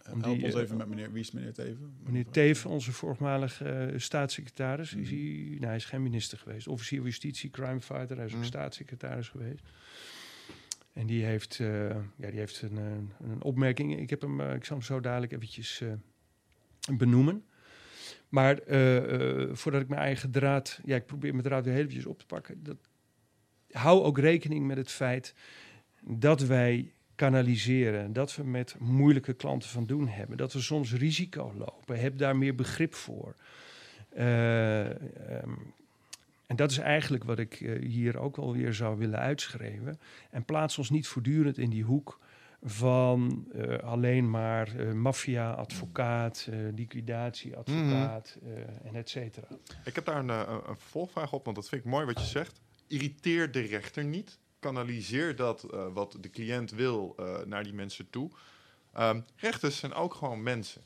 [0.04, 1.94] Eh, Om Help die, ons eh, even met meneer, wie is meneer Teven?
[2.04, 5.20] Meneer Teven, onze voormalige eh, staatssecretaris, is Mhm.
[5.20, 6.68] hij, nou, hij is geen minister geweest.
[6.68, 8.48] Officier van Justitie, crimefighter, hij is ook Mhm.
[8.48, 9.64] staatssecretaris geweest.
[10.96, 14.00] En die heeft, eh, ja, die heeft een, een, opmerking.
[14.00, 15.94] Ik, heb hem, eh, ik zal hem zo dadelijk eventjes eh,
[16.98, 17.46] benoemen.
[18.30, 18.56] Maar
[19.52, 20.80] voordat ik mijn eigen draad...
[20.86, 22.64] Ja, ik probeer mijn draad weer eventjes op te pakken.
[22.64, 22.78] Dat,
[23.72, 25.36] hou ook rekening met het feit
[26.02, 28.14] dat wij kanaliseren.
[28.14, 30.38] Dat we met moeilijke klanten van doen hebben.
[30.38, 32.00] Dat we soms risico lopen.
[32.00, 33.36] Heb daar meer begrip voor.
[34.10, 34.94] Ehm,
[36.48, 40.00] En dat is eigenlijk wat ik eh, hier ook wel weer zou willen uitschrijven.
[40.32, 42.20] En plaats ons niet voortdurend in die hoek
[42.64, 49.48] van eh, alleen maar eh, maffia-advocaat, eh liquidatie-advocaat eh, en et cetera.
[49.86, 52.26] Ik heb daar een, een een vervolgvraag op, want dat vind ik mooi wat je
[52.26, 52.62] zegt.
[52.88, 54.40] Irriteer de rechter niet.
[54.60, 58.30] Kanaliseer dat eh, wat de cliënt wil eh, naar die mensen toe.
[58.94, 60.82] Ehm, rechters zijn ook gewoon mensen.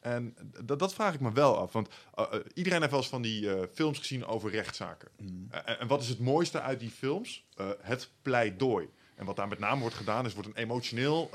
[0.00, 1.72] En dat vraag ik me wel af.
[1.72, 5.08] Want eh, eh, iedereen heeft wel eens van die eh, films gezien over rechtszaken.
[5.16, 5.46] Mm.
[5.50, 7.48] En, en wat is het mooiste uit die films?
[7.80, 8.88] Het pleidooi.
[9.14, 11.30] En wat daar met name wordt gedaan, is wordt een emotioneel,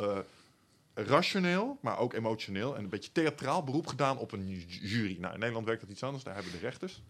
[0.94, 5.18] rationeel, maar ook emotioneel en een beetje theatraal beroep gedaan op een ju- jury.
[5.20, 7.02] Nou, in Nederland werkt dat iets anders, daar hebben de rechters.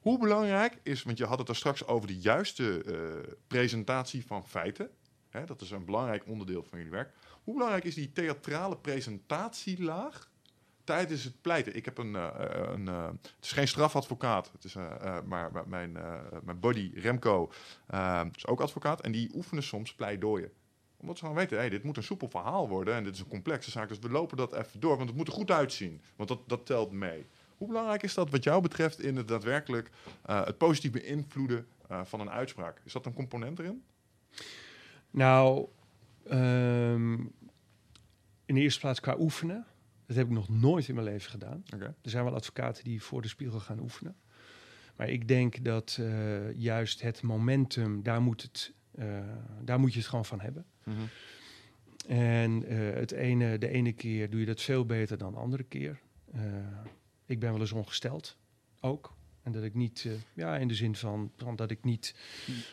[0.00, 2.84] Hoe belangrijk is, want je had het er straks over de juiste
[3.46, 4.90] presentatie van feiten.
[5.30, 7.12] Hè, dat is een belangrijk onderdeel van jullie werk.
[7.44, 10.30] Hoe belangrijk is die theatrale presentatielaag
[10.86, 11.76] tijdens het pleiten?
[11.76, 14.74] Ik heb een, eh, eh, een eh, het is geen strafadvocaat, het is,
[15.24, 15.92] maar, maar mijn,
[16.44, 17.52] mijn buddy Remco
[18.36, 20.50] is ook advocaat en die oefenen soms pleidooien
[20.98, 23.28] omdat ze gewoon weten, hey, dit moet een soepel verhaal worden en dit is een
[23.28, 23.88] complexe zaak.
[23.88, 26.00] Dus we lopen dat even door, want het moet er goed uitzien.
[26.16, 27.26] Want dat, dat telt mee.
[27.56, 29.90] Hoe belangrijk is dat wat jou betreft in het daadwerkelijk
[30.22, 31.66] het positief beïnvloeden
[32.02, 32.80] van een uitspraak?
[32.84, 33.84] Is dat een component erin?
[35.10, 35.66] Nou,
[36.28, 37.12] ehm,
[38.44, 39.66] in de eerste plaats qua oefenen.
[40.06, 41.62] Dat heb ik nog nooit in mijn leven gedaan.
[41.78, 44.16] Er zijn wel advocaten die voor de spiegel gaan oefenen.
[44.96, 49.18] Maar ik denk dat eh, juist het momentum, daar moet, het, eh,
[49.62, 50.66] daar moet je het gewoon van hebben.
[52.06, 55.64] En eh, het ene, de ene keer doe je dat veel beter dan de andere
[55.64, 56.00] keer.
[57.26, 58.36] Ik ben wel eens ongesteld,
[58.80, 59.15] ook.
[59.46, 62.14] En dat ik niet, eh, ja, in de zin van, van dat ik niet.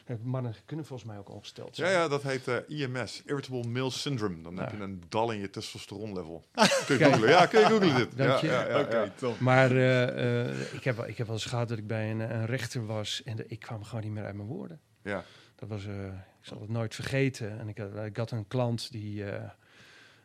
[0.06, 1.98] eh, mannen kunnen volgens mij ook ongesteld Ja, zijn.
[1.98, 4.42] ja, dat heet eh, IMS, Irritable Male Syndrome.
[4.42, 4.78] Dan heb Ja.
[4.78, 6.44] je een dal in je testosteronlevel.
[6.86, 7.30] kun je googlen?
[7.30, 8.18] Ja, kun je googlen dit.
[8.18, 8.48] Dank ja, je.
[8.48, 9.12] Ja, ja, Oké, ja.
[9.16, 9.40] top.
[9.40, 12.20] Maar eh, eh, ik, heb, wel- ik heb wel eens gehad dat ik bij een,
[12.20, 14.80] een rechter was en de- ik kwam gewoon niet meer uit mijn woorden.
[15.04, 15.24] Ja.
[15.56, 17.60] Dat was, eh, ik zal het nooit vergeten.
[17.60, 19.50] En ik, had- ik had een klant die, eh,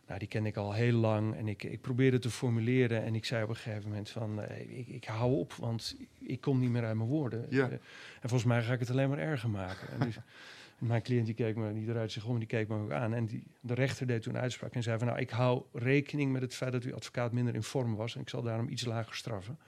[0.09, 1.37] nou, die ken ik al heel lang.
[1.37, 4.79] En ik, ik probeerde te formuleren en ik zei op een gegeven moment van, eh,
[4.79, 7.47] ik, ik hou op, want ik kom niet meer uit mijn woorden.
[7.51, 7.67] Ja.
[7.67, 7.73] Eh,
[8.21, 9.89] en volgens mij ga ik het alleen maar erger maken.
[9.89, 10.17] En dus,
[10.79, 13.15] mijn cliënt die keek me niet eruit zich om, die keek me ook aan.
[13.15, 16.33] En die, de rechter deed toen een uitspraak en zei van, nou, ik hou rekening
[16.33, 18.15] met het feit dat uw advocaat minder in vorm was.
[18.15, 19.59] En ik zal daarom iets lager straffen.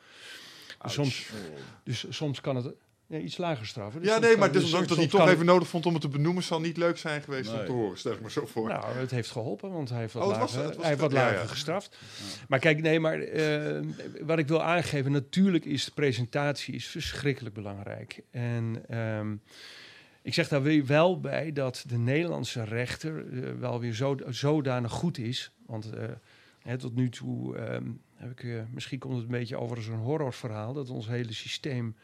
[0.82, 1.32] Dus soms,
[1.84, 2.74] dus soms kan het
[3.10, 4.00] ja, iets lager straffen.
[4.00, 6.02] Dus Ja, nee, maar dus desondanks dat hij toch kan even nodig vond om het
[6.02, 7.64] te benoemen, zal niet leuk zijn geweest om Nee.
[7.66, 7.98] te horen.
[7.98, 8.68] Stel ik me zo voor.
[8.68, 11.00] Nou, het heeft geholpen, want hij heeft wat Oh, was- lager, het was hij heeft
[11.00, 11.46] wat ge- ja, lager ja.
[11.46, 11.96] gestraft.
[12.48, 13.84] Maar kijk, nee, maar eh,
[14.20, 18.20] wat ik wil aangeven, natuurlijk is de presentatie is verschrikkelijk belangrijk.
[18.30, 19.34] En ehm,
[20.22, 24.92] ik zeg daar weer wel bij dat de Nederlandse rechter eh, wel weer zo, zodanig
[24.92, 25.50] goed is.
[25.66, 26.04] Want eh,
[26.62, 27.84] hè, tot nu toe ehm,
[28.14, 31.96] heb ik, misschien komt het een beetje over als een horrorverhaal, dat ons hele systeem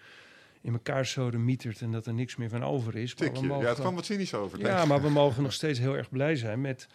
[0.67, 3.15] in elkaar sodemietert en dat er niks meer van over is.
[3.15, 3.47] Maar we.
[3.47, 4.61] Ja, het kwam wat cynisch over.
[4.61, 6.89] ja, maar we mogen nog steeds heel erg blij zijn met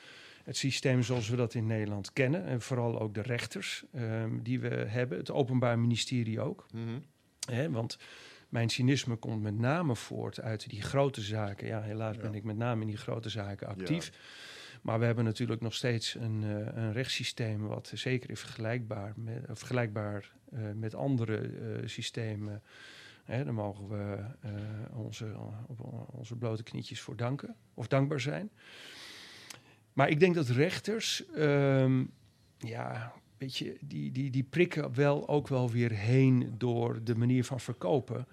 [0.43, 2.45] het systeem zoals we dat in Nederland kennen.
[2.45, 6.65] En vooral ook de rechters ehm, die we hebben, het Openbaar Ministerie ook.
[6.73, 6.99] Mhm.
[7.51, 7.97] Hè, want
[8.49, 11.67] mijn cynisme komt met name voort uit die grote zaken.
[11.67, 14.11] Ja, helaas ben ik met name in die grote zaken actief.
[14.81, 19.43] Maar we hebben natuurlijk nog steeds een, eh, een rechtssysteem wat zeker is vergelijkbaar met,
[19.47, 22.63] vergelijkbaar eh, met andere eh, systemen.
[23.23, 24.51] Hè, daar mogen we eh,
[24.97, 25.35] onze,
[25.67, 28.49] op onze blote knietjes voor danken of dankbaar zijn.
[29.93, 32.03] Maar ik denk dat rechters, ehm,
[32.57, 37.45] ja, weet je, die, die, die prikken wel ook wel weer heen door de manier
[37.45, 38.27] van verkopen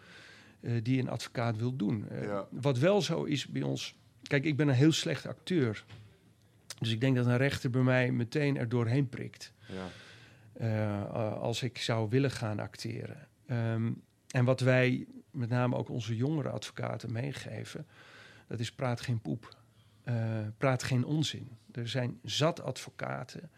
[0.60, 2.08] eh, die een advocaat wil doen.
[2.08, 2.46] Eh, Ja.
[2.50, 5.84] Wat wel zo is bij ons, kijk, ik ben een heel slecht acteur.
[6.78, 9.52] Dus ik denk dat een rechter bij mij meteen er doorheen prikt.
[9.66, 11.02] Ja.
[11.40, 13.28] als ik zou willen gaan acteren.
[13.46, 13.90] Ehm,
[14.30, 17.86] en wat wij, met name ook onze jongere advocaten, meegeven,
[18.46, 19.56] dat is praat geen poep.
[20.08, 21.48] Eh, praat geen onzin.
[21.72, 23.50] Er zijn zat advocaten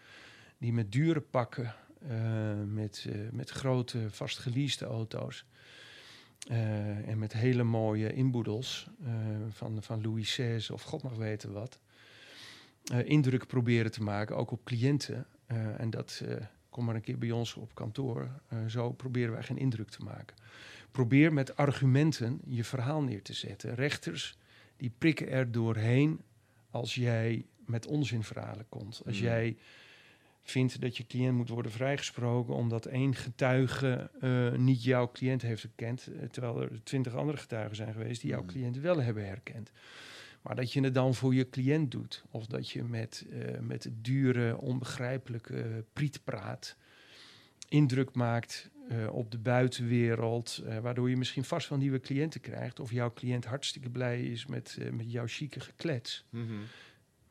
[0.59, 1.75] die met dure pakken,
[2.09, 5.45] eh, met, eh, met grote vastgeleaste auto's
[7.05, 8.91] en met hele mooie inboedels
[9.49, 11.81] van, van Louis XVI of god mag weten wat,
[13.05, 15.27] indruk proberen te maken, ook op cliënten.
[15.77, 16.23] En dat,
[16.71, 20.03] kom maar een keer bij ons op kantoor, eh, zo proberen wij geen indruk te
[20.03, 20.37] maken.
[20.91, 23.75] Probeer met argumenten je verhaal neer te zetten.
[23.75, 24.39] Rechters
[24.77, 26.21] die prikken er doorheen
[26.71, 29.03] als jij met onzinverhalen komt.
[29.07, 29.27] Als Hmm.
[29.27, 29.57] jij
[30.43, 35.63] vindt dat je cliënt moet worden vrijgesproken omdat één getuige eh, niet jouw cliënt heeft
[35.63, 38.49] herkend, eh, terwijl er twintig andere getuigen zijn geweest die jouw Hmm.
[38.49, 39.71] cliënt wel hebben herkend.
[40.43, 43.91] Maar dat je het dan voor je cliënt doet, of dat je met, eh, met
[43.93, 46.77] dure, onbegrijpelijke prietpraat
[47.69, 52.81] indruk maakt eh, op de buitenwereld, eh, waardoor je misschien vast wel nieuwe cliënten krijgt.
[52.81, 56.25] Of jouw cliënt hartstikke blij is met, eh, met jouw chique geklets.
[56.31, 56.55] Mhm.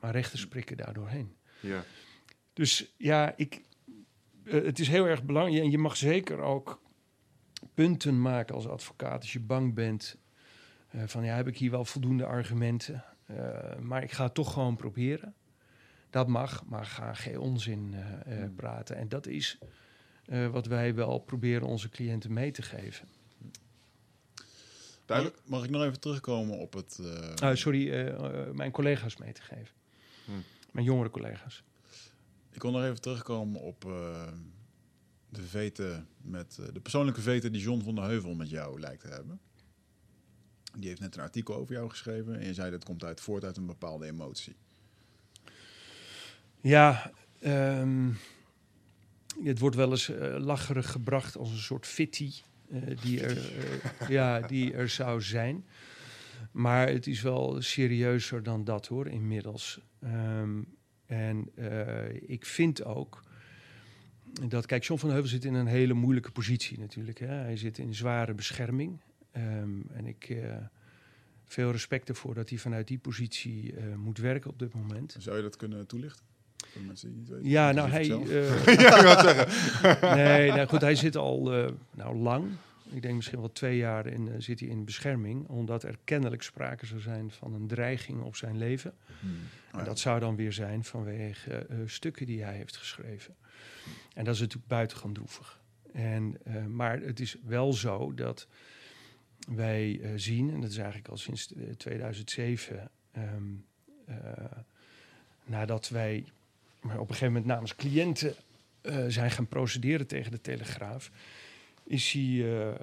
[0.00, 1.36] Maar rechters prikken daar doorheen.
[1.60, 1.84] Ja.
[2.52, 3.62] Dus ja, ik,
[4.44, 5.64] eh, het is heel erg belangrijk.
[5.64, 6.82] En je mag zeker ook
[7.74, 10.16] punten maken als advocaat als je bang bent.
[10.90, 13.04] Eh, van ja, heb ik hier wel voldoende argumenten?
[13.26, 15.34] Eh, maar ik ga het toch gewoon proberen.
[16.10, 18.54] Dat mag, maar ga geen onzin eh, Hmm.
[18.54, 18.96] praten.
[18.96, 19.58] En dat is
[20.50, 23.08] wat wij wel proberen onze cliënten mee te geven.
[25.04, 25.38] Duidelijk.
[25.44, 27.00] Mag, ik nog even terugkomen op het...
[27.42, 28.14] Ah, sorry,
[28.54, 29.74] mijn collega's mee te geven.
[30.24, 30.42] Hmm.
[30.72, 31.62] Mijn jongere collega's.
[32.52, 33.80] Ik wil nog even terugkomen op
[35.28, 39.08] de veten met de persoonlijke veten die John van der Heuvel met jou lijkt te
[39.08, 39.40] hebben.
[40.76, 43.44] Die heeft net een artikel over jou geschreven en je zei dat komt uit voort
[43.44, 44.54] uit een bepaalde emotie.
[46.60, 48.10] Ja, ehm,
[49.42, 52.32] het wordt wel eens eh, lacherig gebracht als een soort fitty
[52.70, 55.64] eh, die, er, eh, ja, die er zou zijn.
[56.50, 59.80] Maar het is wel serieuzer dan dat hoor, inmiddels.
[60.00, 60.62] Ehm,
[61.06, 61.50] en
[62.26, 63.22] ik vind ook
[64.48, 67.18] dat, kijk, John van Heuvel zit in een hele moeilijke positie natuurlijk.
[67.18, 67.26] Hè.
[67.26, 68.98] Hij zit in zware bescherming.
[69.32, 70.56] Ehm, en ik uh,
[71.44, 75.16] veel respect ervoor dat hij vanuit die positie uh, moet werken op dit moment.
[75.18, 76.24] Zou je dat kunnen toelichten?
[76.68, 77.48] Voor mensen die niet weten.
[77.48, 78.08] Ja, nou hij.
[78.08, 80.16] Uh, ja, ik wou zeggen.
[80.16, 81.42] nee, nou goed, hij zit al
[81.90, 82.46] nou, lang.
[82.92, 86.86] Ik denk misschien wel twee jaar in, zit hij in bescherming, omdat er kennelijk sprake
[86.86, 88.94] zou zijn van een dreiging op zijn leven.
[89.20, 89.30] Hmm.
[89.72, 90.02] Oh, en dat ja.
[90.02, 93.34] zou dan weer zijn vanwege stukken die hij heeft geschreven.
[94.14, 95.60] En dat is natuurlijk buitengewoon droevig.
[95.92, 96.36] En,
[96.68, 98.46] maar het is wel zo dat
[99.54, 103.64] wij zien, en dat is eigenlijk al sinds 2007, um,
[105.44, 106.24] nadat wij
[106.80, 108.34] maar op een gegeven moment namens cliënten
[109.08, 111.10] zijn gaan procederen tegen de Telegraaf,
[111.84, 112.76] is hij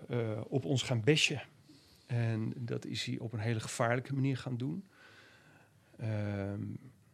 [0.48, 1.42] op ons gaan besje.
[2.08, 4.84] En dat is hij op een hele gevaarlijke manier gaan doen.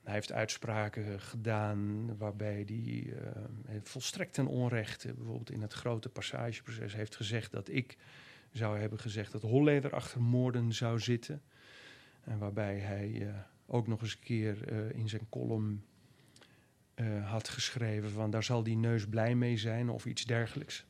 [0.04, 3.14] hij heeft uitspraken gedaan waarbij hij
[3.84, 7.98] volstrekt ten onrechte, bijvoorbeeld in het grote passageproces, heeft gezegd dat ik
[8.54, 11.42] zou hebben gezegd dat Holleder achter moorden zou zitten.
[12.24, 13.34] En waarbij hij
[13.66, 15.84] ook nog eens een keer in zijn column
[16.96, 20.86] uh, had geschreven van daar zal die neus blij mee zijn of iets dergelijks.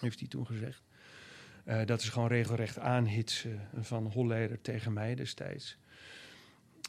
[0.00, 0.82] Heeft hij toen gezegd.
[1.84, 5.78] Dat is gewoon regelrecht aanhitsen van Holleder tegen mij destijds.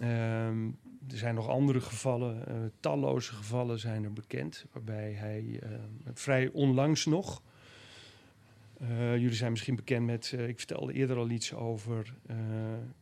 [0.01, 0.77] Um,
[1.09, 5.61] er zijn nog andere gevallen, talloze gevallen zijn er bekend, waarbij hij
[6.13, 7.41] vrij onlangs nog.
[8.89, 12.13] Jullie zijn misschien bekend met, ik vertelde eerder al iets over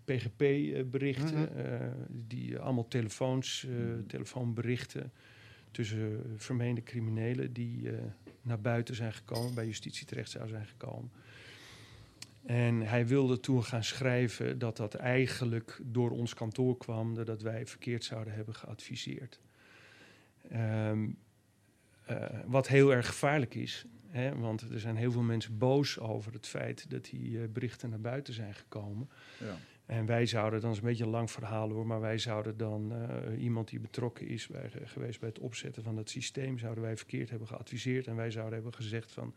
[0.06, 1.94] PGP-berichten, mm -hmm.
[2.10, 3.68] die allemaal telefoons,
[4.08, 5.12] telefoonberichten
[5.72, 7.90] tussen vermeende criminelen die
[8.42, 11.12] naar buiten zijn gekomen, bij justitie terecht zou zijn gekomen.
[12.46, 17.66] En hij wilde toen gaan schrijven dat dat eigenlijk door ons kantoor kwam, dat wij
[17.66, 19.40] verkeerd zouden hebben geadviseerd.
[20.54, 21.18] Um,
[22.10, 26.34] uh, wat heel erg gevaarlijk is, hè, want er zijn heel veel mensen boos over
[26.34, 29.10] het feit dat die uh, berichten naar buiten zijn gekomen.
[29.40, 29.58] Ja.
[29.86, 32.94] En wij zouden, dan is een beetje een lang verhaal hoor, maar wij zouden dan
[32.94, 36.98] uh, iemand die betrokken is bij, geweest bij het opzetten van dat systeem, zouden wij
[36.98, 38.08] verkeerd hebben geadviseerd.
[38.08, 39.34] En wij zouden hebben gezegd van,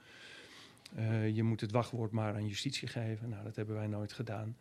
[0.98, 3.28] uh, je moet het wachtwoord maar aan justitie geven.
[3.28, 4.56] Nou, dat hebben wij nooit gedaan.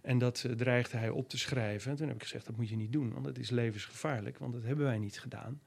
[0.00, 1.90] En dat dreigde hij op te schrijven.
[1.90, 4.52] En toen heb ik gezegd, dat moet je niet doen, want dat is levensgevaarlijk, want
[4.52, 5.60] dat hebben wij niet gedaan.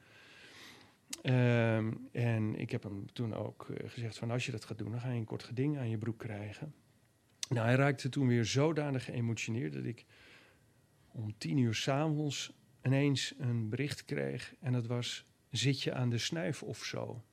[1.25, 4.91] Um, en ik heb hem toen ook uh, gezegd van, als je dat gaat doen,
[4.91, 6.73] dan ga je een kort geding aan je broek krijgen.
[7.49, 10.05] Nou, hij raakte toen weer zodanig geëmotioneerd dat ik
[11.11, 12.53] om tien uur s'avonds
[12.83, 14.55] ineens een bericht kreeg.
[14.59, 17.23] En dat was, zit je aan de snuif of zo?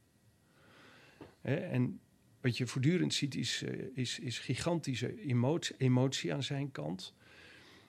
[1.43, 2.01] En
[2.41, 7.15] wat je voortdurend ziet is, uh, is, is gigantische emotie, emotie aan zijn kant.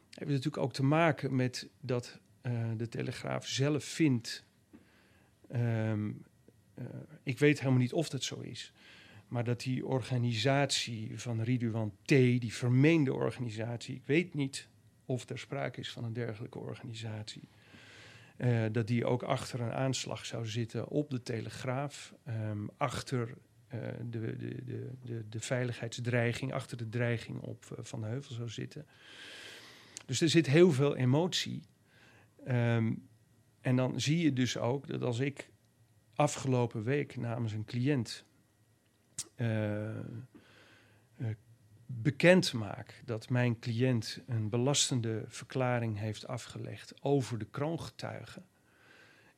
[0.10, 4.50] Heeft natuurlijk ook te maken met dat uh, de Telegraaf zelf vindt...
[5.56, 6.24] Um,
[6.80, 6.86] uh,
[7.24, 8.74] ik weet helemaal niet of dat zo is...
[9.32, 14.68] Maar dat die organisatie van Ridouan T, die vermeende organisatie, ik weet niet
[15.06, 17.50] of er sprake is van een dergelijke organisatie,
[18.38, 23.30] uh, dat die ook achter een aanslag zou zitten op de Telegraaf, um, achter
[23.74, 24.64] uh, de, de,
[25.04, 28.86] de, de, veiligheidsdreiging, achter de dreiging op Van de Heuvel zou zitten.
[30.06, 31.62] Dus er zit heel veel emotie.
[32.48, 33.10] Um,
[33.62, 35.50] en dan zie je dus ook dat als ik
[36.16, 38.26] afgelopen week namens een cliënt
[39.36, 40.00] uh,
[41.86, 48.46] bekend maak dat mijn cliënt een belastende verklaring heeft afgelegd over de kroongetuigen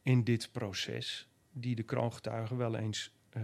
[0.02, 3.42] in dit proces, die de kroongetuigen wel eens eh,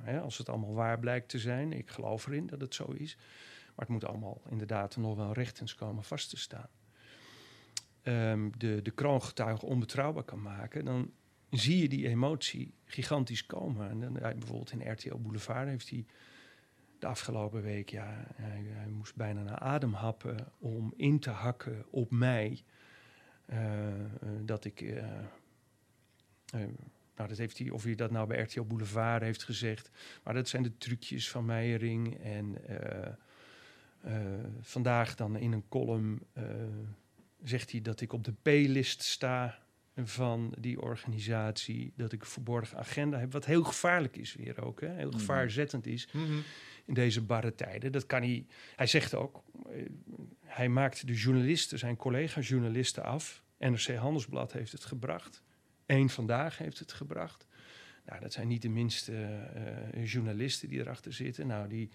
[0.00, 1.72] hè, als het allemaal waar blijkt te zijn.
[1.72, 3.16] Ik geloof erin dat het zo is.
[3.66, 6.68] Maar het moet allemaal inderdaad nog wel rechtens komen vast te staan.
[8.02, 11.10] Ehm, de, de kroongetuige onbetrouwbaar kan maken, dan
[11.50, 13.90] zie je die emotie gigantisch komen.
[13.90, 16.04] En dan, bijvoorbeeld in RTL Boulevard heeft hij
[16.98, 22.10] de afgelopen week, ja, hij, moest bijna naar adem happen om in te hakken op
[22.10, 22.62] mij.
[23.46, 23.92] Eh,
[24.44, 24.80] dat ik.
[24.80, 25.18] eh,
[26.48, 26.68] eh,
[27.16, 29.90] nou, dat heeft hij, of hij dat nou bij RTL Boulevard heeft gezegd.
[30.22, 32.18] Maar dat zijn de trucjes van Meijering.
[32.18, 32.56] En
[34.60, 36.22] vandaag dan in een column
[37.44, 39.58] zegt hij dat ik op de P-list sta
[40.04, 41.92] van die organisatie.
[41.96, 43.32] Dat ik een verborgen agenda heb.
[43.32, 44.80] Wat heel gevaarlijk is weer ook.
[44.80, 44.94] Hè?
[44.94, 45.18] Heel Mhm.
[45.18, 46.08] gevaarzettend is
[46.84, 47.92] in deze barre tijden.
[47.92, 48.46] Dat kan hij.
[48.76, 49.42] Hij zegt ook.
[49.72, 49.82] eh,
[50.44, 53.42] hij maakt de journalisten, zijn collega-journalisten af.
[53.58, 55.42] NRC Handelsblad heeft het gebracht.
[55.86, 57.46] Eén vandaag heeft het gebracht.
[58.06, 59.12] Nou, dat zijn niet de minste
[59.92, 61.46] eh, journalisten die erachter zitten.
[61.46, 61.90] Nou, die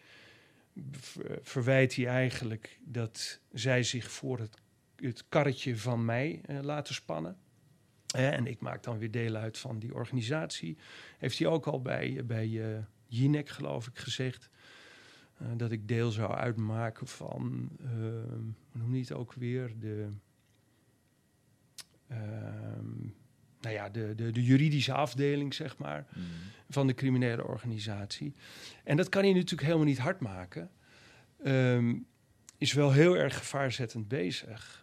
[0.91, 4.61] ver- verwijt hij eigenlijk dat zij zich voor het,
[5.07, 7.38] het karretje van mij eh, laten spannen.
[8.15, 10.77] Hè, en ik maak dan weer deel uit van die organisatie.
[11.17, 14.49] Heeft hij ook al bij, bij eh Jinek, geloof ik, gezegd.
[15.38, 17.88] eh, dat ik deel zou uitmaken van, eh,
[18.71, 19.71] hoe noem je het ook weer?
[19.80, 20.07] De,
[22.07, 23.01] ehm,
[23.61, 26.23] nou ja, de, de, de juridische afdeling, zeg maar Mm.
[26.69, 28.34] van de criminele organisatie.
[28.84, 30.69] En dat kan hij natuurlijk helemaal niet hard maken.
[31.43, 31.95] Ehm,
[32.57, 34.82] is wel heel erg gevaarzettend bezig.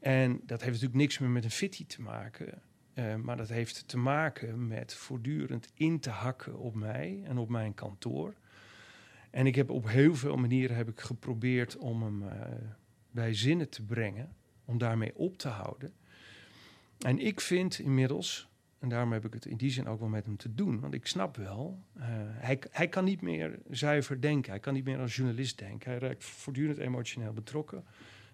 [0.00, 2.62] En dat heeft natuurlijk niks meer met een fitty te maken.
[2.94, 7.48] eh, maar dat heeft te maken met voortdurend in te hakken op mij en op
[7.48, 8.34] mijn kantoor.
[9.30, 12.52] En ik heb op heel veel manieren heb ik geprobeerd om hem eh,
[13.10, 14.34] bij zinnen te brengen.
[14.64, 15.92] Om daarmee op te houden.
[16.98, 18.48] En ik vind inmiddels,
[18.78, 20.80] en daarom heb ik het in die zin ook wel met hem te doen.
[20.80, 24.50] Want ik snap wel, eh, hij, hij kan niet meer zuiver denken.
[24.50, 25.90] Hij kan niet meer als journalist denken.
[25.90, 27.84] Hij raakt voortdurend emotioneel betrokken.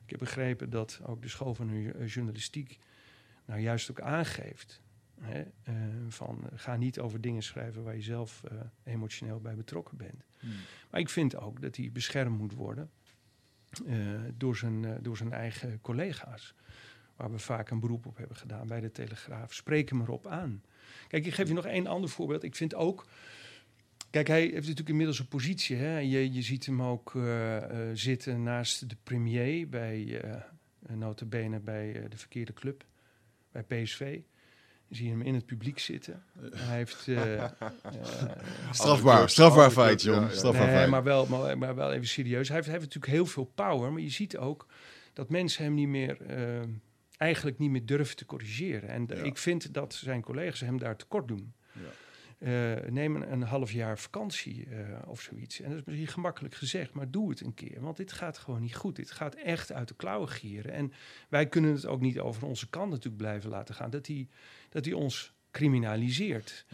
[0.07, 2.79] Ik heb begrepen dat ook de school van eh, journalistiek
[3.45, 4.81] nou juist ook aangeeft.
[5.21, 5.75] Hè, eh,
[6.09, 8.43] van eh, ga niet over dingen schrijven waar je zelf
[8.85, 10.25] emotioneel bij betrokken bent.
[10.41, 10.53] Mm.
[10.91, 12.91] Maar ik vind ook dat hij beschermd moet worden
[14.35, 16.55] door, zijn, door zijn eigen collega's.
[17.17, 19.55] Waar we vaak een beroep op hebben gedaan bij de Telegraaf.
[19.55, 20.63] Spreek hem erop aan.
[21.09, 22.43] Kijk, ik geef je nog één ander voorbeeld.
[22.43, 23.07] Ik vind ook.
[24.17, 25.77] Kijk, hij heeft natuurlijk inmiddels een positie.
[25.77, 25.99] Hè?
[25.99, 30.21] Je, je ziet hem ook eh, eh, zitten naast de premier bij.
[30.21, 30.41] eh
[30.97, 32.85] notabene bij eh, de verkeerde club,
[33.53, 33.99] bij PSV.
[34.89, 36.23] Dan zie je hem in het publiek zitten.
[36.55, 36.97] Hij heeft.
[38.71, 40.29] Strafbaar, strafbaar feit, ja, ja.
[40.29, 40.91] Strafbaar Nee, feit.
[40.91, 42.47] maar wel, maar, maar wel even serieus.
[42.49, 44.67] Hij heeft, hij heeft natuurlijk heel veel power, maar je ziet ook
[45.13, 46.17] dat mensen hem niet meer,
[47.17, 48.89] eigenlijk niet meer durven te corrigeren.
[48.89, 49.15] En Ja.
[49.15, 51.53] ik vind dat zijn collega's hem daar tekort doen.
[51.73, 51.81] Ja.
[52.39, 55.61] Eh, neem een, een half jaar vakantie eh, of zoiets.
[55.61, 57.81] En dat is misschien gemakkelijk gezegd, maar doe het een keer.
[57.81, 58.97] Want dit gaat gewoon niet goed.
[58.97, 60.73] Dit gaat echt uit de klauwen gieren.
[60.73, 60.93] En
[61.29, 63.91] wij kunnen het ook niet over onze kant natuurlijk blijven laten gaan.
[63.91, 64.29] Dat hij,
[64.69, 66.67] dat hij ons criminaliseert.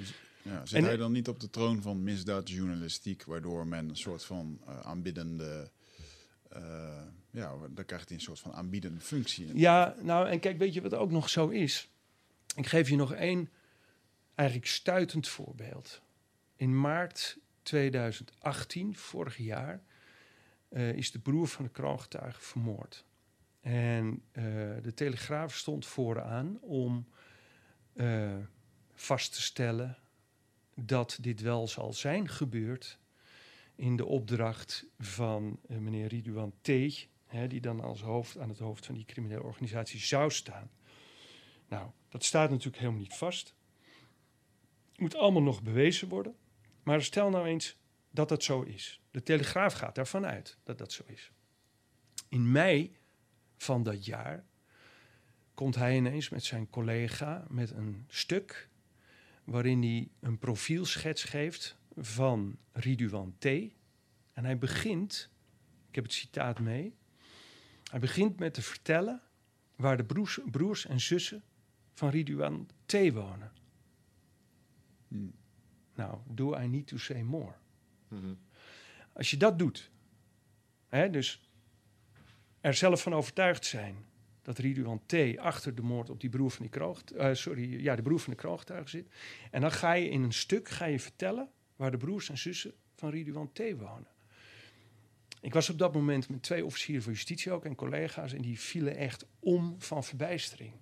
[0.42, 4.24] Ja, zit En- hij dan niet op de troon van misdaadjournalistiek, waardoor men een soort
[4.24, 5.70] van eh, aanbiedende,
[6.48, 9.58] eh, ja, dan krijgt hij een soort van aanbiedende functie.
[9.58, 11.88] Ja, nou en kijk, weet je wat ook nog zo is?
[12.56, 13.48] Ik geef je nog één
[14.34, 16.02] eigenlijk stuitend voorbeeld.
[16.56, 19.82] In maart 2018, vorig jaar,
[20.68, 23.04] eh, is de broer van de kroongetuige vermoord.
[23.60, 24.44] En eh,
[24.82, 27.08] de Telegraaf stond vooraan om
[27.92, 28.36] eh,
[28.92, 29.98] vast te stellen
[30.74, 32.98] dat dit wel zal zijn gebeurd
[33.74, 36.68] in de opdracht van meneer Ridouan T.,
[37.26, 40.70] hè, die dan als hoofd aan het hoofd van die criminele organisatie zou staan.
[41.68, 43.54] Nou, dat staat natuurlijk helemaal niet vast.
[45.02, 46.36] Moet allemaal nog bewezen worden.
[46.82, 47.76] Maar stel nou eens
[48.10, 49.00] dat dat zo is.
[49.10, 51.30] De Telegraaf gaat daarvan uit dat dat zo is.
[52.28, 52.96] In mei
[53.56, 54.44] van dat jaar
[55.54, 58.68] komt hij ineens met zijn collega met een stuk
[59.44, 63.44] waarin hij een profielschets geeft van Ridouan T.
[63.44, 65.30] En hij begint,
[65.88, 66.94] ik heb het citaat mee,
[67.90, 69.22] hij begint met te vertellen
[69.76, 71.42] waar de broers, broers en zussen
[71.92, 72.92] van Ridouan T.
[72.92, 73.61] wonen.
[75.12, 75.34] Hmm.
[75.94, 77.54] Nou, do I need to say more?
[78.08, 78.34] Mhm.
[79.12, 79.90] Als je dat doet,
[80.88, 81.50] hè, dus
[82.60, 84.04] er zelf van overtuigd zijn
[84.42, 85.14] dat Ridouan T.
[85.38, 88.32] achter de moord op die broer van die kroog, eh, sorry, ja, de broer van
[88.32, 89.08] de kroogtuig zit.
[89.50, 92.74] En dan ga je in een stuk ga je vertellen waar de broers en zussen
[92.94, 93.58] van Ridouan T.
[93.58, 94.10] wonen.
[95.40, 98.60] Ik was op dat moment met twee officieren van justitie ook en collega's en die
[98.60, 100.72] vielen echt om van verbijstering.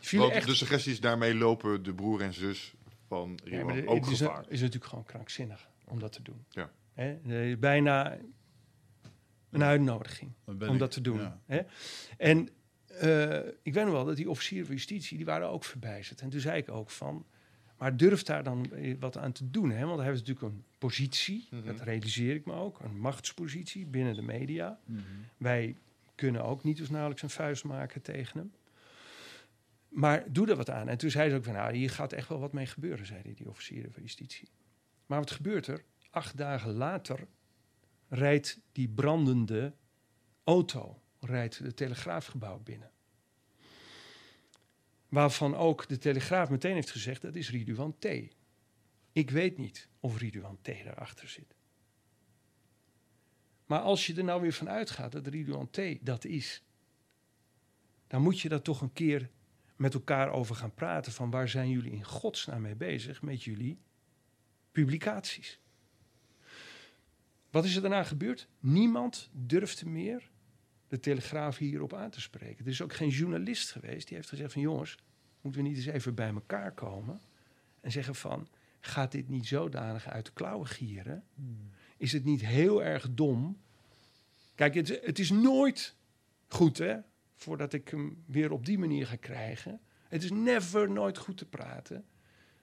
[0.00, 2.74] Vielen Want echt de suggestie is daarmee lopen de broer en zus
[3.14, 4.44] van Ja, maar de- ook het is, gevaar.
[4.48, 6.44] is natuurlijk gewoon krankzinnig om dat te doen.
[6.48, 6.70] Ja.
[7.24, 8.18] Is bijna
[9.50, 10.78] een uitnodiging Dat om ik.
[10.80, 11.18] dat te doen.
[11.46, 11.66] Ja.
[12.16, 12.48] En
[12.86, 16.20] eh, ik weet nog wel dat die officieren van justitie, die waren ook verbijsterd.
[16.20, 17.26] En toen zei ik ook van,
[17.78, 19.70] maar durf daar dan eh, wat aan te doen.
[19.70, 19.84] Hè?
[19.86, 21.66] Want hij heeft natuurlijk een positie, Mhm.
[21.66, 24.78] dat realiseer ik me ook, een machtspositie binnen de media.
[24.84, 25.00] Mhm.
[25.36, 25.76] Wij
[26.14, 28.52] kunnen ook niet dus nauwelijks een vuist maken tegen hem.
[29.94, 30.88] Maar doe er wat aan.
[30.88, 33.34] En toen zei ze ook van, nou, hier gaat echt wel wat mee gebeuren, zei
[33.34, 34.48] die, officieren van justitie.
[35.06, 35.84] Maar wat gebeurt er?
[36.10, 37.26] Acht dagen later
[38.08, 39.74] rijdt die brandende
[40.44, 42.90] auto, rijdt het telegraafgebouw binnen.
[45.08, 48.06] Waarvan ook de Telegraaf meteen heeft gezegd, dat is Ridouan T.
[49.12, 51.54] Ik weet niet of Ridouan T daarachter zit.
[53.66, 56.62] Maar als je er nou weer van uitgaat dat Ridouan T dat is,
[58.06, 59.30] dan moet je daar toch een keer
[59.76, 63.78] met elkaar over gaan praten van waar zijn jullie in godsnaam mee bezig met jullie
[64.72, 65.60] publicaties.
[67.50, 68.48] Wat is er daarna gebeurd?
[68.60, 70.30] Niemand durfde meer
[70.88, 72.64] de Telegraaf hierop aan te spreken.
[72.64, 74.98] Er is ook geen journalist geweest die heeft gezegd van jongens,
[75.40, 77.20] moeten we niet eens even bij elkaar komen
[77.80, 78.48] en zeggen van
[78.80, 81.24] gaat dit niet zodanig uit de klauwen gieren?
[81.96, 83.60] Is het niet heel erg dom?
[84.54, 85.94] Kijk, het, het is nooit
[86.48, 86.96] goed hè,
[87.44, 89.80] voordat ik hem weer op die manier ga krijgen.
[90.08, 92.04] Het is never nooit goed te praten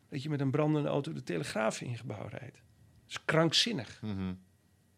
[0.10, 2.56] dat je met een brandende auto de Telegraaf in je gebouw rijdt.
[2.56, 4.02] Dat is krankzinnig.
[4.02, 4.34] Mhm.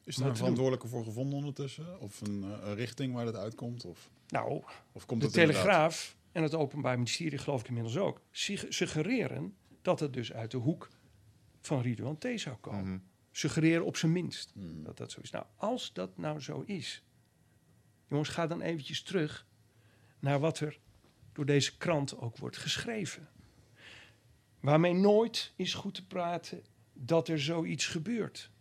[0.04, 2.00] Is er een verantwoordelijke voor gevonden ondertussen?
[2.00, 3.86] Of een, eh, een richting waar dat uitkomt?
[3.86, 7.98] Of, Nou, of komt de het inderdaad- Telegraaf en het Openbaar Ministerie, geloof ik inmiddels
[7.98, 10.90] ook, sug- suggereren dat het dus uit de hoek
[11.62, 12.88] van Ridouan T zou komen.
[12.90, 12.98] Mhm.
[13.32, 14.84] Suggereren op zijn minst Hmm.
[14.84, 15.30] dat dat zo is.
[15.32, 17.04] Nou, als dat nou zo is,
[18.08, 19.48] jongens, ga dan eventjes terug
[20.24, 20.80] naar wat er
[21.34, 23.30] door deze krant ook wordt geschreven.
[24.60, 26.64] Waarmee nooit is goed te praten
[26.94, 28.52] dat er zoiets gebeurt.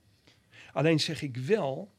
[0.73, 1.93] Alleen zeg ik wel,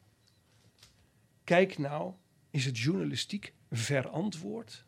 [1.44, 2.14] kijk nou,
[2.50, 4.84] is het journalistiek verantwoord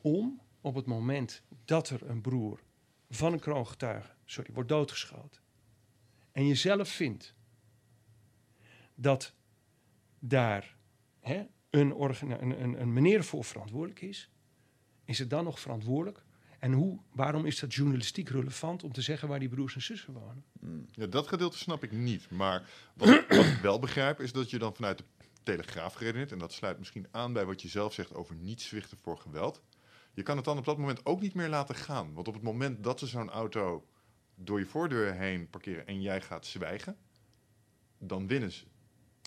[0.00, 2.60] om op het moment dat er een broer
[3.10, 5.42] van een kroongetuige, sorry, wordt doodgeschoten.
[6.32, 7.34] En je zelf vindt
[8.94, 9.34] dat
[10.18, 10.76] daar
[11.20, 11.46] hè,
[11.80, 14.30] een, een, een, een meneer voor verantwoordelijk is,
[15.04, 16.24] is het dan nog verantwoordelijk?
[16.58, 20.12] En hoe, waarom is dat journalistiek relevant om te zeggen waar die broers en zussen
[20.12, 20.44] wonen?
[20.90, 22.30] Ja, dat gedeelte snap ik niet.
[22.30, 25.04] Maar wat, wat ik wel begrijp is dat je dan vanuit de
[25.42, 29.18] Telegraaf en dat sluit misschien aan bij wat je zelf zegt over niet zwichten voor
[29.18, 29.62] geweld.
[30.14, 32.12] Je kan het dan op dat moment ook niet meer laten gaan.
[32.14, 33.86] Want op het moment dat ze zo'n auto
[34.34, 35.86] door je voordeur heen parkeren...
[35.86, 36.96] en jij gaat zwijgen,
[37.98, 38.64] dan winnen ze.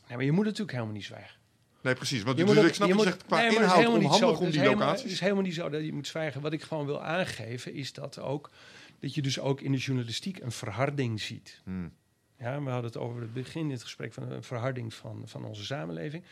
[0.07, 1.38] Nee, maar je moet natuurlijk helemaal niet zwijgen.
[1.81, 2.23] Nee, precies.
[2.23, 4.79] Want Je dus moet ik snap je zegt qua nee, inhoud onhandig om die helemaal-
[4.79, 5.03] locaties.
[5.03, 6.41] Het is helemaal niet zo dat je moet zwijgen.
[6.41, 8.49] Wat ik gewoon wil aangeven is dat ook
[8.99, 11.61] dat je dus ook in de journalistiek een verharding ziet.
[11.63, 11.91] Hmm.
[12.37, 15.45] Ja, we hadden het over het begin in het gesprek van een verharding van, van
[15.45, 16.23] onze samenleving.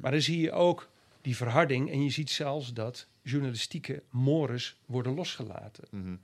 [0.00, 0.88] Maar dan zie je ook
[1.20, 5.84] die verharding en je ziet zelfs dat journalistieke mores worden losgelaten.
[5.90, 6.16] Mhm.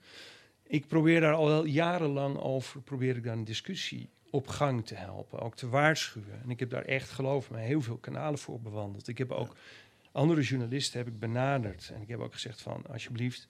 [0.67, 4.95] Ik probeer daar al wel jarenlang over, probeer ik daar een discussie op gang te
[4.95, 6.43] helpen, ook te waarschuwen.
[6.43, 9.09] En ik heb daar echt, geloof me, heel veel kanalen voor bewandeld.
[9.09, 9.57] Ik heb ook
[10.13, 13.49] andere journalisten heb ik benaderd en ik heb ook gezegd van, alsjeblieft,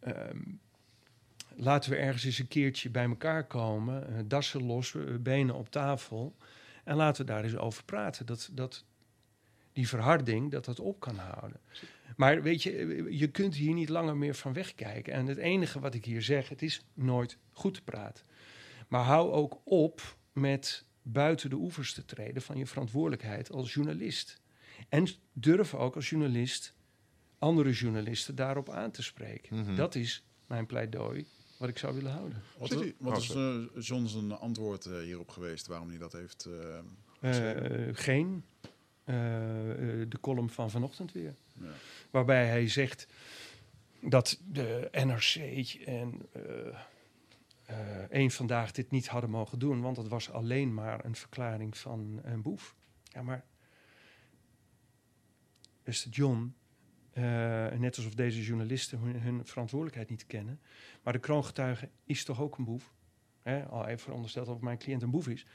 [0.00, 0.38] ehm,
[1.56, 5.70] laten we ergens eens een keertje bij elkaar komen, eh, dassen los, eh, benen op
[5.70, 6.36] tafel,
[6.84, 8.26] en laten we daar eens over praten.
[8.26, 8.84] Dat, dat
[9.72, 11.60] die verharding, dat dat op kan houden.
[12.16, 15.12] Maar weet je, je kunt hier niet langer meer van wegkijken.
[15.12, 18.24] En het enige wat ik hier zeg, het is nooit goed te praten.
[18.90, 24.40] Maar hou ook op met buiten de oevers te treden van je verantwoordelijkheid als journalist.
[24.88, 26.74] En durf ook als journalist
[27.38, 29.56] andere journalisten daarop aan te spreken.
[29.60, 29.74] Mhm.
[29.74, 31.26] Dat is mijn pleidooi
[31.56, 32.42] wat ik zou willen houden.
[32.58, 36.48] Wat, is- wat is eh, John zijn antwoord eh, hierop geweest waarom hij dat heeft?
[37.20, 37.38] eh,
[37.88, 38.44] Eh, geen.
[39.04, 41.34] De column van vanochtend weer.
[41.60, 41.66] ja.
[42.10, 43.06] Waarbij hij zegt
[44.00, 45.34] dat de NRC
[45.86, 46.20] en
[48.10, 52.20] één vandaag dit niet hadden mogen doen, want het was alleen maar een verklaring van
[52.22, 52.76] een boef.
[53.02, 53.44] Ja, maar
[55.82, 56.54] beste John,
[57.12, 57.22] eh,
[57.68, 60.60] net alsof deze journalisten hun, verantwoordelijkheid niet kennen,
[61.02, 62.92] maar de kroongetuige is toch ook een boef?
[63.42, 63.64] Hè?
[63.64, 65.46] Al even verondersteld dat mijn cliënt een boef is.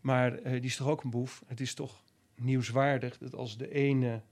[0.00, 1.42] Maar eh, die is toch ook een boef?
[1.46, 2.02] Het is toch
[2.34, 4.22] nieuwswaardig dat als de ene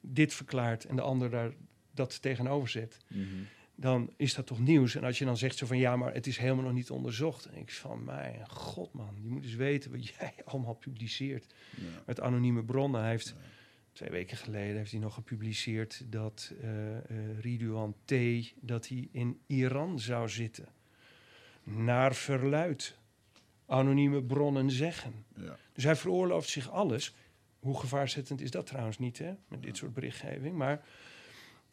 [0.00, 1.52] dit verklaart en de ander daar
[1.90, 3.26] dat tegenover zet, Mhm.
[3.74, 4.94] Dan is dat toch nieuws.
[4.94, 7.46] En als je dan zegt zo van ja, maar het is helemaal nog niet onderzocht.
[7.46, 11.82] En ik van mij, god man, je moet eens weten wat jij allemaal publiceert Ja.
[12.06, 13.00] met anonieme bronnen.
[13.00, 13.34] Hij heeft
[13.92, 18.12] twee weken geleden heeft hij nog gepubliceerd dat eh eh Ridouan T.
[18.60, 20.66] dat hij in Iran zou zitten.
[21.64, 22.98] naar verluid,
[23.66, 25.24] anonieme bronnen zeggen.
[25.36, 25.56] Ja.
[25.72, 27.14] Dus hij veroorlooft zich alles.
[27.60, 29.32] Hoe gevaarzettend is dat trouwens niet, hè?
[29.48, 30.56] Met dit soort berichtgeving.
[30.56, 30.84] Maar,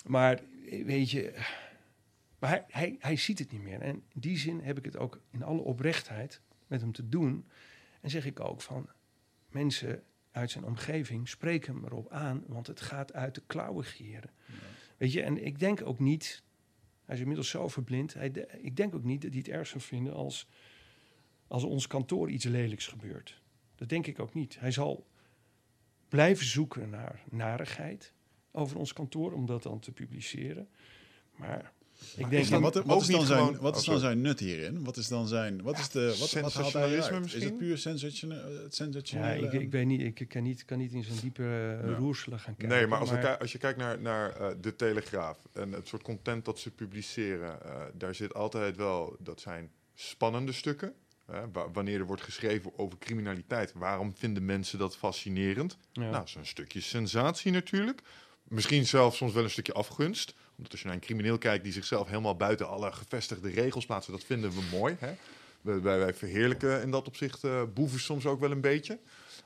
[0.05, 0.39] maar
[0.85, 1.34] weet je,
[2.40, 3.82] maar hij, hij, hij ziet het niet meer.
[3.82, 7.48] En in die zin heb ik het ook in alle oprechtheid met hem te doen.
[8.02, 8.90] En zeg ik ook van
[9.49, 14.32] mensen uit zijn omgeving, spreek hem erop aan, want het gaat uit de klauwen gieren.
[14.98, 16.44] Weet je, en ik denk ook niet,
[17.06, 18.30] hij is inmiddels zo verblind, hij
[18.61, 20.48] ik denk ook niet dat hij het erg zou vinden als,
[21.48, 23.41] als ons kantoor iets lelijks gebeurt.
[23.76, 24.60] Dat denk ik ook niet.
[24.60, 25.07] Hij zal
[26.10, 28.14] blijven zoeken naar narigheid
[28.52, 30.70] over ons kantoor, om dat dan te publiceren.
[31.36, 31.74] Maar
[32.15, 33.99] ik denk is Maar dan wat, wat is dan, zijn, gewoon- wat is dan sorry.
[33.99, 34.84] zijn nut hierin?
[34.84, 35.61] Wat is dan zijn.
[35.61, 36.05] Wat is de.
[36.07, 37.26] Wat, wat haalt hij sensationalisme eruit?
[37.26, 37.43] Is misschien?
[37.43, 41.03] het puur sensation, het Ja, ik, ik weet niet, ik kan niet, kan niet in
[41.03, 41.95] zijn diepe uh, Ja.
[41.95, 42.77] roerselen gaan kijken.
[42.77, 46.01] Nee, maar als, we als je kijkt naar, naar eh, de Telegraaf en het soort
[46.01, 50.93] content dat ze publiceren, eh, daar zit altijd wel, dat zijn spannende stukken.
[51.53, 55.77] wa- wanneer er wordt geschreven over criminaliteit, waarom vinden mensen dat fascinerend?
[55.91, 56.09] Ja.
[56.09, 58.01] Nou, zo'n stukje sensatie natuurlijk.
[58.43, 60.34] Misschien zelfs soms wel een stukje afgunst.
[60.60, 64.11] Omdat als je naar een crimineel kijkt die zichzelf helemaal buiten alle gevestigde regels plaatst,
[64.11, 64.95] dat vinden we mooi.
[64.99, 65.14] Hè?
[65.61, 68.99] Wij, wij verheerlijken in dat opzicht eh, boeven soms ook wel een beetje.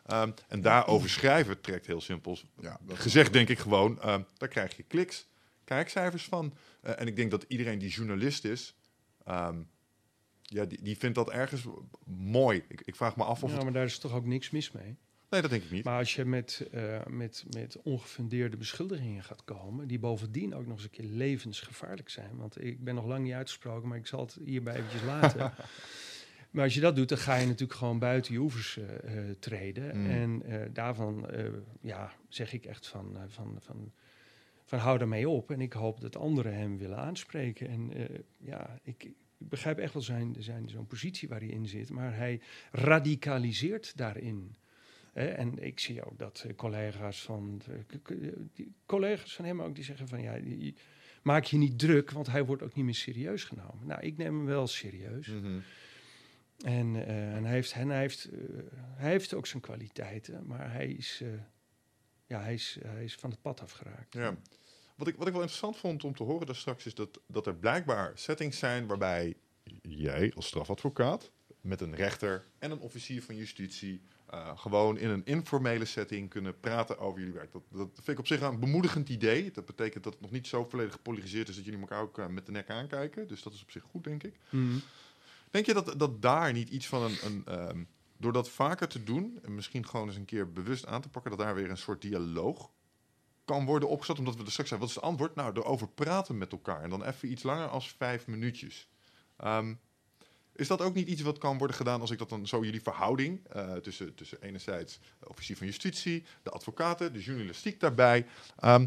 [0.06, 4.78] Ehm, en daarover schrijven trekt heel simpel Ja, gezegd denk ik gewoon, ehm, daar krijg
[4.78, 5.28] je kliks,
[5.64, 6.54] kijkcijfers van.
[6.82, 8.76] Eh, en ik denk dat iedereen die journalist is,
[9.24, 9.62] ehm,
[10.42, 11.64] ja, die, die vindt dat ergens
[12.06, 12.64] mooi.
[12.68, 13.64] Ik, ik vraag me af of ja, het...
[13.64, 14.96] maar daar is toch ook niks mis mee.
[15.34, 15.84] Nee, dat denk ik niet.
[15.84, 20.76] Maar als je met, eh, met, met ongefundeerde beschuldigingen gaat komen, die bovendien ook nog
[20.76, 22.38] eens een keer levensgevaarlijk zijn.
[22.38, 25.54] Want ik ben nog lang niet uitgesproken, maar ik zal het hierbij eventjes laten.
[26.52, 29.36] maar als je dat doet, dan ga je natuurlijk gewoon buiten je oevers eh, eh,
[29.40, 30.00] treden.
[30.00, 30.10] Mm.
[30.10, 30.44] En
[30.74, 31.28] daarvan
[31.82, 33.92] ja, zeg ik echt van, van, van,
[34.66, 35.52] van hou daarmee op.
[35.52, 37.68] En ik hoop dat anderen hem willen aanspreken.
[37.68, 37.92] En
[38.38, 42.16] ja, ik, ik begrijp echt wel zijn, zijn, zo'n positie waar hij in zit, maar
[42.16, 42.42] hij
[42.72, 44.56] radicaliseert daarin.
[45.14, 47.62] En ik zie ook dat eh, collega's van
[48.54, 50.76] die collega's van hem ook die zeggen van ja, die-
[51.22, 53.88] maak je niet druk, want hij wordt ook niet meer serieus genomen.
[53.88, 55.28] Nou, ik neem hem wel serieus.
[55.28, 55.60] Mhm.
[56.66, 58.40] En, eh, en hij heeft, en hij heeft, eh,
[58.78, 61.24] hij heeft ook zijn kwaliteiten, maar hij is,
[62.28, 64.14] ja, hij is, hij is van het pad afgeraakt.
[64.14, 64.38] Ja.
[64.96, 67.48] Wat ik, wat ik wel interessant vond om te horen daar straks is dat, dat
[67.48, 69.36] er blijkbaar settings zijn waarbij
[69.82, 71.32] jij als strafadvocaat
[71.62, 76.60] met een rechter en een officier van justitie eh, gewoon in een informele setting kunnen
[76.60, 77.52] praten over jullie werk.
[77.52, 79.52] Dat, dat vind ik op zich een bemoedigend idee.
[79.52, 82.28] Dat betekent dat het nog niet zo volledig gepolariseerd is dat jullie elkaar ook eh,
[82.28, 83.28] met de nek aankijken.
[83.28, 84.36] Dus dat is op zich goed, denk ik.
[84.50, 84.78] Mhm.
[85.52, 87.18] Denk je dat, dat daar niet iets van een.
[87.24, 87.84] een ehm,
[88.18, 91.32] door dat vaker te doen en misschien gewoon eens een keer bewust aan te pakken,
[91.32, 92.72] dat daar weer een soort dialoog
[93.46, 94.20] kan worden opgezet?
[94.20, 94.80] Omdat we er straks zijn.
[94.80, 95.36] Wat is het antwoord?
[95.36, 96.82] Nou, erover praten met elkaar.
[96.82, 98.90] En dan even iets langer als vijf minuutjes.
[99.38, 99.74] Ehm,
[100.56, 102.82] is dat ook niet iets wat kan worden gedaan als ik dat dan zo jullie
[102.82, 108.26] verhouding eh, tussen, tussen enerzijds de officier van justitie, de advocaten, de journalistiek daarbij.
[108.60, 108.86] Ehm,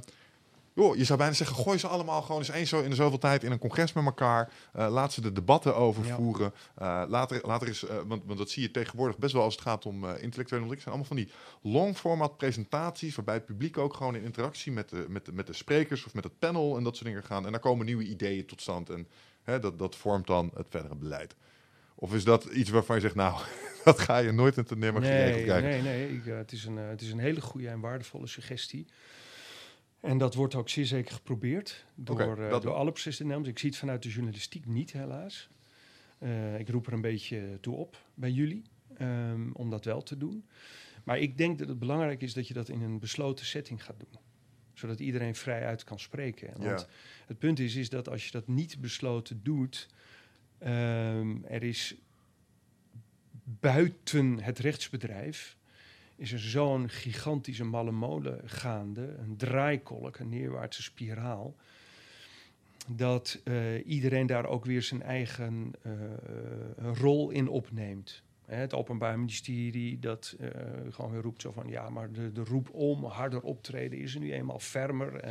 [0.74, 3.18] joh, je zou bijna zeggen, gooi ze allemaal gewoon eens eens zo in de zoveel
[3.18, 4.52] tijd in een congres met elkaar.
[4.72, 6.16] Eh, laat ze de debatten over Ja.
[6.16, 6.52] voeren.
[6.74, 9.86] Eh, later, later is, want, want dat zie je tegenwoordig best wel als het gaat
[9.86, 10.80] om intellectuele ontwikkeling.
[10.82, 11.30] zijn allemaal van die
[11.72, 15.46] long format presentaties, waarbij het publiek ook gewoon in interactie met de, met de, met
[15.46, 17.46] de sprekers of met het panel en dat soort dingen gaan.
[17.46, 18.90] En daar komen nieuwe ideeën tot stand.
[18.90, 19.08] En
[19.42, 21.34] hè, dat, dat vormt dan het verdere beleid.
[21.98, 23.40] Of is dat iets waarvan je zegt, nou,
[23.84, 25.68] dat ga je nooit in nemen geregeld Nee, krijgen?
[25.70, 26.16] nee, nee.
[26.16, 28.86] Ik, eh, het, is een, eh, het is een hele goede en waardevolle suggestie.
[30.00, 33.44] En dat wordt ook zeer zeker geprobeerd door, Oké, eh, dat door alle beslissingen.
[33.44, 35.48] Ik zie het vanuit de journalistiek niet, helaas.
[36.58, 38.62] Ik roep er een beetje toe op bij jullie
[38.96, 40.46] ehm, om dat wel te doen.
[41.04, 43.98] Maar ik denk dat het belangrijk is dat je dat in een besloten setting gaat
[43.98, 44.20] doen.
[44.74, 46.50] Zodat iedereen vrij uit kan spreken.
[46.52, 46.86] Want Ja.
[47.26, 49.88] het punt is, is dat als je dat niet besloten doet,
[50.58, 51.94] ehm, er is
[53.44, 55.56] buiten het rechtsbedrijf
[56.16, 61.54] is er zo'n gigantische malle molen gaande, een draaikolk, een neerwaartse spiraal,
[62.88, 65.92] dat eh, iedereen daar ook weer zijn eigen eh,
[66.94, 68.22] rol in opneemt.
[68.44, 70.48] Het Openbaar Ministerie dat eh,
[70.90, 74.20] gewoon weer roept zo van ja, maar de, de roep om harder optreden is er
[74.20, 75.24] nu eenmaal fermer,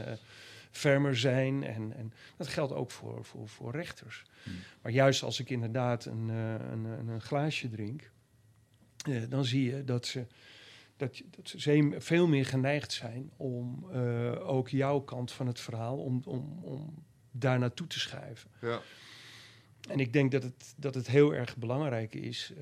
[0.76, 1.64] fermer zijn.
[1.64, 4.24] En, en dat geldt ook voor, voor, voor rechters.
[4.44, 4.54] Hmm.
[4.82, 8.12] Maar juist als ik inderdaad een, eh, een, een, een glaasje drink,
[9.10, 10.26] eh, dan zie je dat ze,
[10.98, 15.98] dat, dat ze veel meer geneigd zijn om eh, ook jouw kant van het verhaal,
[15.98, 18.50] om, om, om daar naartoe te schuiven.
[18.62, 18.82] Ja.
[19.90, 22.54] En ik denk dat het, dat het heel erg belangrijk is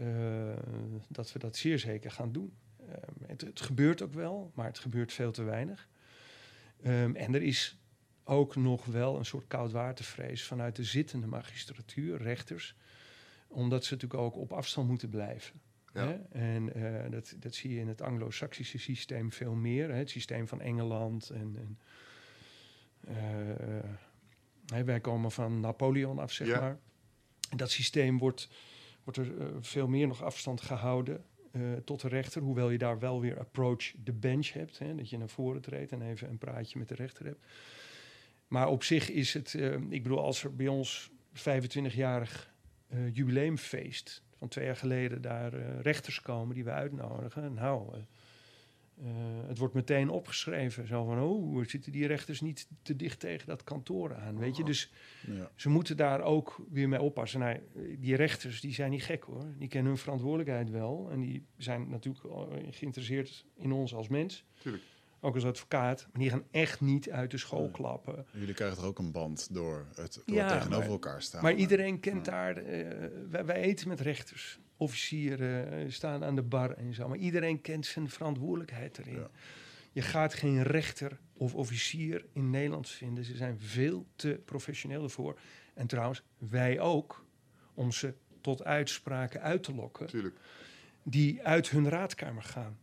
[1.07, 2.53] dat we dat zeer zeker gaan doen.
[2.79, 5.87] Ehm, het, het gebeurt ook wel, maar het gebeurt veel te weinig.
[6.83, 7.77] Ehm, en er is
[8.23, 12.75] ook nog wel een soort koudwatervrees vanuit de zittende magistratuur, rechters,
[13.47, 15.61] Omdat ze natuurlijk ook op afstand moeten blijven.
[15.93, 16.07] Ja.
[16.07, 16.13] Hè?
[16.31, 19.89] En eh, dat, dat zie je in het Anglo-Saxische systeem veel meer.
[19.89, 19.95] Hè?
[19.95, 21.29] Het systeem van Engeland.
[21.29, 21.79] En, en,
[23.07, 23.89] eh,
[24.65, 26.59] hè, wij komen van Napoleon af, zeg Ja.
[26.59, 26.79] maar.
[27.49, 28.49] En dat systeem wordt,
[29.03, 32.41] wordt er eh, veel meer nog afstand gehouden eh, tot de rechter.
[32.41, 34.79] Hoewel je daar wel weer approach the bench hebt.
[34.79, 34.95] Hè?
[34.95, 37.45] Dat je naar voren treedt en even een praatje met de rechter hebt.
[38.53, 42.53] Maar op zich is het, eh, ik bedoel, als er bij ons 25-jarig
[42.87, 47.53] eh, jubileumfeest van twee jaar geleden daar eh, rechters komen die we uitnodigen.
[47.53, 47.95] Nou,
[49.47, 50.87] het wordt meteen opgeschreven.
[50.87, 54.63] Zo van, oh, zitten die rechters niet te dicht tegen dat kantoor aan, weet je.
[54.63, 54.91] Dus
[55.27, 55.51] Ja.
[55.55, 57.39] ze moeten daar ook weer mee oppassen.
[57.39, 57.59] Nou,
[57.99, 59.45] die rechters, die zijn niet gek hoor.
[59.57, 61.07] Die kennen hun verantwoordelijkheid wel.
[61.11, 62.25] En die zijn natuurlijk
[62.69, 64.45] geïnteresseerd in ons als mens.
[64.59, 64.83] Tuurlijk.
[65.25, 66.07] Ook als advocaat.
[66.11, 68.25] Maar die gaan echt niet uit de school klappen.
[68.31, 71.43] Jullie krijgen toch ook een band door het door Ja, tegenover maar- elkaar staan.
[71.43, 72.57] Maar iedereen kent daar.
[72.57, 77.07] eh, wij, wij eten met rechters, officieren, eh, staan aan de bar en zo.
[77.07, 79.27] Maar iedereen kent zijn verantwoordelijkheid erin.
[79.91, 83.23] Je gaat geen rechter of officier in Nederland vinden.
[83.23, 85.39] Ze zijn veel te professioneel ervoor.
[85.73, 87.25] En trouwens, wij ook,
[87.73, 90.35] om ze tot uitspraken uit te lokken Tuurlijk.
[91.03, 92.77] die uit hun raadkamer gaan.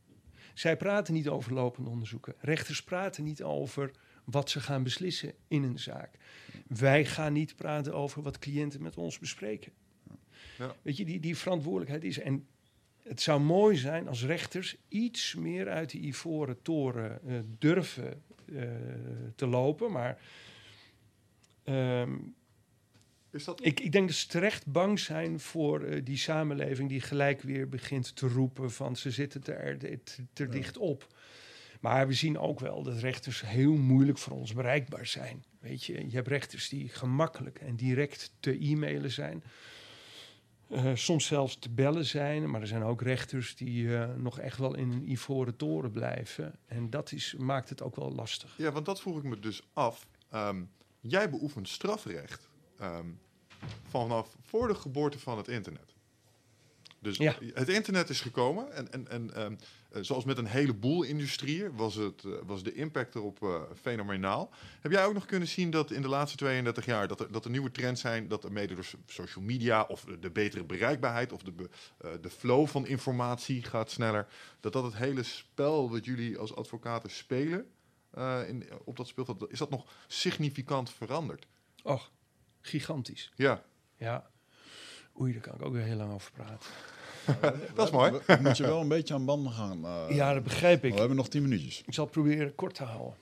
[0.55, 2.35] Zij praten niet over lopende onderzoeken.
[2.39, 3.91] Rechters praten niet over
[4.25, 6.11] wat ze gaan beslissen in een zaak.
[6.67, 9.73] Wij gaan niet praten over wat cliënten met ons bespreken.
[10.59, 10.75] Ja.
[10.83, 12.19] Weet je, die, die verantwoordelijkheid is.
[12.19, 12.47] En
[13.03, 18.23] het zou mooi zijn als rechters iets meer uit die ivoren toren eh, durven
[18.55, 18.63] eh,
[19.35, 19.93] te lopen.
[19.93, 20.21] Maar
[21.65, 22.17] ehm,
[23.33, 27.01] Is dat ik, ik denk dat ze terecht bang zijn voor eh, die samenleving die
[27.01, 29.99] gelijk weer begint te roepen van ze zitten te, er, te,
[30.33, 30.49] te Ja.
[30.51, 31.07] dicht op.
[31.81, 35.45] Maar we zien ook wel dat rechters heel moeilijk voor ons bereikbaar zijn.
[35.61, 39.43] Weet je, je hebt rechters die gemakkelijk en direct te e-mailen zijn.
[40.69, 44.59] Eh, soms zelfs te bellen zijn, maar er zijn ook rechters die eh, nog echt
[44.59, 46.55] wel in een ivoren toren blijven.
[46.67, 48.55] En dat is, maakt het ook wel lastig.
[48.57, 50.07] Ja, want dat vroeg ik me dus af.
[50.31, 50.63] Ehm,
[51.01, 52.50] jij beoefent strafrecht
[52.81, 53.07] ehm,
[53.89, 55.95] vanaf voor de geboorte van het internet.
[57.03, 57.35] Dus Ja.
[57.55, 59.55] het internet is gekomen en, en, en ehm,
[59.91, 64.51] eh, zoals met een heleboel industrieën was, het, eh, was de impact erop eh, fenomenaal.
[64.81, 67.45] Heb jij ook nog kunnen zien dat in de laatste 32 jaar dat er, dat
[67.45, 71.33] er nieuwe trends zijn, dat er mede door so- social media of de, betere bereikbaarheid
[71.33, 71.69] of de, be-
[72.21, 74.27] de flow van informatie gaat sneller,
[74.61, 77.67] dat dat het hele spel wat jullie als advocaten spelen,
[78.47, 81.47] in, op dat speelveld, is dat nog significant veranderd?
[81.83, 82.11] Och,
[82.61, 83.33] gigantisch.
[83.35, 83.63] Ja,
[83.97, 84.29] Ja.
[85.21, 86.71] Oei, daar kan ik ook weer heel lang over praten.
[87.75, 88.11] dat is mooi.
[88.11, 89.85] We, we moeten je wel een beetje aan banden gaan.
[89.85, 90.95] eh, ja, dat begrijp We ik.
[90.99, 91.83] hebben nog tien minuutjes.
[91.87, 93.15] Ik zal het proberen kort te houden.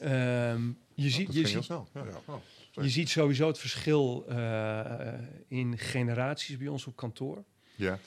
[0.00, 1.88] Ehm, je, ziet, dat je, ging heel ziet, snel.
[1.94, 2.04] Ja.
[2.04, 2.20] Ja.
[2.24, 2.40] Oh,
[2.84, 5.12] je ziet sowieso het verschil eh,
[5.48, 7.44] in generaties bij ons op kantoor.
[7.74, 7.98] ja.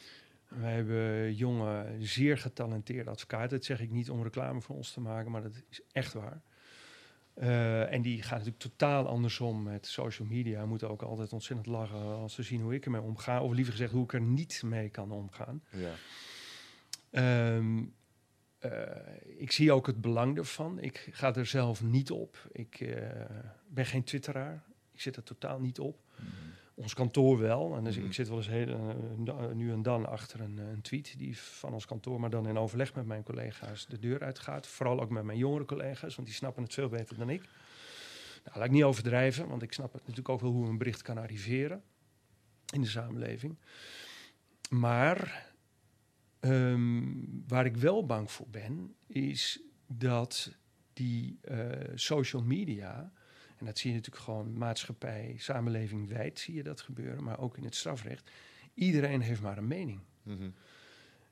[0.47, 3.49] Wij hebben jonge, zeer getalenteerde advocaten.
[3.49, 6.41] Dat zeg ik niet om reclame voor ons te maken, maar dat is echt waar.
[7.35, 10.61] Eh, en die gaan natuurlijk totaal andersom met social media.
[10.61, 13.41] We moeten ook altijd ontzettend lachen als ze zien hoe ik ermee omga.
[13.41, 15.63] Of liever gezegd, hoe ik er niet mee kan omgaan.
[15.69, 15.93] ja.
[17.09, 17.83] Ehm,
[18.59, 18.71] eh,
[19.37, 20.79] ik zie ook het belang ervan.
[20.79, 22.47] Ik ga er zelf niet op.
[22.51, 23.25] Ik eh,
[23.67, 24.63] ben geen twitteraar.
[24.91, 25.99] Ik zit er totaal niet op.
[26.75, 27.75] Ons kantoor wel.
[27.75, 28.05] En dus Mhm.
[28.05, 28.67] ik zit wel eens heel,
[29.25, 32.47] eh, nu en dan achter een, eh, een tweet die van ons kantoor, maar dan
[32.47, 34.67] in overleg met mijn collega's de deur uitgaat.
[34.67, 37.41] Vooral ook met mijn jongere collega's, want die snappen het veel beter dan ik.
[38.43, 41.01] Nou, laat ik niet overdrijven, want ik snap het natuurlijk ook wel hoe een bericht
[41.01, 41.83] kan arriveren
[42.73, 43.57] in de samenleving.
[44.69, 45.53] Maar
[46.39, 47.03] ehm,
[47.47, 50.55] waar ik wel bang voor ben, is dat
[50.93, 53.11] die eh, social media,
[53.57, 57.57] en dat zie je natuurlijk gewoon maatschappij, samenleving wijd, zie je dat gebeuren, maar ook
[57.57, 58.31] in het strafrecht.
[58.73, 59.99] Iedereen heeft maar een mening.
[60.23, 60.49] Mhm.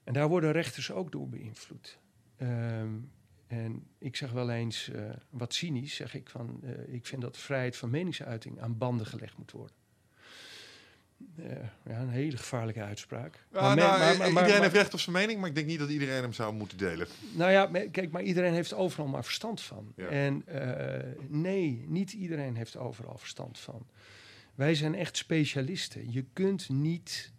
[0.04, 2.00] En daar worden rechters ook door beïnvloed.
[2.36, 2.94] Ehm,
[3.48, 7.38] en ik zeg wel eens, eh, wat cynisch, zeg ik van, eh, ik vind dat
[7.38, 9.76] vrijheid van meningsuiting aan banden gelegd moet worden.
[11.38, 11.46] Eh,
[11.86, 13.46] ja, een hele gevaarlijke uitspraak.
[13.54, 15.90] Ja, Maar nou, maar- iedereen heeft recht op zijn mening, maar ik denk niet dat
[15.90, 17.08] iedereen hem zou moeten delen.
[17.36, 19.94] Nou ja, kijk, maar iedereen heeft overal maar verstand van.
[19.96, 20.08] Ja.
[20.08, 23.88] En eh, nee, niet iedereen heeft overal verstand van.
[24.56, 26.12] Wij zijn echt specialisten.
[26.12, 27.32] Je kunt niet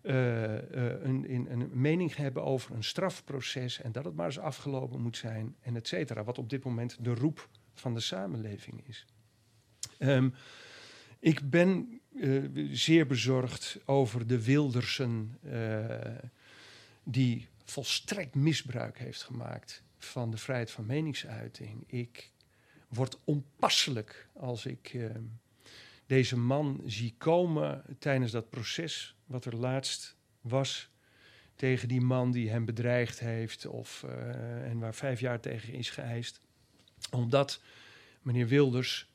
[0.00, 0.42] eh,
[1.02, 5.16] een, in, een mening hebben over een strafproces en dat het maar eens afgelopen moet
[5.16, 6.24] zijn en et cetera.
[6.24, 9.06] Wat op dit moment de roep van de samenleving is.
[9.98, 10.28] Ehm,
[11.24, 12.42] ik ben eh,
[12.72, 16.28] zeer bezorgd over de Wildersen eh,
[17.02, 21.84] die volstrekt misbruik heeft gemaakt van de vrijheid van meningsuiting.
[21.86, 22.30] Ik
[22.88, 25.10] word onpasselijk als ik eh,
[26.06, 30.90] deze man zie komen tijdens dat proces, wat er laatst was
[31.54, 34.02] tegen die man die hem bedreigd heeft of,
[34.62, 36.40] en waar vijf jaar tegen is geëist.
[37.10, 37.60] Omdat
[38.22, 39.13] meneer Wilders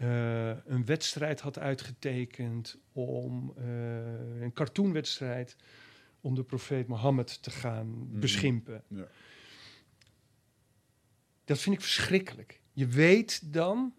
[0.00, 5.56] eh, een wedstrijd had uitgetekend om eh, een cartoonwedstrijd
[6.20, 8.20] om de profeet Mohammed te gaan Mhm.
[8.20, 8.82] beschimpen.
[8.88, 9.06] Ja.
[11.44, 12.60] Dat vind ik verschrikkelijk.
[12.72, 13.94] Je weet dan,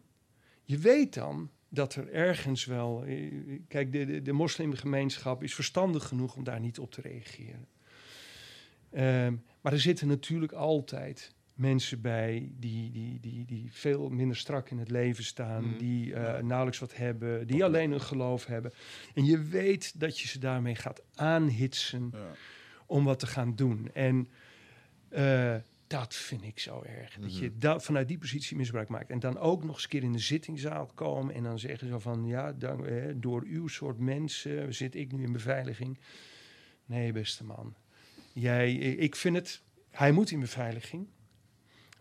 [0.64, 3.04] je weet dan dat er ergens wel.
[3.06, 7.68] eh, Kijk, de, de, de moslimgemeenschap is verstandig genoeg om daar niet op te reageren.
[8.90, 14.70] Ehm, maar er zitten natuurlijk altijd mensen bij die, die, die, die veel minder strak
[14.70, 15.78] in het leven staan, Mhm.
[15.78, 18.72] die eh, nauwelijks wat hebben, die alleen een geloof hebben.
[19.14, 22.32] En je weet dat je ze daarmee gaat aanhitsen Ja.
[22.86, 23.90] om wat te gaan doen.
[23.94, 24.28] En
[25.10, 25.56] eh,
[25.88, 27.16] dat vind ik zo erg.
[27.20, 29.10] Dat je da- vanuit die positie misbruik maakt.
[29.10, 32.00] En dan ook nog eens een keer in de zittingzaal komen en dan zeggen zo
[32.00, 32.26] van...
[32.26, 36.00] ja, dank, eh, door uw soort mensen zit ik nu in beveiliging.
[36.86, 37.76] Nee, beste man.
[38.34, 39.62] Jij, ik vind het...
[39.90, 41.08] Hij moet in beveiliging.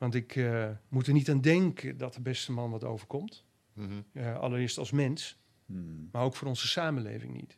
[0.01, 3.45] Want ik eh, moet er niet aan denken dat de beste man wat overkomt.
[3.73, 3.93] Mhm.
[4.13, 6.09] Eh, allereerst als mens, Hmm.
[6.13, 7.57] maar ook voor onze samenleving niet.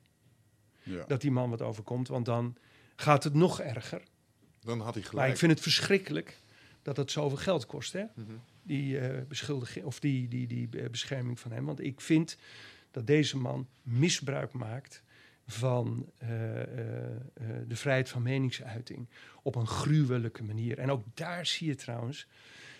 [0.82, 1.04] Ja.
[1.06, 2.56] Dat die man wat overkomt, want dan
[2.96, 4.02] gaat het nog erger.
[4.60, 5.32] Dan had hij Maar gelijk.
[5.32, 6.40] ik vind het verschrikkelijk
[6.82, 8.04] dat het zoveel geld kost, hè?
[8.14, 8.32] Mhm.
[8.62, 11.64] Die uh, beschuldiging of die, die, die bescherming van hem.
[11.64, 12.36] Want ik vind
[12.90, 15.02] dat deze man misbruik maakt
[15.52, 16.28] van uh,
[17.66, 19.08] de vrijheid van meningsuiting
[19.42, 20.78] op een gruwelijke manier.
[20.78, 22.26] En ook daar zie je trouwens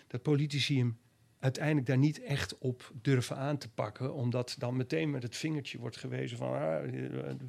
[0.07, 0.97] dat politici hem
[1.39, 5.77] uiteindelijk daar niet echt op durven aan te pakken, omdat dan meteen met het vingertje
[5.77, 6.91] wordt gewezen van ah,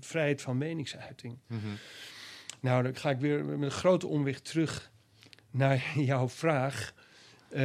[0.00, 1.38] vrijheid van meningsuiting.
[1.46, 1.60] Mhm.
[2.60, 4.92] Nou, dan ga ik weer met een grote omweg terug
[5.50, 6.94] naar jouw vraag.
[7.50, 7.60] Uh,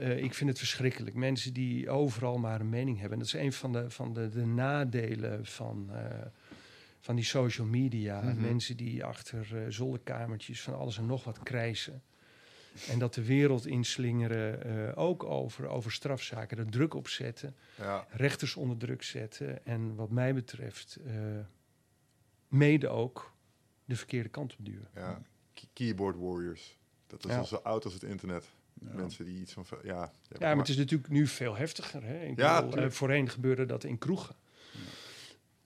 [0.00, 1.16] uh, ik vind het verschrikkelijk.
[1.16, 3.18] Mensen die overal maar een mening hebben.
[3.18, 5.98] Dat is een van de, van de, de nadelen van, uh,
[7.06, 8.20] van die social media.
[8.20, 8.40] Mhm.
[8.40, 12.02] Mensen die achter zolderkamertjes van alles en nog wat krijsen.
[12.88, 16.58] En dat de wereld inslingeren, ook over, over strafzaken.
[16.58, 17.54] Er druk op zetten.
[17.76, 18.06] Ja.
[18.10, 19.66] Rechters onder druk zetten.
[19.66, 20.98] En wat mij betreft,
[22.48, 23.32] mede ook
[23.84, 24.88] de verkeerde kant op duwen.
[24.94, 25.22] Ja,
[25.72, 26.78] keyboard warriors.
[27.06, 27.38] Dat is Ja.
[27.38, 28.44] al zo oud als het internet.
[28.80, 28.94] Ja.
[28.94, 29.64] Mensen die iets van...
[29.82, 32.02] Ja, ja, Ja, maar het is natuurlijk nu veel heftiger.
[32.04, 32.24] Hè?
[32.24, 34.36] Ik Ja, bedoel, eh, voorheen gebeurde dat in kroegen.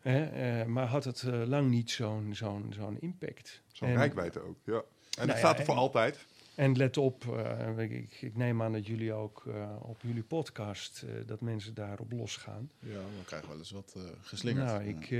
[0.01, 0.25] Hè?
[0.61, 3.63] eh, maar had het eh, lang niet zo'n zo'n zo'n impact.
[3.73, 4.73] Zo'n rijkwijde ook, ja.
[4.73, 4.83] En
[5.17, 6.27] Nou dat ja, staat er voor en- altijd.
[6.55, 9.45] En let op, eh, ik, ik neem aan dat jullie ook
[9.81, 11.05] op jullie podcast...
[11.27, 12.71] dat mensen daarop losgaan.
[12.79, 14.67] Ja, we krijgen wel eens wat geslingerd.
[14.67, 15.11] Nou, ik,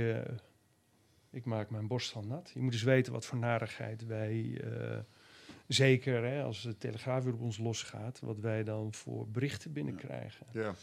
[1.29, 2.51] ik maak mijn borst van nat.
[2.53, 4.61] Je moet eens weten wat voor narigheid wij...
[5.67, 8.19] zeker hè, als de Telegraaf weer op ons losgaat...
[8.19, 10.45] wat wij dan voor berichten binnenkrijgen.
[10.51, 10.73] Ja.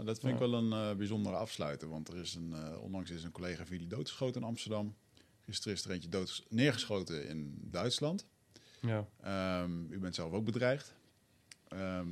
[0.00, 1.88] Nou, dat vind ik wel een eh, bijzondere afsluiter.
[1.88, 4.96] Want er is een, eh, onlangs is een collega van jullie doodgeschoten in Amsterdam.
[5.40, 8.26] Gisteren is er eentje dood neergeschoten in Duitsland.
[8.80, 9.08] Ja.
[9.20, 10.94] Ehm, u bent zelf ook bedreigd.
[11.68, 12.08] Ehm,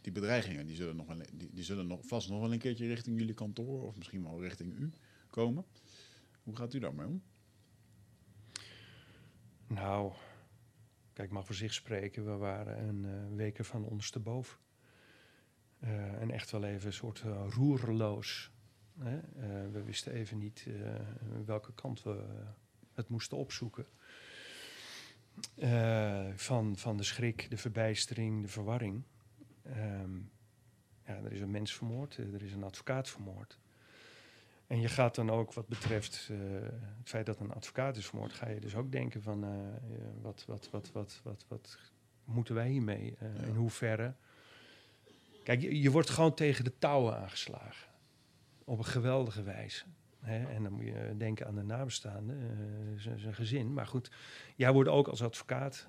[0.00, 2.86] die bedreigingen die zullen, nog wel, die, die zullen nog, vast nog wel een keertje
[2.86, 4.90] richting jullie kantoor of misschien wel richting u
[5.30, 5.64] komen.
[6.42, 7.22] Hoe gaat u daarmee om?
[9.66, 10.12] Nou,
[11.12, 12.24] kijk, mag voor zich spreken.
[12.24, 14.58] We waren een uh, weken van ondersteboven.
[15.84, 18.50] Uh, en echt wel even een soort uh, roerloos.
[18.98, 19.16] Hè?
[19.16, 20.66] Uh, we wisten even niet
[21.44, 22.24] welke kant we
[22.94, 23.86] het moesten opzoeken.
[26.36, 29.02] van, van de schrik, de verbijstering, de verwarring.
[29.66, 30.30] Um,
[31.06, 33.58] ja, er is een mens vermoord, er is een advocaat vermoord.
[34.66, 36.28] En je gaat dan ook, wat betreft
[36.98, 39.50] het feit dat een advocaat is vermoord, ga je dus ook denken van uh,
[40.20, 41.78] wat, wat, wat, wat, wat, wat
[42.24, 43.16] moeten wij hiermee?
[43.20, 43.26] Ja.
[43.26, 44.14] In hoeverre?
[45.48, 47.88] Kijk, je, je, wordt gewoon tegen de touwen aangeslagen.
[48.64, 49.84] Op een geweldige wijze.
[50.20, 50.46] Hè?
[50.46, 52.38] En dan moet je denken aan de nabestaanden,
[52.96, 53.72] zijn gezin.
[53.72, 54.10] Maar goed,
[54.56, 55.88] jij wordt ook als advocaat,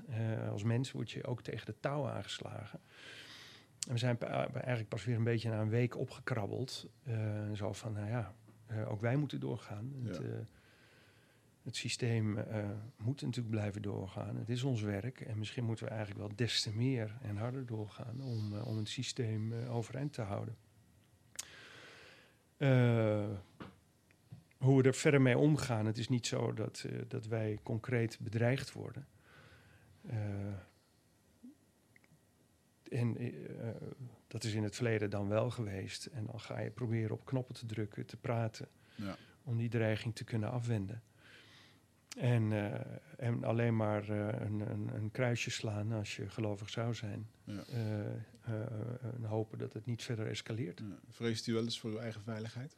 [0.52, 2.80] als mens, word je ook tegen de touwen aangeslagen.
[3.88, 6.90] En we zijn eigenlijk pas weer een beetje na een week opgekrabbeld.
[7.53, 8.34] zo van, nou ja,
[8.72, 9.91] uh, ook wij moeten doorgaan.
[10.03, 10.10] Ja.
[10.10, 10.27] Het, uh,
[11.70, 12.44] het, systeem uh,
[12.98, 14.36] moet natuurlijk blijven doorgaan.
[14.36, 17.66] Het is ons werk en misschien moeten we eigenlijk wel des te meer en harder
[17.66, 20.56] doorgaan om, om het systeem overeind te houden.
[24.58, 28.72] hoe we er verder mee omgaan, het is niet zo dat, dat wij concreet bedreigd
[28.72, 29.08] worden.
[32.90, 33.18] en
[34.28, 36.06] dat is in het verleden dan wel geweest.
[36.06, 38.68] En dan ga je proberen op knoppen te drukken, te praten.
[38.96, 39.18] Ja.
[39.44, 41.02] Om die dreiging te kunnen afwenden.
[42.18, 42.73] En, uh,
[43.18, 47.30] en alleen maar uh, een, een, een, kruisje slaan als je gelovig zou zijn.
[47.44, 47.64] Ja.
[47.73, 48.06] Uh,
[49.14, 50.80] en hopen dat het niet verder escaleert.
[50.80, 50.99] Ja.
[51.10, 52.76] Vreest u wel eens voor uw eigen veiligheid?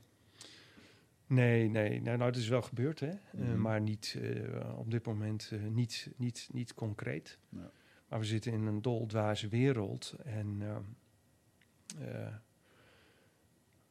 [1.28, 2.02] Nee, nee.
[2.02, 3.10] Nou, nou, het is wel gebeurd, hè?
[3.10, 3.62] Eh, Mhm.
[3.62, 7.38] maar niet eh, op dit moment eh, niet, niet, niet concreet.
[7.50, 7.72] Ja.
[8.08, 10.16] Maar we zitten in een doldwaze wereld.
[10.24, 10.84] En ehm,
[12.08, 12.26] eh,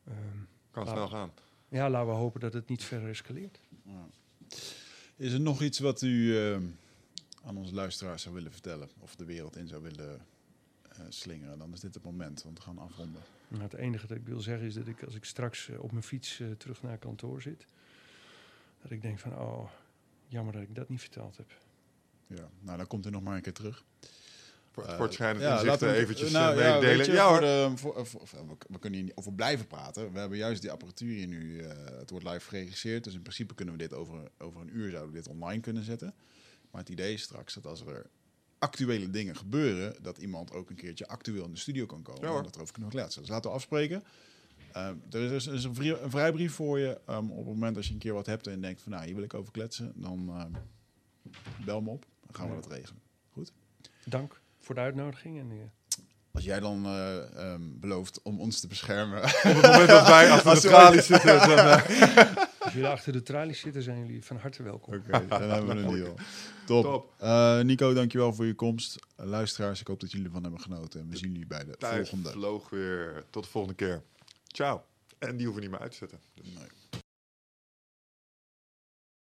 [0.04, 0.38] ehm,
[0.70, 1.32] Kan snel gaan.
[1.68, 3.60] ja, laten we hopen dat het niet verder escaleert.
[3.84, 4.06] Ja.
[5.20, 6.58] Is er nog iets wat u eh,
[7.44, 8.88] aan onze luisteraars zou willen vertellen?
[8.98, 10.26] Of de wereld in zou willen
[10.88, 11.58] eh, slingeren?
[11.58, 13.20] Dan is dit het moment, want we gaan afronden.
[13.48, 15.92] Nou, het enige dat ik wil zeggen is dat ik als ik straks eh, op
[15.92, 17.66] mijn fiets eh, terug naar kantoor zit,
[18.82, 19.70] dat ik denk van, oh,
[20.26, 21.52] jammer dat ik dat niet verteld heb.
[22.26, 23.84] Ja, nou dan komt u nog maar een keer terug.
[24.72, 27.40] Voor, Eh, ja, inzichten laten we- eventjes nou, eh, ja, je, Ja, hoor.
[27.40, 30.12] de- voor- voor- voor- we, we kunnen hier niet over blijven praten.
[30.12, 31.58] We hebben juist die apparatuur hier nu.
[31.60, 33.04] eh, het wordt live geregisseerd.
[33.04, 35.84] Dus in principe kunnen we dit over, over een uur zouden we dit online kunnen
[35.84, 36.14] zetten.
[36.70, 38.06] Maar het idee is straks dat als er
[38.58, 42.30] actuele dingen gebeuren, dat iemand ook een keertje actueel in de studio kan komen.
[42.30, 43.20] Ja, en dat erover kunnen kletsen.
[43.20, 44.02] Dus laten we afspreken.
[44.72, 47.00] Ehm, er is, er is een, vri- een vrijbrief voor je.
[47.06, 49.14] Ehm, op het moment als je een keer wat hebt en denkt van nou, hier
[49.14, 50.30] wil ik over kletsen, dan
[51.64, 52.06] bel me op.
[52.26, 52.60] Dan gaan we Ja.
[52.60, 53.02] dat regelen.
[54.04, 54.40] Dank
[54.70, 55.38] voor de uitnodiging.
[55.38, 55.56] En, eh,
[56.32, 59.22] Als jij dan eh, ehm, belooft om ons te beschermen.
[59.22, 61.58] Op het moment dat wij achter de tralies zitten, dan...
[61.58, 62.26] eh,
[62.64, 64.94] als jullie achter de tralies zitten, zijn jullie van harte welkom.
[64.94, 66.14] Oké, dan hebben we een deal.
[66.66, 66.84] Top.
[66.84, 67.14] Top.
[67.18, 68.98] Eh, Nico, dankjewel voor je komst.
[69.16, 71.00] Luisteraars, ik hoop dat jullie ervan hebben genoten.
[71.00, 72.30] En we zien jullie bij de Tijd volgende.
[72.30, 73.24] vloog weer.
[73.30, 74.02] Tot de volgende keer.
[74.46, 74.82] Ciao.
[75.18, 76.18] En die hoeven niet meer uit te zetten.
[76.34, 76.46] Dus.
[76.54, 76.79] Nee.